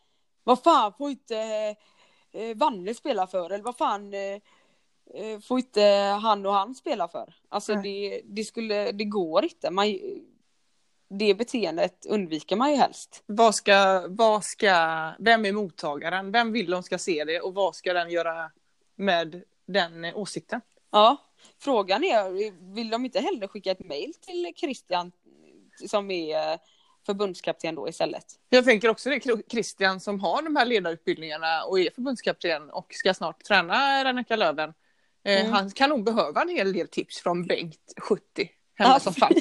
vad 0.44 0.62
fan 0.62 0.92
får 0.98 1.10
inte 1.10 1.36
eh, 2.32 2.56
Vanne 2.56 2.94
spela 2.94 3.26
för 3.26 3.50
eller 3.50 3.64
vad 3.64 3.76
fan 3.76 4.14
eh, 4.14 4.20
eh, 5.14 5.40
får 5.40 5.58
inte 5.58 5.82
han 6.22 6.46
och 6.46 6.52
han 6.52 6.74
spela 6.74 7.08
för? 7.08 7.34
Alltså 7.48 7.74
Nej. 7.74 7.82
det, 7.82 8.22
det 8.24 8.44
skulle, 8.44 8.92
det 8.92 9.04
går 9.04 9.44
inte. 9.44 9.70
Man, 9.70 9.86
det 11.10 11.34
beteendet 11.34 12.06
undviker 12.06 12.56
man 12.56 12.70
ju 12.70 12.76
helst. 12.76 13.22
Vad 13.26 13.54
ska, 13.54 14.06
vad 14.08 14.44
ska, 14.44 14.70
vem 15.18 15.44
är 15.44 15.52
mottagaren? 15.52 16.32
Vem 16.32 16.52
vill 16.52 16.70
de 16.70 16.82
ska 16.82 16.98
se 16.98 17.24
det 17.24 17.40
och 17.40 17.54
vad 17.54 17.74
ska 17.76 17.92
den 17.92 18.10
göra 18.10 18.50
med 18.96 19.42
den 19.66 20.04
åsikten? 20.04 20.60
Ja, 20.90 21.16
frågan 21.58 22.04
är, 22.04 22.52
vill 22.74 22.90
de 22.90 23.04
inte 23.04 23.20
hellre 23.20 23.48
skicka 23.48 23.70
ett 23.70 23.84
mail 23.84 24.14
till 24.20 24.52
Christian 24.56 25.12
som 25.88 26.10
är 26.10 26.52
eh, 26.52 26.58
förbundskapten 27.06 27.74
då 27.74 27.88
istället? 27.88 28.24
Jag 28.48 28.64
tänker 28.64 28.88
också 28.88 29.10
det, 29.10 29.42
Christian 29.50 30.00
som 30.00 30.20
har 30.20 30.42
de 30.42 30.56
här 30.56 30.66
ledarutbildningarna 30.66 31.64
och 31.64 31.80
är 31.80 31.90
förbundskapten 31.90 32.70
och 32.70 32.86
ska 32.94 33.14
snart 33.14 33.44
träna 33.44 34.04
Reneka 34.04 34.36
Löven. 34.36 34.68
Eh, 34.70 34.74
Mm. 35.40 35.52
Han 35.52 35.70
kan 35.70 35.90
nog 35.90 36.04
behöva 36.04 36.42
en 36.42 36.48
hel 36.48 36.72
del 36.72 36.88
tips 36.88 37.20
från 37.20 37.46
Bengt 37.46 37.92
70 38.00 38.50
hemma 38.74 38.90
Ja. 38.94 39.00
som 39.00 39.14
fall. 39.14 39.32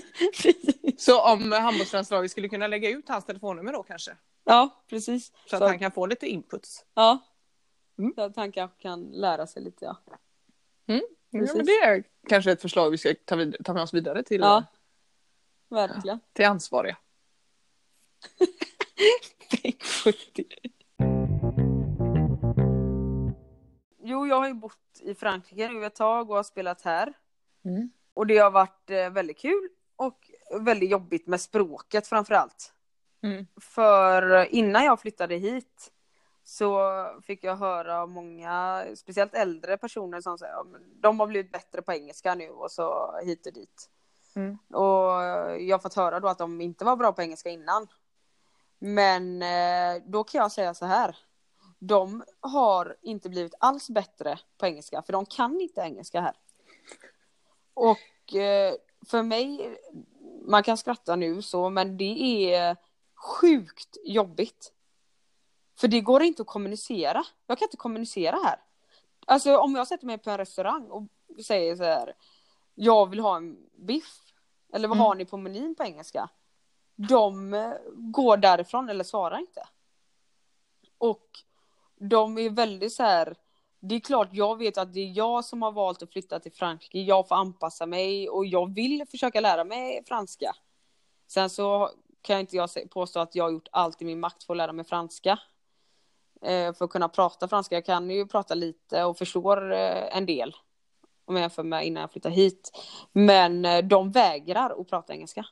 Så 0.97 1.21
om 1.33 1.51
handbollslandslaget 1.51 2.31
skulle 2.31 2.49
kunna 2.49 2.67
lägga 2.67 2.89
ut 2.89 3.09
hans 3.09 3.25
telefonnummer 3.25 3.73
då 3.73 3.83
kanske. 3.83 4.11
ja, 4.43 4.83
precis. 4.89 5.31
Så 5.49 5.55
att 5.55 5.61
han 5.61 5.79
kan 5.79 5.91
få 5.91 6.05
lite 6.05 6.27
inputs. 6.27 6.85
Ja. 6.93 7.17
Mm. 7.99 8.13
Så 8.15 8.21
att 8.21 8.35
han 8.35 8.51
kanske 8.51 8.81
kan 8.81 9.03
lära 9.03 9.47
sig 9.47 9.63
lite 9.63 9.85
ja. 9.85 9.97
Ja, 10.85 11.01
Precis. 11.39 11.55
men 11.55 11.65
det 11.65 11.71
är 11.71 12.03
kanske 12.27 12.51
ett 12.51 12.61
förslag 12.61 12.91
vi 12.91 12.97
ska 12.97 13.13
ta, 13.25 13.35
vid, 13.35 13.55
ta 13.65 13.73
med 13.73 13.83
oss 13.83 13.93
vidare 13.93 14.23
till, 14.23 14.41
Ja. 14.41 14.63
Verkligen. 15.69 16.19
till 16.33 16.45
ansvariga. 16.45 16.97
70. 20.03 20.45
Jo, 23.99 24.27
jag 24.27 24.35
har 24.35 24.47
ju 24.47 24.53
bott 24.53 25.01
i 25.01 25.15
Frankrike 25.15 25.69
nu 25.69 25.85
ett 25.85 25.95
tag 25.95 26.29
och 26.29 26.35
har 26.35 26.43
spelat 26.43 26.81
här. 26.81 27.13
Mm. 27.65 27.89
Och 28.13 28.27
det 28.27 28.37
har 28.37 28.51
varit 28.51 28.89
eh, 28.89 29.09
väldigt 29.09 29.37
kul 29.37 29.69
och 29.95 30.31
väldigt 30.61 30.89
jobbigt 30.89 31.27
med 31.27 31.41
språket 31.41 32.07
framför 32.07 32.33
allt. 32.33 32.73
Mm. 33.23 33.47
För 33.61 34.45
innan 34.55 34.85
jag 34.85 34.99
flyttade 34.99 35.35
hit 35.35 35.91
så 36.49 36.91
fick 37.23 37.43
jag 37.43 37.55
höra 37.55 38.01
av 38.01 38.09
många, 38.09 38.85
speciellt 38.95 39.33
äldre 39.33 39.77
personer 39.77 40.21
som 40.21 40.37
säger 40.37 40.61
att 40.61 40.67
de 41.01 41.19
har 41.19 41.27
blivit 41.27 41.51
bättre 41.51 41.81
på 41.81 41.93
engelska 41.93 42.35
nu 42.35 42.49
och 42.49 42.71
så 42.71 43.17
hit 43.23 43.47
och 43.47 43.53
dit. 43.53 43.89
Mm. 44.35 44.57
Och 44.73 45.11
jag 45.61 45.73
har 45.73 45.79
fått 45.79 45.93
höra 45.93 46.19
då 46.19 46.27
att 46.27 46.37
de 46.37 46.61
inte 46.61 46.85
var 46.85 46.95
bra 46.95 47.11
på 47.11 47.21
engelska 47.21 47.49
innan. 47.49 47.87
Men 48.79 49.41
eh, 49.41 50.03
då 50.05 50.23
kan 50.23 50.41
jag 50.41 50.51
säga 50.51 50.73
så 50.73 50.85
här. 50.85 51.17
De 51.79 52.23
har 52.39 52.97
inte 53.01 53.29
blivit 53.29 53.55
alls 53.59 53.89
bättre 53.89 54.39
på 54.57 54.65
engelska, 54.65 55.01
för 55.01 55.13
de 55.13 55.25
kan 55.25 55.61
inte 55.61 55.81
engelska 55.81 56.21
här. 56.21 56.35
Och 57.73 58.35
eh, 58.35 58.73
för 59.07 59.23
mig, 59.23 59.77
man 60.45 60.63
kan 60.63 60.77
skratta 60.77 61.15
nu 61.15 61.41
så, 61.41 61.69
men 61.69 61.97
det 61.97 62.53
är 62.53 62.77
sjukt 63.15 63.97
jobbigt. 64.03 64.73
För 65.79 65.87
det 65.87 66.01
går 66.01 66.23
inte 66.23 66.41
att 66.41 66.47
kommunicera. 66.47 67.23
Jag 67.47 67.57
kan 67.57 67.65
inte 67.65 67.77
kommunicera 67.77 68.39
här. 68.43 68.59
Alltså 69.27 69.57
om 69.57 69.75
jag 69.75 69.87
sätter 69.87 70.05
mig 70.05 70.17
på 70.17 70.29
en 70.29 70.37
restaurang 70.37 70.87
och 70.89 71.03
säger 71.45 71.75
så 71.75 71.83
här. 71.83 72.13
Jag 72.75 73.09
vill 73.09 73.19
ha 73.19 73.37
en 73.37 73.57
biff. 73.75 74.19
Eller 74.73 74.87
vad 74.87 74.97
Mm. 74.97 75.05
har 75.05 75.15
ni 75.15 75.25
på 75.25 75.37
menyn 75.37 75.75
på 75.75 75.83
engelska? 75.83 76.29
De 76.95 77.53
eh, 77.53 77.71
går 77.93 78.37
därifrån 78.37 78.89
eller 78.89 79.03
svarar 79.03 79.37
inte. 79.39 79.67
Och 80.97 81.27
de 81.95 82.37
är 82.37 82.49
väldigt 82.49 82.93
så 82.93 83.03
här. 83.03 83.35
Det 83.79 83.95
är 83.95 83.99
klart 83.99 84.29
jag 84.31 84.57
vet 84.57 84.77
att 84.77 84.93
det 84.93 84.99
är 84.99 85.11
jag 85.17 85.45
som 85.45 85.61
har 85.61 85.71
valt 85.71 86.03
att 86.03 86.11
flytta 86.11 86.39
till 86.39 86.51
Frankrike. 86.53 86.99
Jag 86.99 87.27
får 87.27 87.35
anpassa 87.35 87.85
mig 87.85 88.29
och 88.29 88.45
jag 88.45 88.73
vill 88.73 89.05
försöka 89.11 89.41
lära 89.41 89.63
mig 89.63 90.03
franska. 90.07 90.55
Sen 91.27 91.49
så 91.49 91.91
kan 92.21 92.39
inte 92.39 92.55
jag 92.55 92.69
påstå 92.89 93.19
att 93.19 93.35
jag 93.35 93.43
har 93.43 93.51
gjort 93.51 93.67
allt 93.71 94.01
i 94.01 94.05
min 94.05 94.19
makt 94.19 94.43
för 94.43 94.53
att 94.53 94.57
lära 94.57 94.73
mig 94.73 94.85
franska. 94.85 95.39
Eh, 96.41 96.73
för 96.73 96.85
att 96.85 96.91
kunna 96.91 97.09
prata 97.09 97.47
franska. 97.47 97.75
Jag 97.75 97.85
kan 97.85 98.09
ju 98.09 98.27
prata 98.27 98.53
lite 98.53 99.03
och 99.03 99.17
förstår 99.17 99.71
eh, 99.73 100.17
en 100.17 100.25
del. 100.25 100.55
Om 101.25 101.35
jag 101.35 101.41
jämför 101.41 101.63
med 101.63 101.85
innan 101.85 102.01
jag 102.01 102.11
flyttade 102.11 102.35
hit. 102.35 102.71
Men 103.11 103.65
eh, 103.65 103.77
de 103.83 104.11
vägrar 104.11 104.81
att 104.81 104.89
prata 104.89 105.13
engelska. 105.13 105.45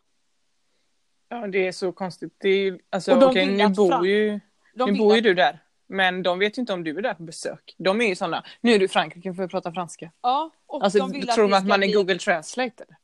Ja, 1.30 1.48
det 1.48 1.68
är 1.68 1.72
så 1.72 1.92
konstigt. 1.92 2.36
Det 2.38 2.50
är 2.50 2.58
ju, 2.58 2.80
alltså, 2.90 3.14
Och 3.14 3.20
de 3.20 3.26
okej, 3.26 3.46
nu 3.58 3.70
bor 3.70 4.08
ju, 4.08 4.40
De 4.76 4.92
nu 4.92 4.98
bor 5.00 5.16
ju 5.16 5.22
du 5.22 5.34
där. 5.34 5.62
Men 5.88 6.24
de 6.24 6.40
vet 6.40 6.58
ju 6.58 6.60
inte 6.60 6.74
om 6.74 6.84
du 6.84 6.98
är 6.98 7.02
där 7.02 7.14
på 7.14 7.24
besök. 7.24 7.76
De 7.78 8.02
är 8.02 8.08
ju 8.08 8.16
sådana, 8.16 8.44
nu 8.62 8.72
är 8.74 8.80
du 8.80 8.86
i 8.86 8.88
Frankrike 8.88 9.34
för 9.34 9.44
att 9.44 9.52
prata 9.52 9.72
franska. 9.74 10.12
Ja, 10.22 10.52
och 10.66 10.84
Alltså, 10.84 11.00
de 11.00 11.12
vill 11.12 11.28
tror 11.28 11.48
man 11.48 11.58
att 11.58 11.68
man 11.68 11.84
är 11.84 11.88
bli- 11.88 11.94
Google 11.94 12.18
Translate? 12.20 12.84
Eller? 12.84 12.98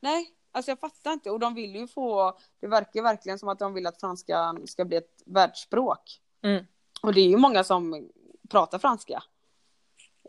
Nej, 0.00 0.26
alltså 0.52 0.70
jag 0.70 0.80
fattar 0.80 1.12
inte. 1.12 1.30
Och 1.30 1.40
de 1.40 1.54
vill 1.54 1.76
ju 1.76 1.88
få, 1.88 2.38
det 2.60 2.66
verkar 2.66 3.02
verkligen 3.02 3.38
som 3.38 3.48
att 3.48 3.58
de 3.58 3.74
vill 3.74 3.86
att 3.86 4.00
franskan 4.00 4.66
ska 4.66 4.84
bli 4.84 4.96
ett 4.96 5.22
världsspråk. 5.26 6.20
Mm. 6.44 6.64
Och 7.02 7.14
det 7.14 7.20
är 7.20 7.28
ju 7.28 7.36
många 7.36 7.64
som 7.64 8.10
pratar 8.48 8.78
franska. 8.78 9.22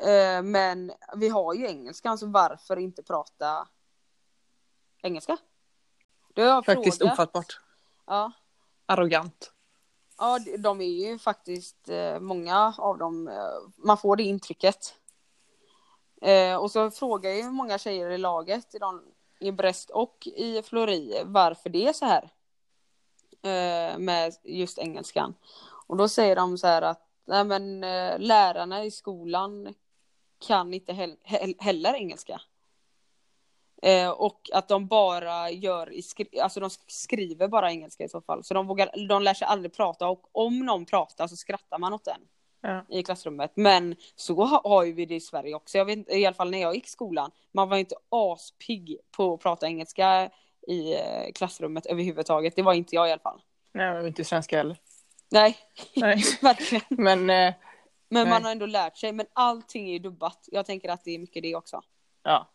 Eh, 0.02 0.42
men 0.42 0.92
vi 1.16 1.30
har 1.30 1.54
ju 1.54 1.68
engelskan, 1.68 2.18
så 2.18 2.28
varför 2.28 2.78
inte 2.78 3.04
prata 3.04 3.68
engelska? 5.02 5.38
Det 6.34 6.42
har 6.42 6.50
jag 6.50 6.66
Faktiskt 6.66 6.98
frågat. 6.98 7.14
ofattbart. 7.14 7.60
Ja. 8.06 8.32
Arrogant. 8.86 9.54
Ja, 10.18 10.40
de- 10.60 10.82
är 10.82 11.08
ju 11.10 11.20
faktiskt 11.20 11.90
eh, 11.90 12.20
många 12.20 12.74
av 12.78 12.98
dem, 12.98 13.28
eh, 13.28 13.34
man 13.76 13.98
får 13.98 14.16
det 14.16 14.24
intrycket. 14.24 14.96
Eh, 16.22 16.56
och 16.56 16.72
så 16.72 16.92
frågar 16.92 17.32
ju 17.32 17.44
många 17.50 17.78
tjejer 17.78 18.10
i 18.10 18.18
laget 18.18 18.76
i, 18.76 18.80
de, 18.80 19.04
i 19.40 19.52
Brest 19.52 19.90
och 19.90 20.28
i 20.28 20.62
Flori 20.64 21.22
varför 21.26 21.70
det 21.70 21.88
är 21.88 21.94
så 21.94 22.06
här. 22.06 22.30
Eh, 23.42 23.98
med 23.98 24.36
just 24.44 24.78
engelskan. 24.78 25.36
Och 25.90 25.98
då 25.98 26.08
säger 26.10 26.36
de 26.36 26.58
så 26.58 26.68
här 26.68 26.82
att 26.82 27.08
nej 27.26 27.44
men, 27.44 27.84
eh, 27.84 28.20
lärarna 28.20 28.84
i 28.86 28.92
skolan 28.92 29.74
kan 30.48 30.74
inte 30.74 30.92
he- 30.94 31.18
he- 31.26 31.56
heller 31.60 31.94
engelska. 31.94 32.42
Eh, 33.82 34.10
och 34.10 34.50
att 34.54 34.68
de 34.68 34.88
bara 34.88 35.50
gör, 35.52 35.94
i 35.94 36.02
skri- 36.02 36.40
alltså 36.40 36.60
de 36.60 36.70
skriver 36.88 37.48
bara 37.48 37.72
engelska 37.72 38.04
i 38.04 38.10
så 38.10 38.22
fall. 38.22 38.44
Så 38.44 38.54
de, 38.54 38.68
vågar, 38.68 39.08
de 39.08 39.22
lär 39.24 39.34
sig 39.34 39.48
aldrig 39.48 39.74
prata 39.74 40.08
och 40.08 40.30
om 40.32 40.60
någon 40.66 40.86
pratar 40.86 41.28
så 41.28 41.36
skrattar 41.36 41.80
man 41.80 41.94
åt 41.94 42.06
den 42.06 42.22
Ja. 42.62 42.86
i 42.90 43.04
klassrummet. 43.04 43.52
Men 43.56 43.96
så 44.16 44.34
ha, 44.44 44.62
har 44.64 44.84
ju 44.84 44.94
vi 44.94 45.06
det 45.06 45.16
i 45.16 45.20
Sverige 45.22 45.56
också. 45.56 45.78
Jag 45.78 45.86
vet, 45.86 46.10
I 46.10 46.26
alla 46.26 46.34
fall 46.36 46.52
när 46.52 46.62
jag 46.62 46.76
gick 46.76 46.86
i 46.86 46.90
skolan. 46.90 47.32
Man 47.52 47.70
var 47.70 47.78
inte 47.78 47.96
aspigg 48.10 48.98
på 49.18 49.34
att 49.34 49.40
prata 49.40 49.66
engelska 49.68 50.30
i 50.68 50.94
eh, 50.94 51.32
klassrummet 51.36 51.86
överhuvudtaget. 51.86 52.56
Det 52.56 52.62
var 52.62 52.74
inte 52.74 52.96
jag 52.96 53.10
i 53.10 53.12
alla 53.12 53.22
fall. 53.22 53.42
Nej, 53.72 53.94
men 53.94 54.08
inte 54.08 54.24
svenska 54.26 54.58
heller. 54.58 54.78
Nej, 55.32 55.58
Nej. 55.96 56.24
verkligen. 56.42 56.84
Men 56.90 57.20
eh, 57.30 57.54
Men 58.10 58.24
Nej. 58.24 58.30
man 58.30 58.44
har 58.44 58.52
ändå 58.52 58.66
lärt 58.66 58.98
sig. 58.98 59.12
Men 59.12 59.26
allting 59.34 59.88
är 59.90 59.94
ju 59.94 60.00
dubbat. 60.00 60.50
Jag 60.52 60.66
tänker 60.66 60.90
att 60.90 61.04
det 61.04 61.12
är 61.12 61.20
mycket 61.20 61.44
det 61.44 61.56
också. 61.56 61.82
ja, 62.24 62.50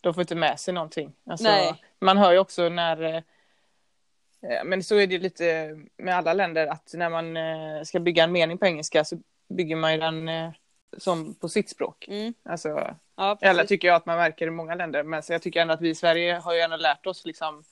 de 0.00 0.14
får 0.14 0.20
inte 0.20 0.34
med 0.34 0.60
sig 0.60 0.74
någonting. 0.74 1.12
Alltså, 1.26 1.44
Nej. 1.48 1.82
Man 2.00 2.18
hör 2.18 2.32
ju 2.32 2.38
också 2.38 2.68
när 2.68 3.02
eh, 3.02 3.16
eh, 4.42 4.64
men 4.64 4.82
så 4.84 4.96
är 4.96 5.06
det 5.06 5.18
lite 5.18 5.78
med 5.96 6.16
alla 6.16 6.32
länder 6.32 6.66
att 6.66 6.94
när 6.94 7.08
man 7.10 7.36
eh, 7.36 7.82
ska 7.82 8.00
bygga 8.00 8.24
en 8.24 8.32
mening 8.32 8.58
på 8.58 8.66
engelska 8.66 9.04
så 9.04 9.18
bygger 9.48 9.76
man 9.76 9.92
ju 9.92 9.98
den 9.98 10.28
eh, 10.28 10.50
som 10.96 11.34
på 11.34 11.48
sitt 11.48 11.70
språk. 11.70 12.08
Mm. 12.08 12.34
Alltså, 12.42 12.94
Ja, 13.16 13.38
Eller 13.40 13.64
tycker 13.64 13.88
jag 13.88 13.94
att 13.94 14.06
man 14.06 14.16
märker 14.16 14.46
i 14.46 14.50
många 14.50 14.74
länder. 14.74 15.02
Men 15.02 15.22
så 15.22 15.32
jag 15.32 15.42
tycker 15.42 15.60
ändå 15.60 15.74
att 15.74 15.80
vi 15.80 15.88
i 15.88 15.94
Sverige 15.94 16.34
har 16.34 16.54
ju 16.54 16.60
ändå 16.60 16.76
lärt 16.76 17.06
oss 17.06 17.24
liksom 17.24 17.64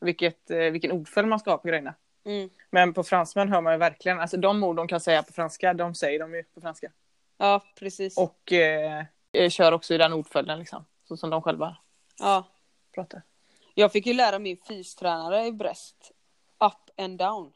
vilket, 0.00 0.50
vilken 0.50 0.92
ordföljd 0.92 1.28
man 1.28 1.38
ska 1.40 1.50
ha 1.50 1.58
på 1.58 1.68
grejerna. 1.68 1.94
Mm. 2.28 2.50
Men 2.70 2.94
på 2.94 3.02
fransmän 3.02 3.52
hör 3.52 3.60
man 3.60 3.72
ju 3.72 3.78
verkligen, 3.78 4.20
alltså 4.20 4.36
de 4.36 4.64
ord 4.64 4.76
de 4.76 4.88
kan 4.88 5.00
säga 5.00 5.22
på 5.22 5.32
franska, 5.32 5.74
de 5.74 5.94
säger 5.94 6.18
de 6.18 6.34
ju 6.34 6.42
på 6.42 6.60
franska. 6.60 6.92
Ja, 7.38 7.62
precis. 7.78 8.18
Och 8.18 8.52
eh, 8.52 9.04
eh, 9.32 9.50
kör 9.50 9.72
också 9.72 9.94
i 9.94 9.98
den 9.98 10.12
ordföljden 10.12 10.58
liksom. 10.58 10.84
Så 11.08 11.16
som 11.16 11.30
de 11.30 11.42
själva 11.42 11.76
Ja. 12.18 12.44
pratar. 12.94 13.22
Jag 13.74 13.92
fick 13.92 14.06
ju 14.06 14.12
lära 14.12 14.38
min 14.38 14.56
fystränare 14.68 15.46
i 15.46 15.52
Brest. 15.52 16.12
Up 16.64 17.00
and 17.00 17.18
down. 17.18 17.52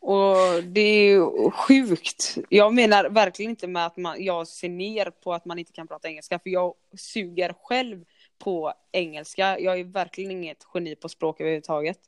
Och 0.00 0.64
det 0.64 0.80
är 0.80 1.04
ju 1.08 1.50
sjukt. 1.50 2.38
Jag 2.48 2.74
menar 2.74 3.04
verkligen 3.04 3.50
inte 3.50 3.66
med 3.66 3.86
att 3.86 3.96
man, 3.96 4.24
jag 4.24 4.48
ser 4.48 4.68
ner 4.68 5.10
på 5.10 5.34
att 5.34 5.44
man 5.44 5.58
inte 5.58 5.72
kan 5.72 5.88
prata 5.88 6.08
engelska. 6.08 6.38
För 6.38 6.50
jag 6.50 6.74
suger 6.96 7.54
själv 7.62 8.04
på 8.38 8.72
engelska. 8.92 9.58
Jag 9.58 9.80
är 9.80 9.84
verkligen 9.84 10.30
inget 10.30 10.66
geni 10.74 10.96
på 10.96 11.08
språk 11.08 11.40
överhuvudtaget. 11.40 11.98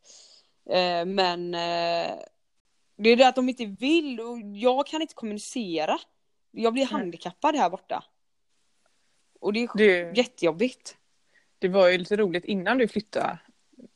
Eh, 0.71 1.05
men 1.07 1.55
eh, 1.55 2.15
det 2.97 3.11
är 3.11 3.17
det 3.17 3.29
att 3.29 3.35
de 3.37 3.49
inte 3.49 3.67
vill 3.67 4.21
och 4.21 4.39
jag 4.41 4.87
kan 4.87 5.03
inte 5.03 5.15
kommunicera. 5.15 5.99
Jag 6.51 6.73
blir 6.73 6.87
handikappad 6.87 7.57
här 7.57 7.71
borta. 7.71 8.05
Och 9.41 9.53
det 9.53 9.61
är 9.63 9.69
Det, 9.77 10.17
jättejobbigt. 10.17 10.97
det 11.59 11.69
var 11.69 11.89
ju 11.89 11.99
lite 11.99 12.17
roligt 12.17 12.45
innan 12.45 12.79
du 12.79 12.89
flyttade. 12.89 13.39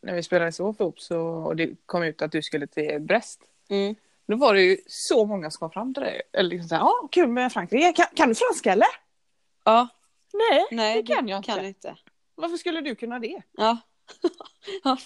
När 0.03 0.15
vi 0.15 0.23
spelade 0.23 0.53
så 0.53 0.71
ihop 0.71 1.01
så, 1.01 1.21
och 1.21 1.57
det 1.57 1.71
kom 1.87 2.03
ut 2.03 2.23
att 2.23 2.33
du 2.33 2.43
skulle 2.43 2.67
till 2.67 3.01
Brest. 3.01 3.41
Mm. 3.69 3.95
Då 4.27 4.37
var 4.37 4.55
det 4.55 4.63
ju 4.63 4.77
så 4.87 5.27
många 5.27 5.51
som 5.51 5.59
kom 5.59 5.71
fram 5.71 5.95
till 5.95 6.03
dig. 6.03 6.23
Eller 6.33 6.51
liksom 6.51 6.69
såhär, 6.69 6.83
ja 6.83 7.09
kul 7.13 7.29
med 7.29 7.53
Frankrike. 7.53 7.93
Kan, 7.93 8.07
kan 8.15 8.29
du 8.29 8.35
franska 8.35 8.73
eller? 8.73 8.89
Ja, 9.65 9.89
Nej, 10.33 10.67
nej 10.71 11.03
det 11.03 11.15
kan 11.15 11.29
jag 11.29 11.45
kan 11.45 11.57
inte. 11.59 11.69
inte. 11.69 11.97
Varför 12.35 12.57
skulle 12.57 12.81
du 12.81 12.95
kunna 12.95 13.19
det? 13.19 13.43
Ja. 13.53 13.79
Ja, 14.85 14.97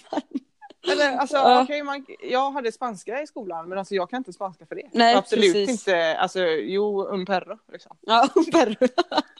Eller, 0.91 1.17
alltså, 1.17 1.35
Ja. 1.37 1.63
okej, 1.63 1.83
man, 1.83 2.05
jag 2.19 2.51
hade 2.51 2.71
spanska 2.71 3.21
i 3.21 3.27
skolan 3.27 3.69
men 3.69 3.77
alltså, 3.77 3.95
jag 3.95 4.09
kan 4.09 4.17
inte 4.17 4.33
spanska 4.33 4.65
för 4.65 4.75
det. 4.75 4.89
Nej, 4.93 5.15
Absolut 5.15 5.53
precis. 5.53 5.69
inte. 5.87 6.17
Alltså, 6.17 6.39
jo, 6.45 7.01
un 7.07 7.25
perro. 7.25 7.59
Liksom. 7.71 7.97
ja 8.01 8.29
un 8.35 8.45
perro. 8.45 8.87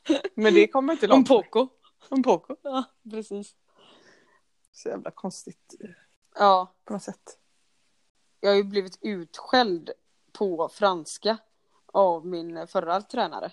Men 0.35 0.53
det 0.53 0.67
kommer 0.67 0.93
inte 0.93 1.05
Un 1.05 1.09
långt. 1.09 1.27
poco. 1.27 1.67
Un 2.09 2.23
poco. 2.23 2.55
Ja, 2.63 2.83
precis. 3.11 3.55
Så 4.71 4.89
jävla 4.89 5.11
konstigt 5.11 5.75
Ja, 6.35 6.73
på 6.85 6.93
något 6.93 7.03
sätt. 7.03 7.37
jag 8.39 8.49
har 8.49 8.55
ju 8.55 8.63
blivit 8.63 8.97
utskälld 9.01 9.89
på 10.31 10.69
franska 10.73 11.37
av 11.93 12.25
min 12.25 12.67
förra 12.67 13.01
tränare. 13.01 13.51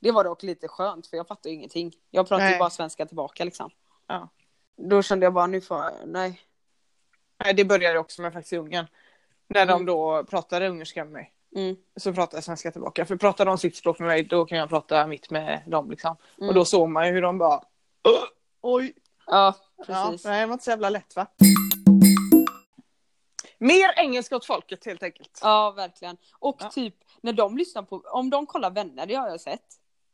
Det 0.00 0.10
var 0.12 0.24
dock 0.24 0.42
lite 0.42 0.68
skönt 0.68 1.06
för 1.06 1.16
jag 1.16 1.26
fattar 1.26 1.50
ju 1.50 1.56
ingenting. 1.56 1.92
Jag 2.10 2.28
pratar 2.28 2.50
ju 2.50 2.58
bara 2.58 2.70
svenska 2.70 3.06
tillbaka 3.06 3.44
liksom. 3.44 3.70
Ja. 4.06 4.28
Då 4.76 5.02
kände 5.02 5.26
jag 5.26 5.32
bara 5.34 5.46
nu 5.46 5.60
får 5.60 5.76
jag, 5.78 5.92
nej. 6.06 6.40
Nej, 7.44 7.54
det 7.54 7.64
började 7.64 7.98
också 7.98 8.22
med 8.22 8.32
faktiskt 8.32 8.52
i 8.52 8.56
Ungern. 8.56 8.86
När 9.48 9.62
Mm. 9.62 9.78
de 9.78 9.86
då 9.92 10.24
pratade 10.24 10.68
ungerska 10.68 11.04
med 11.04 11.12
mig. 11.12 11.32
Mm. 11.56 11.76
Så 11.96 12.12
pratade 12.12 12.36
jag 12.36 12.44
svenska 12.44 12.70
tillbaka. 12.72 13.04
För 13.04 13.16
pratar 13.16 13.44
de 13.46 13.58
sitt 13.58 13.76
språk 13.76 13.98
med 13.98 14.08
mig 14.08 14.22
då 14.22 14.44
kan 14.46 14.58
jag 14.58 14.68
prata 14.68 15.06
mitt 15.06 15.30
med 15.30 15.62
dem 15.66 15.90
liksom. 15.90 16.16
Mm. 16.38 16.48
Och 16.48 16.54
då 16.54 16.64
såg 16.64 16.88
man 16.88 17.06
ju 17.06 17.12
hur 17.12 17.22
de 17.22 17.38
bara 17.38 17.56
"Åh, 18.04 18.24
Oj, 18.60 18.92
Ja, 19.26 19.54
Ja, 19.76 19.84
precis. 19.86 20.24
nej, 20.26 20.40
det 20.40 20.46
var 20.46 20.52
inte 20.52 20.64
så 20.64 20.70
jävla 20.70 20.90
lätt 20.90 21.16
va? 21.16 21.26
Mer 23.58 23.90
engelska 23.96 24.36
åt 24.36 24.44
folket 24.46 24.84
helt 24.86 25.02
enkelt. 25.02 25.38
Ja, 25.42 25.70
verkligen. 25.70 26.16
Och 26.38 26.56
Ja. 26.60 26.68
typ 26.70 26.94
när 27.20 27.32
de 27.32 27.56
lyssnar 27.58 27.82
på, 27.82 28.02
om 28.06 28.30
de 28.30 28.46
kollar 28.46 28.70
vänner, 28.70 29.06
det 29.06 29.14
har 29.14 29.28
jag 29.28 29.40
sett. 29.40 29.66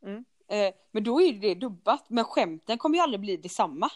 Mm. 0.07 0.25
Eh, 0.49 0.75
men 0.91 1.05
då 1.05 1.21
är 1.23 1.33
det 1.33 1.55
dubbat, 1.55 2.05
men 2.09 2.25
skämten 2.25 2.79
kommer 2.79 2.97
ju 2.99 3.03
aldrig 3.03 3.21
bli 3.21 3.37
detsamma. 3.37 3.91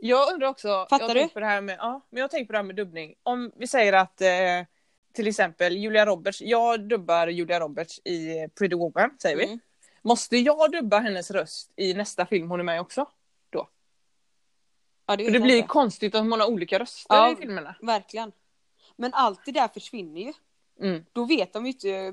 Jag 0.00 0.32
undrar 0.32 0.48
också, 0.48 0.86
Fattar 0.90 1.14
jag 1.14 1.16
du? 1.16 1.28
På 1.28 1.40
det 1.40 1.46
här 1.46 1.60
med, 1.60 1.76
ja, 1.78 2.00
men 2.10 2.20
jag 2.20 2.30
tänkt 2.30 2.46
på 2.46 2.52
det 2.52 2.58
här 2.58 2.64
med 2.64 2.76
dubbning. 2.76 3.14
Om 3.22 3.52
vi 3.56 3.66
säger 3.66 3.92
att 3.92 4.20
eh, 4.20 4.28
till 5.12 5.26
exempel 5.26 5.76
Julia 5.76 6.06
Roberts, 6.06 6.40
jag 6.40 6.88
dubbar 6.88 7.28
Julia 7.28 7.60
Roberts 7.60 7.98
i 8.04 8.48
Pretty 8.58 8.76
Woman, 8.76 9.16
säger 9.22 9.36
vi. 9.36 9.44
Mm. 9.44 9.58
Måste 10.02 10.36
jag 10.36 10.72
dubba 10.72 10.98
hennes 10.98 11.30
röst 11.30 11.72
i 11.76 11.94
nästa 11.94 12.26
film 12.26 12.50
hon 12.50 12.60
är 12.60 12.64
med 12.64 12.80
också? 12.80 13.06
Då? 13.50 13.68
Ja, 15.06 15.16
det? 15.16 15.26
Om 15.26 15.30
i 15.30 15.30
hon 15.30 15.30
också? 15.30 15.30
Då? 15.30 15.30
Ja, 15.30 15.32
det, 15.32 15.32
För 15.32 15.32
det 15.32 15.40
blir 15.40 15.62
konstigt 15.62 16.14
att 16.14 16.26
man 16.26 16.40
har 16.40 16.50
olika 16.50 16.78
röster 16.78 17.14
Ja. 17.14 17.32
i 17.32 17.36
filmerna. 17.36 17.76
Verkligen. 17.82 18.32
Men 18.96 19.14
allt 19.14 19.44
det 19.44 19.52
där 19.52 19.68
försvinner 19.68 20.20
ju. 20.20 20.32
Mm. 20.80 21.04
Då 21.12 21.24
vet 21.24 21.52
de 21.52 21.66
ju 21.66 21.72
inte. 21.72 22.12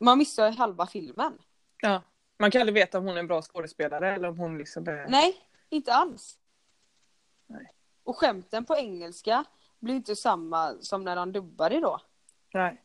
Man 0.00 0.18
missar 0.18 0.50
halva 0.50 0.86
filmen. 0.86 1.38
Ja. 1.82 2.02
Man 2.38 2.50
kan 2.50 2.60
aldrig 2.60 2.74
veta 2.74 2.98
om 2.98 3.04
hon 3.04 3.16
är 3.16 3.20
en 3.20 3.26
bra 3.26 3.42
skådespelare 3.42 4.14
eller 4.14 4.28
om 4.28 4.38
hon 4.38 4.58
liksom 4.58 4.88
är... 4.88 5.08
Nej, 5.08 5.36
inte 5.68 5.92
alls. 5.92 6.38
Nej. 7.48 7.72
Och 8.04 8.16
skämten 8.16 8.64
på 8.64 8.76
engelska 8.76 9.44
blir 9.78 9.94
inte 9.94 10.16
samma 10.16 10.74
som 10.80 11.04
när 11.04 11.16
de 11.16 11.32
dubbar 11.32 11.70
det 11.70 11.80
då. 11.80 12.00
Nej. 12.54 12.82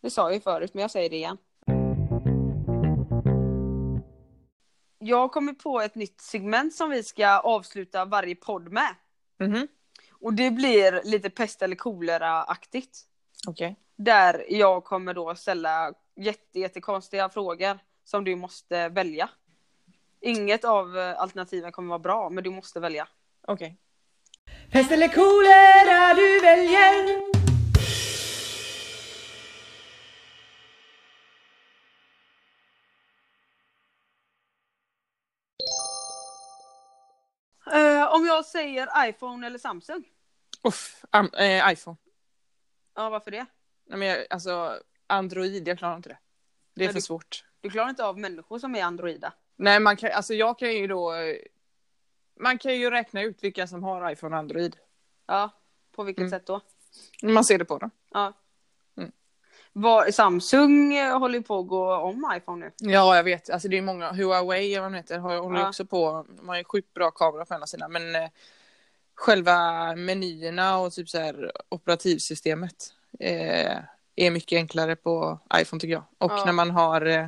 Det 0.00 0.10
sa 0.10 0.22
jag 0.22 0.34
ju 0.34 0.40
förut, 0.40 0.74
men 0.74 0.82
jag 0.82 0.90
säger 0.90 1.10
det 1.10 1.16
igen. 1.16 1.38
Jag 4.98 5.16
har 5.16 5.28
kommit 5.28 5.62
på 5.62 5.80
ett 5.80 5.94
nytt 5.94 6.20
segment 6.20 6.74
som 6.74 6.90
vi 6.90 7.02
ska 7.02 7.38
avsluta 7.38 8.04
varje 8.04 8.34
podd 8.34 8.72
med. 8.72 8.94
Mhm. 9.38 9.68
Och 10.10 10.34
det 10.34 10.50
blir 10.50 11.00
lite 11.04 11.30
pest 11.30 11.62
eller 11.62 11.76
kolera-aktigt. 11.76 13.00
Okej. 13.48 13.76
Där 13.96 14.44
jag 14.48 14.84
kommer 14.84 15.14
då 15.14 15.34
ställa 15.34 15.92
jätte, 16.16 16.60
jättekonstiga 16.60 17.28
frågor 17.28 17.78
som 18.04 18.24
du 18.24 18.36
måste 18.36 18.88
välja. 18.88 19.30
Inget 20.20 20.64
av 20.64 20.98
eh, 20.98 21.20
alternativen 21.20 21.72
kommer 21.72 21.88
vara 21.88 21.98
bra, 21.98 22.30
men 22.30 22.44
du 22.44 22.50
måste 22.50 22.80
välja. 22.80 23.08
Okej. 23.46 23.78
Pest 24.70 24.90
eller 24.92 25.08
kolera 25.08 26.14
du 26.14 26.40
väljer 26.40 27.26
Eh, 37.72 38.14
om 38.14 38.26
jag 38.26 38.44
säger 38.44 39.08
iPhone 39.08 39.46
eller 39.46 39.58
Samsung? 39.58 40.04
Uff, 40.62 41.04
am- 41.10 41.34
eh, 41.38 41.72
iPhone. 41.72 41.96
Ja, 42.94 43.08
varför 43.10 43.30
det? 43.30 43.46
Nej, 43.86 43.98
men 43.98 44.08
jag, 44.08 44.26
alltså 44.30 44.80
Android, 45.06 45.68
jag 45.68 45.78
klarar 45.78 45.96
inte 45.96 46.08
det. 46.08 46.18
Det 46.74 46.82
är 46.82 46.86
Nej, 46.86 46.92
för 46.92 46.94
du- 46.94 47.00
svårt. 47.02 47.44
Du 47.60 47.70
klarar 47.70 47.88
inte 47.90 48.04
av 48.04 48.18
människor 48.18 48.58
som 48.58 48.74
är 48.74 48.82
androida. 48.82 49.32
Nej, 49.56 49.80
man 49.80 49.96
kan, 49.96 50.10
alltså 50.12 50.34
jag 50.34 50.58
kan 50.58 50.72
ju 50.74 50.86
då... 50.86 51.12
Man 52.40 52.58
kan 52.58 52.74
ju 52.74 52.90
räkna 52.90 53.22
ut 53.22 53.44
vilka 53.44 53.66
som 53.66 53.82
har 53.82 54.10
iPhone 54.10 54.34
och 54.36 54.38
Android. 54.38 54.76
Ja, 55.26 55.50
på 55.96 56.02
vilket 56.02 56.20
Mm. 56.20 56.30
sätt 56.30 56.46
då? 56.46 56.60
Man 57.22 57.44
ser 57.44 57.58
det 57.58 57.64
på 57.64 57.78
dem. 57.78 57.90
Ja. 58.12 58.32
Mm. 58.98 59.12
Var, 59.72 60.10
Samsung 60.10 60.94
eh, 60.94 61.18
håller 61.18 61.38
ju 61.38 61.42
på 61.44 61.58
att 61.58 61.66
gå 61.68 61.94
om 61.96 62.32
iPhone 62.36 62.66
nu. 62.80 62.92
Ja, 62.92 63.16
jag 63.16 63.24
vet. 63.24 63.50
Alltså 63.50 63.68
det 63.68 63.78
är 63.78 63.82
många. 63.82 64.12
Huawei, 64.12 64.72
eller 64.72 64.80
vad 64.82 64.92
de 64.92 64.96
heter, 64.96 65.18
har- 65.18 65.38
håller 65.38 65.60
Ja. 65.60 65.68
också 65.68 65.84
på. 65.86 66.26
De 66.36 66.48
har 66.48 66.56
ju 66.56 66.64
sjukt 66.64 66.94
bra 66.94 67.10
kamera 67.10 67.44
på 67.44 67.54
ena 67.54 67.66
sidan. 67.66 67.92
Men 67.92 68.14
eh, 68.14 68.28
själva 69.14 69.56
menyerna 69.96 70.78
och 70.78 70.92
typ 70.92 71.08
så 71.08 71.18
här 71.18 71.52
operativsystemet 71.68 72.94
eh, 73.20 73.76
är 74.16 74.30
mycket 74.30 74.56
enklare 74.56 74.96
på 74.96 75.38
iPhone 75.56 75.80
tycker 75.80 75.92
jag. 75.92 76.04
Och 76.18 76.32
Ja. 76.32 76.44
när 76.44 76.52
man 76.52 76.70
har, 76.70 77.06
eh, 77.06 77.26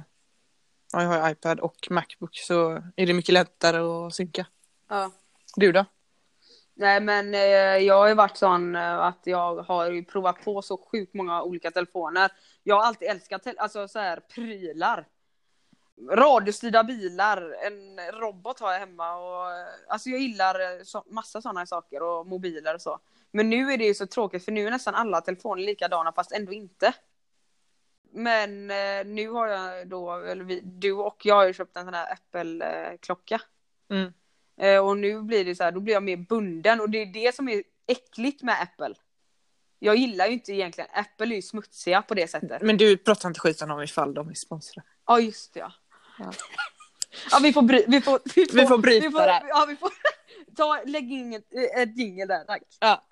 ja, 0.93 1.03
jag 1.03 1.09
har 1.09 1.31
iPad 1.31 1.61
och 1.61 1.87
Macbook 1.91 2.37
så 2.37 2.71
är 2.97 3.07
det 3.07 3.15
mycket 3.15 3.33
lättare 3.33 3.79
att 3.79 4.15
synka. 4.15 4.47
Ja. 4.89 5.11
Du 5.57 5.73
då? 5.73 5.85
Nej 6.75 7.01
men 7.01 7.35
eh, 7.35 7.41
jag 7.87 7.95
har 7.95 8.09
ju 8.09 8.15
varit 8.15 8.37
sån 8.37 8.77
eh, 8.77 8.99
att 8.99 9.21
jag 9.25 9.57
har 9.57 9.91
ju 9.91 10.05
provat 10.05 10.45
på 10.45 10.63
så 10.63 10.77
sjukt 10.77 11.15
många 11.15 11.43
olika 11.43 11.71
telefoner. 11.71 12.31
Jag 12.63 12.77
har 12.77 12.83
alltid 12.83 13.09
älskat 13.09 13.47
alltså 13.59 13.89
så 13.89 13.99
här 13.99 14.21
prylar. 14.35 15.07
Radiostyrda 16.11 16.85
bilar, 16.85 17.57
en 17.67 18.01
robot 18.21 18.61
har 18.61 18.73
jag 18.73 18.81
hemma 18.81 19.17
och 19.17 19.53
eh, 19.53 19.67
alltså 19.89 20.11
jag 20.11 20.21
gillar 20.21 20.61
eh, 20.61 20.83
så, 20.85 21.05
massa 21.07 21.43
sådana 21.43 21.67
saker 21.67 22.03
och 22.03 22.27
mobiler 22.27 22.75
och 22.75 22.83
så. 22.83 22.99
Men 23.31 23.51
nu 23.51 23.73
är 23.73 23.79
det 23.79 23.85
ju 23.85 23.95
så 23.95 24.07
tråkigt 24.07 24.45
för 24.45 24.53
nu 24.53 24.67
är 24.67 24.71
nästan 24.71 24.95
alla 24.95 25.21
telefoner 25.21 25.63
likadana 25.63 26.13
fast 26.13 26.33
ändå 26.33 26.53
inte. 26.53 26.95
Men 28.11 28.71
eh, 28.71 29.07
nu 29.07 29.29
har 29.29 29.47
jag 29.47 29.89
då, 29.89 30.13
eller 30.13 30.45
vi, 30.45 30.61
du 30.61 30.93
och 30.93 31.27
jag 31.27 31.35
har 31.35 31.47
ju 31.47 31.53
köpt 31.53 31.77
en 31.77 31.85
sån 31.85 31.95
här 31.95 32.13
Apple-klocka. 32.13 33.41
Mm. 33.91 34.13
Eh, 34.59 34.79
och 34.87 34.97
nu 34.97 35.23
blir 35.23 35.45
det 35.45 35.55
så 35.55 35.65
här, 35.65 35.73
då 35.73 35.81
blir 35.81 35.95
jag 35.95 36.03
mer 36.03 36.17
bunden 36.17 36.81
och 36.81 36.91
det 36.91 37.03
är 37.03 37.07
det 37.07 37.35
som 37.35 37.49
är 37.49 37.63
äckligt 37.87 38.43
med 38.43 38.63
Apple. 38.63 38.95
Jag 39.79 39.97
gillar 39.97 40.27
ju 40.27 40.33
inte 40.33 40.53
egentligen, 40.53 40.91
Apple 40.93 41.27
är 41.27 41.37
ju 41.37 41.43
smutsiga 41.43 42.03
på 42.03 42.15
det 42.15 42.29
sättet. 42.29 42.63
Men 42.63 42.77
du 42.77 42.97
pratar 42.97 43.29
inte 43.29 43.41
skiten 43.41 43.71
om 43.71 43.83
ifall 43.83 44.15
de 44.15 44.29
är 44.29 44.35
sponsrade. 44.35 44.89
Ja 45.07 45.21
just 45.21 45.55
det 45.55 45.61
ja. 45.61 45.73
Ja. 46.19 46.33
Ja 47.31 47.39
vi 47.43 47.53
får, 47.53 47.63
bry, 47.63 47.85
vi 47.89 48.01
får, 48.01 48.21
vi 48.35 48.47
får, 48.47 48.57
Vi 48.57 48.67
får 48.67 48.79
bryta 48.79 49.07
vi 49.07 49.13
får, 49.13 49.19
där. 49.21 49.43
Ja 49.49 49.67
vi 49.69 49.77
får 49.77 49.91
ta, 50.57 50.83
lägg 50.85 51.13
in 51.13 51.33
ett, 51.33 51.55
ett 51.77 51.99
jingel 51.99 52.29
där 52.29 52.45
tack. 52.45 52.63
Ja. 52.81 53.05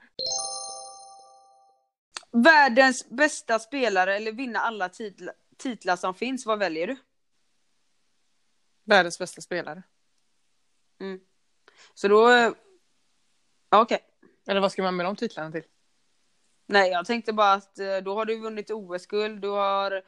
Världens 2.30 3.09
bästa 3.09 3.59
spelare 3.59 4.16
eller 4.16 4.32
vinna 4.32 4.59
alla 4.59 4.88
titla, 4.88 5.32
titlar 5.57 5.97
som 5.97 6.14
finns, 6.14 6.47
vad 6.47 6.59
väljer 6.59 6.86
du? 6.86 6.97
Världens 8.84 9.18
bästa 9.18 9.40
spelare. 9.40 9.82
Så 11.97 12.09
då, 12.09 12.28
eh, 12.30 12.51
ja, 13.70 13.80
okej. 13.80 13.99
Eller 14.49 14.61
vad 14.61 14.72
ska 14.72 14.82
man 14.82 14.97
med 14.97 15.07
de 15.07 15.16
titlarna 15.16 15.53
till? 15.53 15.62
Nej 16.66 16.90
jag 16.90 17.07
tänkte 17.07 17.32
bara 17.32 17.53
att 17.53 17.78
eh, 17.78 17.97
då 17.97 18.14
har 18.14 18.24
du 18.24 18.38
vunnit 18.40 18.70
OS-guld, 18.70 19.40
du 19.42 19.49
har 19.49 20.03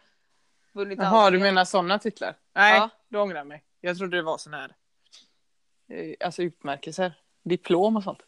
vunnit 0.73 0.99
Jaha, 0.99 1.19
allt. 1.25 1.33
du 1.33 1.39
menar 1.39 1.65
sådana 1.65 1.99
titlar? 1.99 2.35
Nej, 2.55 2.77
Ja. 2.77 2.91
då 3.09 3.21
ångrar 3.21 3.37
jag 3.37 3.47
mig. 3.47 3.65
Jag 3.81 3.99
trodde 3.99 4.17
det 4.17 4.23
var 4.23 4.39
sån 4.39 4.55
här, 4.55 4.75
eh, 5.89 6.15
alltså 6.27 6.43
utmärkelser, 6.43 7.13
diplom 7.43 7.97
och 7.97 8.03
sånt. 8.03 8.19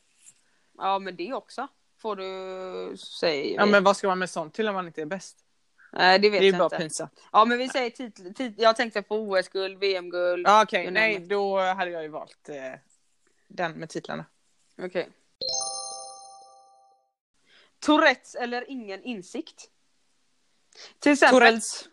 Ja 0.79 0.99
men 0.99 1.17
det 1.17 1.33
också. 1.33 1.69
Får 1.99 2.17
du 2.17 2.97
säga. 2.97 3.55
Ja, 3.61 3.67
men 3.67 3.85
vad 3.85 3.97
ska 3.97 4.09
man 4.09 4.19
med 4.19 4.31
sånt 4.31 4.55
till 4.55 4.69
om 4.69 4.75
man 4.75 4.87
inte 4.87 5.03
är 5.03 5.07
bäst? 5.07 5.37
Nej 5.93 6.19
det 6.19 6.31
vet 6.31 6.41
Det 6.41 6.47
är 6.47 6.47
ju 6.47 6.51
jag 6.51 6.59
bara 6.59 6.65
inte. 6.65 6.77
pinsamt. 6.79 7.21
Ja 7.33 7.45
men 7.45 7.59
vi 7.59 7.69
säger 7.69 7.91
titel, 7.91 8.35
tit, 8.35 8.55
jag 8.59 8.77
tänkte 8.77 9.03
på 9.03 9.17
OS-guld, 9.17 9.79
VM-guld. 9.79 10.47
Ja, 10.49 10.63
okej, 10.63 10.83
You 10.83 10.91
nej, 10.93 11.19
då 11.21 11.61
hade 11.61 11.91
jag 11.91 12.03
ju 12.03 12.09
valt 12.09 12.49
eh, 12.49 12.57
den 13.51 13.73
med 13.73 13.89
titlarna. 13.89 14.25
Okej. 14.79 15.13
Tourettes 17.79 18.35
eller 18.35 18.71
ingen 18.71 19.03
insikt? 19.05 19.71
Till 20.99 21.13
exempel. 21.13 21.41
Tourettes. 21.41 21.89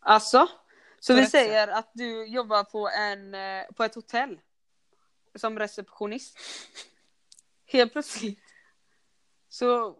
Alltså. 0.00 0.48
Så 1.00 1.12
Tourettes, 1.12 1.34
vi 1.34 1.38
säger 1.38 1.68
att 1.68 1.90
du 1.94 2.26
jobbar 2.26 2.64
på, 2.64 2.88
en, 2.88 3.34
eh, 3.34 3.64
på 3.76 3.84
ett 3.84 3.94
hotell. 3.94 4.40
Som 5.34 5.58
receptionist. 5.58 6.38
Helt 7.66 7.92
plötsligt. 7.92 8.38
Så 9.48 9.98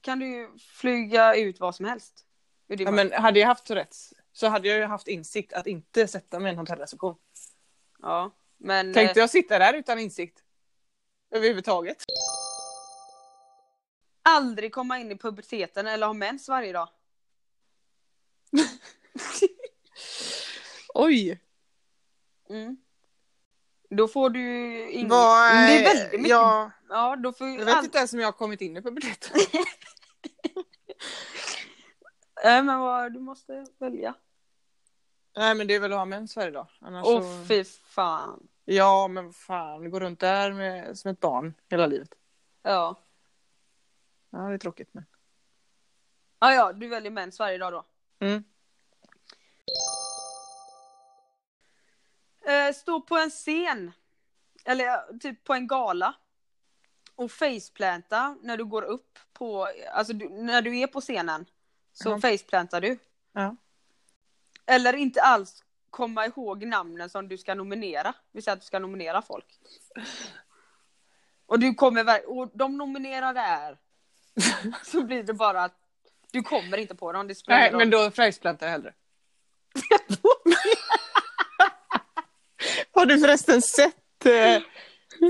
kan 0.00 0.18
du 0.18 0.58
flyga 0.58 1.34
ut 1.34 1.60
vad 1.60 1.74
som 1.74 1.84
helst. 1.84 2.26
Ja, 2.66 2.90
men 2.90 3.12
hade 3.12 3.40
jag 3.40 3.46
haft 3.46 3.64
Tourettes 3.66 4.12
så 4.32 4.46
hade 4.46 4.68
jag 4.68 4.78
ju 4.78 4.84
haft 4.84 5.08
insikt 5.08 5.52
att 5.52 5.66
inte 5.66 6.08
sätta 6.08 6.38
mig 6.38 6.50
i 6.50 6.52
en 6.52 6.58
hotellreception. 6.58 7.16
ja. 8.02 8.30
Men, 8.58 8.94
Tänkte 8.94 9.20
eh, 9.20 9.22
jag 9.22 9.30
sitta 9.30 9.58
där 9.58 9.74
utan 9.74 9.98
insikt? 9.98 10.42
Överhuvudtaget. 11.30 12.04
aldrig 14.22 14.72
komma 14.72 14.98
in 14.98 15.12
i 15.12 15.18
puberteten 15.18 15.86
eller 15.86 16.06
ha 16.06 16.14
mens 16.14 16.48
varje 16.48 16.72
dag. 16.72 16.88
Oj! 20.94 21.40
Mm. 22.50 22.76
Då 23.90 24.08
får 24.08 24.30
du 24.30 24.40
ingen... 24.90 25.08
Men 25.08 25.66
det 25.66 25.78
är 25.78 25.84
väldigt 25.84 26.12
mycket. 26.12 26.28
Jag, 26.28 26.70
Ja, 26.88 27.16
då 27.16 27.32
får 27.32 27.48
jag 27.48 27.64
vet 27.64 27.84
inte 27.84 27.98
ens 27.98 28.12
om 28.12 28.20
jag 28.20 28.26
har 28.26 28.32
kommit 28.32 28.60
in 28.60 28.76
i 28.76 28.82
puberteten. 28.82 29.40
Nej 32.44 32.62
men 32.62 32.80
vad, 32.80 33.12
du 33.12 33.20
måste 33.20 33.66
välja. 33.78 34.14
Nej 35.38 35.54
men 35.54 35.66
det 35.66 35.74
är 35.74 35.80
väl 35.80 35.92
att 35.92 35.98
ha 35.98 36.04
mens 36.04 36.36
varje 36.36 36.50
dag. 36.50 36.66
Annars 36.80 37.06
Åh 37.06 37.20
så... 37.22 37.44
fy 37.48 37.64
fan. 37.64 38.48
Ja 38.64 39.08
men 39.08 39.32
fan, 39.32 39.90
gå 39.90 40.00
runt 40.00 40.20
där 40.20 40.52
med, 40.52 40.98
som 40.98 41.10
ett 41.10 41.20
barn 41.20 41.54
hela 41.68 41.86
livet. 41.86 42.14
Ja. 42.62 42.96
Ja 44.30 44.38
det 44.38 44.54
är 44.54 44.58
tråkigt 44.58 44.94
men. 44.94 45.06
Ja, 46.38 46.54
ja, 46.54 46.72
du 46.72 46.88
väljer 46.88 47.10
mens 47.10 47.38
varje 47.38 47.58
dag 47.58 47.72
då. 47.72 47.84
Mm. 48.18 48.44
Eh, 52.46 52.74
stå 52.74 53.00
på 53.00 53.16
en 53.16 53.30
scen. 53.30 53.92
Eller 54.64 55.18
typ 55.18 55.44
på 55.44 55.54
en 55.54 55.66
gala. 55.66 56.14
Och 57.14 57.30
faceplanta 57.30 58.36
när 58.42 58.56
du 58.56 58.64
går 58.64 58.82
upp 58.82 59.18
på, 59.32 59.68
alltså 59.92 60.12
du, 60.12 60.28
när 60.28 60.62
du 60.62 60.78
är 60.78 60.86
på 60.86 61.00
scenen. 61.00 61.46
Så 61.92 62.08
Ja. 62.10 62.20
faceplantar 62.20 62.80
du. 62.80 62.98
Ja. 63.32 63.56
Eller 64.68 64.96
inte 64.96 65.22
alls 65.22 65.64
komma 65.90 66.26
ihåg 66.26 66.66
namnen 66.66 67.10
som 67.10 67.28
du 67.28 67.38
ska 67.38 67.54
nominera. 67.54 68.14
Vi 68.32 68.42
säger 68.42 68.56
att 68.56 68.60
du 68.60 68.66
ska 68.66 68.78
nominera 68.78 69.22
folk. 69.22 69.46
Och 71.46 71.58
du 71.58 71.74
kommer 71.74 72.30
och 72.30 72.50
de 72.54 72.76
nominerade 72.76 73.40
är. 73.40 73.78
Så 74.84 75.02
blir 75.02 75.22
det 75.22 75.34
bara 75.34 75.64
att 75.64 75.74
du 76.30 76.42
kommer 76.42 76.78
inte 76.78 76.94
på 76.94 77.12
dem. 77.12 77.28
Det 77.28 77.34
Nej 77.46 77.66
ingen 77.68 77.78
men 77.78 77.90
då 77.90 78.10
faceplantar 78.10 78.66
jag 78.66 78.72
hellre. 78.72 78.94
Har 82.92 83.06
du 83.06 83.18
förresten 83.18 83.62
sett 83.62 84.26
eh, 84.26 84.62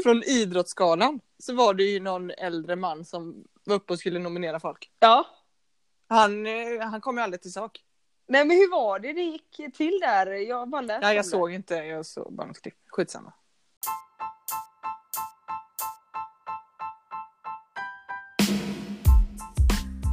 från 0.03 0.23
Idrottsgalan 0.23 1.21
så 1.39 1.55
var 1.55 1.75
det 1.75 1.83
ju 1.83 2.01
någon 2.01 2.31
äldre 2.31 2.77
man 2.77 3.05
som 3.05 3.45
var 3.65 3.75
uppe 3.75 3.93
och 3.93 3.99
skulle 3.99 4.19
nominera 4.19 4.61
folk. 4.61 4.91
Ja. 4.99 5.27
Han, 6.09 6.47
eh, 6.47 6.81
han 6.81 7.01
kom 7.01 7.17
ju 7.17 7.23
aldrig 7.23 7.43
till 7.43 7.53
sak. 7.53 7.85
Nej 8.29 8.45
men 8.45 8.57
hur 8.57 8.71
var 8.71 8.99
det 8.99 9.13
det 9.13 9.23
gick 9.23 9.61
till 9.77 9.99
där? 10.01 10.27
Jag 10.27 10.69
bara 10.69 10.81
läste 10.81 11.09
om 11.09 11.15
jag 11.17 11.27
såg 11.27 11.53
inte, 11.53 11.75
jag 11.75 12.07
såg 12.07 12.33
bara 12.33 12.47
något 12.47 12.63
klipp. 12.63 12.75
Skitsamma. 12.87 13.33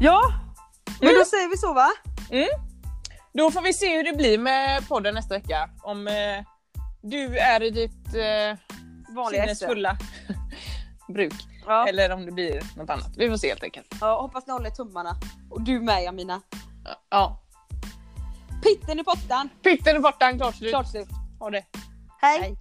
Ja, 0.02 0.22
men 1.02 1.10
Mm. 1.10 1.20
då 1.20 1.26
säger 1.26 1.50
vi 1.50 1.58
så 1.58 1.74
va? 1.74 1.88
Då 3.34 3.52
får 3.52 3.62
vi 3.62 3.74
se 3.74 3.98
hur 3.98 4.04
det 4.04 4.14
blir 4.18 4.38
med 4.38 4.88
podden 4.88 5.14
nästa 5.14 5.34
vecka. 5.36 5.70
Om 5.84 6.08
eh, 6.08 6.14
du 7.02 7.38
är 7.38 7.64
i 7.64 7.70
ditt 7.70 8.16
eh, 8.16 8.58
Vanliga 9.16 9.44
sinnes 9.44 9.58
SM. 9.60 9.66
fulla 9.68 9.98
bruk. 11.08 11.34
Ja. 11.66 11.88
Eller 11.88 12.12
om 12.12 12.26
det 12.26 12.32
blir 12.32 12.62
något 12.78 12.90
annat. 12.90 13.12
Vi 13.18 13.30
får 13.30 13.38
se 13.38 13.50
helt 13.50 13.64
enkelt. 13.64 13.88
ja, 14.02 14.22
hoppas 14.22 14.48
ni 14.48 14.54
håller 14.54 14.70
tummarna. 14.70 15.16
Och 15.52 15.62
du 15.62 15.80
med 15.80 16.04
Jamina. 16.04 16.42
Ja. 17.10 17.42
Pitten 18.66 19.00
i 19.00 19.04
pottan. 19.04 19.50
Pitten 19.64 19.96
är 19.96 20.00
borta, 20.00 20.34
klart 20.34 20.56
slut. 20.56 20.72
Klart 20.72 20.92
slut. 20.92 21.08
Ha 21.40 21.50
det. 21.50 21.64
Hej. 22.22 22.40
Hej. 22.42 22.58